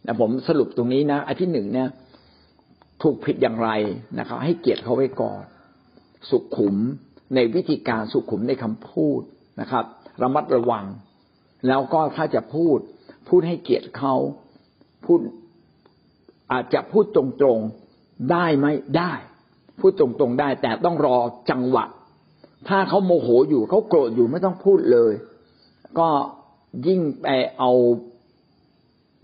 [0.06, 1.90] นะผมสรุปตรงนี้นะอันที่หนึ่งเนี่ย
[3.02, 3.70] ถูกผิดอย่างไร
[4.20, 5.42] นะครับ ให้เกียรติเขาไว้ก่อน
[6.30, 6.76] สุขุม
[7.36, 9.22] ในวิธีการสุขุมในคำพูด
[9.62, 9.86] นะครับ
[10.22, 10.86] ระมัดระวัง
[11.68, 12.78] แล้วก็ถ้าจะพูด
[13.30, 14.16] พูดให้เกียรติเขา
[15.06, 15.20] พูด
[16.52, 17.24] อาจจะพูดตร
[17.56, 18.66] งๆได้ไหม
[18.98, 19.14] ได้
[19.80, 21.18] พูดตรงๆได้ แต่ต้องรอ
[21.50, 21.86] จังหวะ
[22.68, 25.14] ถ้าเขาโมโหอยู่เขาโกรธอยู่ไม่ต้องพูดเลย
[26.00, 26.10] ก็
[26.88, 27.28] ยิ่งไป
[27.60, 27.72] เอา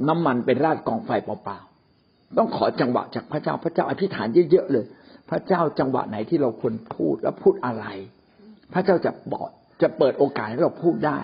[0.07, 4.85] น้ำมันเป็นราดกองไฟเปล่าๆต้องขอจังหวะจากพระเจ้าพระเจ้าอธิษฐานเยอะๆเลย
[5.29, 7.85] พระเจ้าจังหวะไหนที่เราควรพูดแล้วพูดอะไร
[8.73, 9.47] พระเจ้าจะบอก
[9.81, 11.19] จะเปิดโอกาสให้เราพูดได้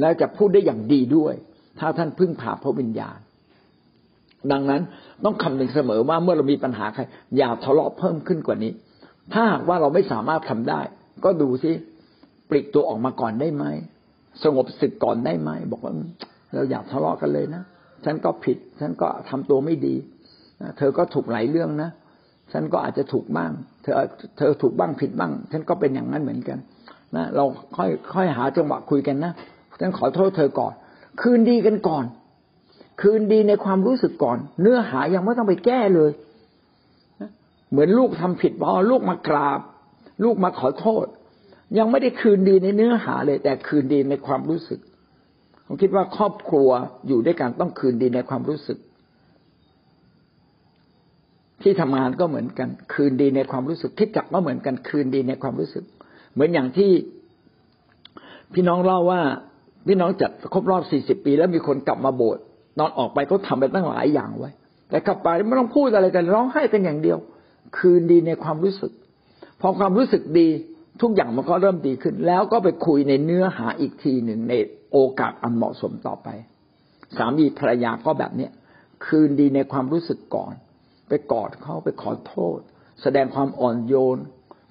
[0.00, 1.34] แล้วจะพูดได้อย่างดีด้วย
[1.78, 3.18] ถ้าท่านพึ่งพาพระวิญญาณ
[4.52, 4.82] ดังนั้น
[5.24, 7.02] ต้องคำนึงเสมอว่าเมื่อเรามีปัญหาใคร
[7.36, 8.72] อย่าทะเลาะเพิ่มขึ้นกว่านี้
[9.32, 10.80] ถ้าหากว่าเราไม่สามารถทำได้
[11.24, 11.72] ก็ดูซิ
[12.50, 13.64] ปลิกตัวออกมาก่อนได้ไหม
[14.42, 15.92] สงบศึกก่อนได้ไหมบอกว่า
[16.54, 17.62] เราอย่าทะเลาะกันเลยนะ
[18.04, 19.94] ฉันก็ผิด ฉันก็ทำตัวไม่ดี
[20.78, 21.90] เธอก็ถูกหลายเรื่องนะ
[22.52, 23.50] ฉันก็อาจจะถูกบ้าง
[23.82, 23.94] เธอ
[24.36, 26.58] เธอถูกบ้างผิดบ้าง ฉันก็เป็นอย่างนั้นเหมือนกัน
[27.16, 27.44] นะเรา
[27.76, 29.32] ค่อยค่อยหาจังหวะคุยกันนะ
[29.80, 30.74] ฉันขอโทษเธอก่อน
[31.20, 32.04] คืนดีกันก่อน
[33.02, 36.10] คืนดีในความรู้สึกก่อน เนื้อหายังไม่ต้องไปแก้เลย
[37.70, 39.60] เหมือนลูกทำผิดพอลูกมากราบ
[40.24, 41.06] ลูกมาขอโทษ
[41.78, 44.80] ยังไม่ได้คืนดีในเนื้อหาเลย แต่คืนดีในความรู้สึก
[45.66, 46.68] ผมคิดว่าครอบครัว
[47.08, 48.78] อยู่ด้วยกันต้องคืนดีในความรู้สึก
[51.62, 55.84] ที่ทำงานก็เหมือนกัน คืนดีในความรู้สึกที่จักก็เหมือนกันคืนดีในความรู้สึก
[56.32, 56.90] เหมือนอย่างที่
[58.54, 59.20] พี่น้องเล่าว่า
[59.86, 62.42] พี่น้องจัดครบรอบสี่สิบปี แล้วมีคนกลับมาโบสถ์
[62.78, 64.50] นอนออกไปเขาทาไปตั้งหลายอย่างไว้
[64.88, 67.18] แต่กลับไปไม่ต้องพูดอะไรกันร้องไห้กันอย่างเดียว
[67.78, 68.92] คืนดีในความรู้สึก
[69.60, 70.48] พอความรู้สึกดี
[71.00, 74.54] ทุกอย่างมันก็เริ่มดีขึ้น แล้วก็ไปคุยในเนื้อหาอีกทีหนึ่งใน
[74.92, 76.28] โอกาสอันเหมาะสมต่อไป
[77.16, 78.52] สามีภรรยาก็แบบเนี้ย
[79.06, 80.54] คืนดีในความรู้สึกก่อน
[81.08, 82.58] ไปกอดเขาไปขอโทษ
[83.02, 84.18] แสดงความอ่อนโยน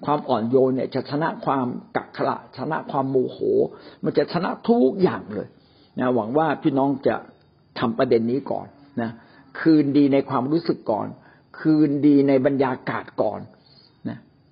[0.04, 1.66] ความอ่อนโยนเนี่ยจะชนะความ
[1.96, 3.38] กักขระชนะความโมโห
[4.04, 5.48] มันจะชนะทุกอย่างเลย
[5.98, 7.16] นะหวังว่าพี่น้องจะ
[7.78, 8.66] ทำประเด็นนี้ก่อน
[9.00, 9.10] นะ
[9.60, 11.06] คืนดีในความรู้สึกก่อน
[11.60, 13.40] คืนดีในบรรยากาศก่อน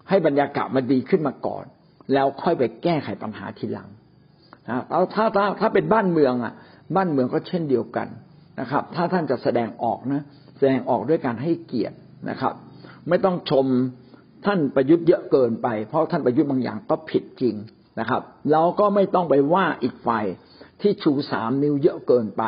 [0.09, 1.65] ให้บรรยากาศมันดีขึ้นมาก่อน
[2.13, 3.89] แล้วค่อยไปแก้ไขปัญหาทีหลัง
[4.69, 4.83] นะ
[5.15, 6.55] ถ้าถ้าถ้าเป็นบ้านเมืองอะ
[6.97, 8.09] บ้านเมืองก็เช่นเดียวกัน
[8.61, 10.23] นะครับ ถ้าท่านจะแสดงออกนะ
[10.59, 11.97] แสดงออกด้วยการให้เกียรติ
[12.31, 12.55] นะครับ
[13.09, 13.67] ไม่ต้องชม
[14.47, 17.55] ท่านประยุทธ์เยอะเกินไป เพราะท่านประยุทธ์บางอย่างก็ผิดจริง
[18.01, 18.23] นะครับ
[18.53, 20.25] เราก็ไม่ต้องไปว่าอีกฝ่าย
[20.81, 22.43] ที่ชูสามนิ้วเยอะเกินไป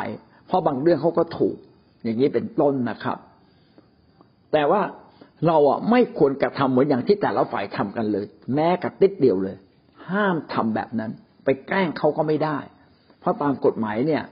[0.47, 1.55] เพราะบางเรื่องเขาก็ถูก
[2.03, 3.17] อย่างนี้เป็นต้นนะครับ
[4.53, 4.81] แต่ว่า
[5.47, 8.25] เราอะไม่ควรกระทำเหมือนอย่างที่แต่ละฝ่ายทำกันเลย
[8.55, 9.55] แม้กระติดเดียวเลย
[10.11, 11.11] ห้ามทำแบบนั้น
[11.45, 12.57] ไปแกล้งเขาก็ไม่ได้
[13.19, 14.23] เพราะตามกฎหมายเนี่ย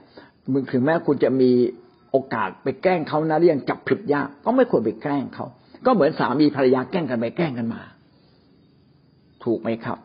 [0.52, 1.50] มึงถึงแม้คุณจะมี
[2.10, 5.46] โอกาสไปแกล้งเขานะเรื่องจับผิดยากก็ไม่ควรไปแกล้งเขา
[5.86, 7.82] ก็เหมือนสามีภรรยาแกล้งกันไปแกล้งกันมา
[9.44, 9.98] ถูกไหมครับ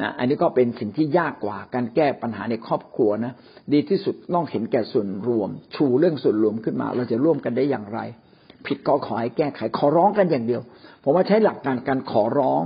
[0.00, 3.32] นะอันนี้ก็เป็นสิ่งที่ยากกว่าการแก้ปัญหาในครอบครัวนะ
[3.72, 8.00] ดีที่สุดต้องเห็นแก่ส่วนรวม ชูเรื่องส่วนรวมขึ้นมา เราจะร่วมกันได้อย่างไร
[8.66, 10.62] ผิดก็ขอให้แก้ไขขอร้องกันอย่างเดียว
[11.02, 12.62] ผมว่าใช้หลักการการขอร้อง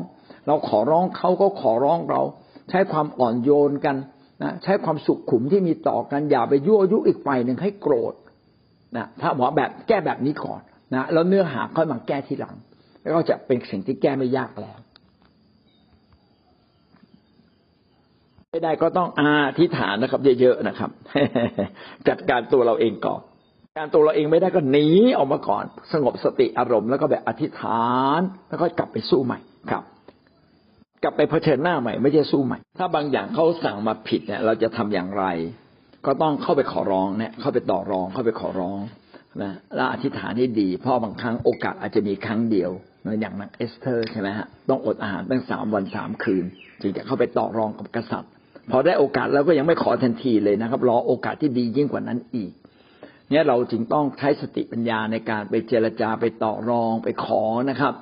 [0.47, 2.23] เราขอร้องเขาก็ขอร้องเรา
[2.71, 3.97] ใช้ความอ่อนโยนกัน
[4.43, 8.15] นะใช้ความสุขขุมที่มีต่อกันอย่าไปยั่วยุอีกฝ่ายหนึ่งให้โกรธ
[8.97, 10.61] นะถ้าบอกแบบแก้แบบนี้ก่อน
[10.95, 12.57] นะแล้วเนื้อหาค่อยมาแก้ทีหลัง
[13.03, 14.79] แล้วก็จะเป็นสิ่งที่แก้ไม่ยากแล้ว
[18.51, 20.91] ไม่ได้ก็ต้องอาธิษฐานนะครับ เยอะๆนะครับ
[22.09, 23.21] จัดการตัวเราเองก่อน
[23.77, 24.87] การตัวเราเองไม่ได้ก็หนี
[25.19, 27.87] ออกมาก่อน สงบสติอารมณ์แล้วก็แบบอธิษฐา
[28.19, 29.39] น แล้วก็กลับไปสู้ใหม่
[29.71, 29.85] ครับ
[31.03, 35.25] กลับไปเผชิญหน้าใหม่ ไม่ใช่สู้ใหม่ ถ้าบางอย่างเขาสั่งมาผิดเนี่ย เราจะทำอย่างไร
[36.07, 38.79] ก็ต้องเข้าไปขอร้องเนี่ย เข้าไปต่อรองเข้าไปขอร้อง
[39.43, 42.71] นะแล้วอธิษฐานให้ดี เพราะบางครั้งโอกาสอาจจะมีครั้งเดียว
[43.07, 46.45] นะอย่างนักเอสเธอร์ใช่ไหมฮะต้องอดอาหารตั้งสามวันสามคืน
[46.81, 48.31] จึงจะเข้าไปต่อรองกับกษัตริย์
[48.71, 52.53] พอได้โอกาสแล้วก็ยังไม่ขอทันทีเลยนะครับ รอโอกาสที่ดียิ่งกว่านั้นอีก
[53.31, 57.95] เนี่ยเราจึงต้องใช้สติปัญญาในการไปเจรจาไปต่อรองไปขอนะครับ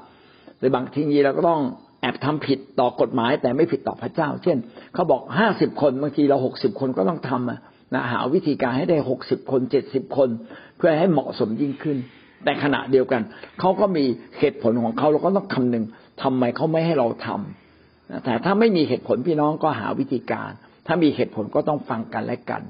[0.59, 1.63] หรือบางทีเราก็ต้อง
[2.01, 4.57] แอบทำผิดต่อกฎหมาย แต่ไม่ผิดต่อพระเจ้า เช่น
[4.95, 7.51] เขาบอกห้าสิบคนบางทีเราหกสิบคนก็ต้องทำ
[7.95, 10.29] นะหาวิธีการให้ได้หกสิบคนเจ็ดสิบคน
[10.77, 11.97] เพื่อให้เหมาะสมยิ่งขึ้น
[12.45, 13.23] แต่ขณะเดียวกัน
[13.61, 14.05] เขาก็มี
[14.39, 15.85] เหตุผลของเขาเราก็ต้องคำนึง
[16.23, 20.51] ทำไมเขาไม่ให้เราทำแต่ถ้าไม่มีเหตุผลพี่น้องก็หาวิธีการ
[20.87, 22.63] ถ้ามีเหตุผลก็ต้องฟังกันและกัน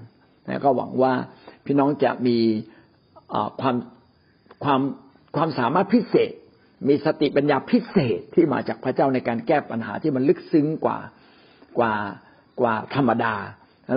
[0.47, 1.13] แล้วก็หวังว่า
[1.67, 2.39] พี่น้องจะมี
[3.61, 3.77] ความ
[4.65, 4.81] ความ
[5.37, 6.33] ความสามารถพิเศษ
[6.89, 10.99] มีสติปัญญาพิเศษที่มาจากพระเจ้าในการแก้ปัญหาที่มันลึกซึ้งกว่า
[11.79, 11.95] กว่า
[12.61, 13.35] กว่าธรรมดา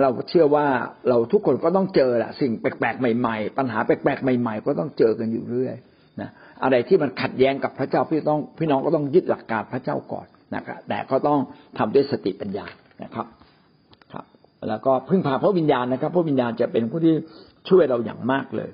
[0.02, 0.66] เราเชื่อว่า
[1.08, 5.76] เราทุกคนก็ต้องเจอแหละสิ่งแปลกๆใหม่ๆ ปัญหาแปลกๆใหม่ ๆ ก็ต้องเจอกันอยู่เรื่อย
[6.20, 6.30] นะ
[6.62, 11.38] อะไรที่มันขัดแย้งกับพระเจ้าพี่ต้องพี่น้องก็ต้องยึดหลักการพระเจ้าก่อนนะครับแต่ก็ต้อง
[11.78, 12.66] ทำด้วยสติปัญญา
[13.02, 13.26] นะครับ
[14.12, 14.24] ครับ
[14.68, 17.14] แล้วก็พึ่งพาพระวิญญาณนะครับ พระวิญญาณจะเป็นผู้ที่
[17.68, 18.70] ช่วยเราอย่างมากเลย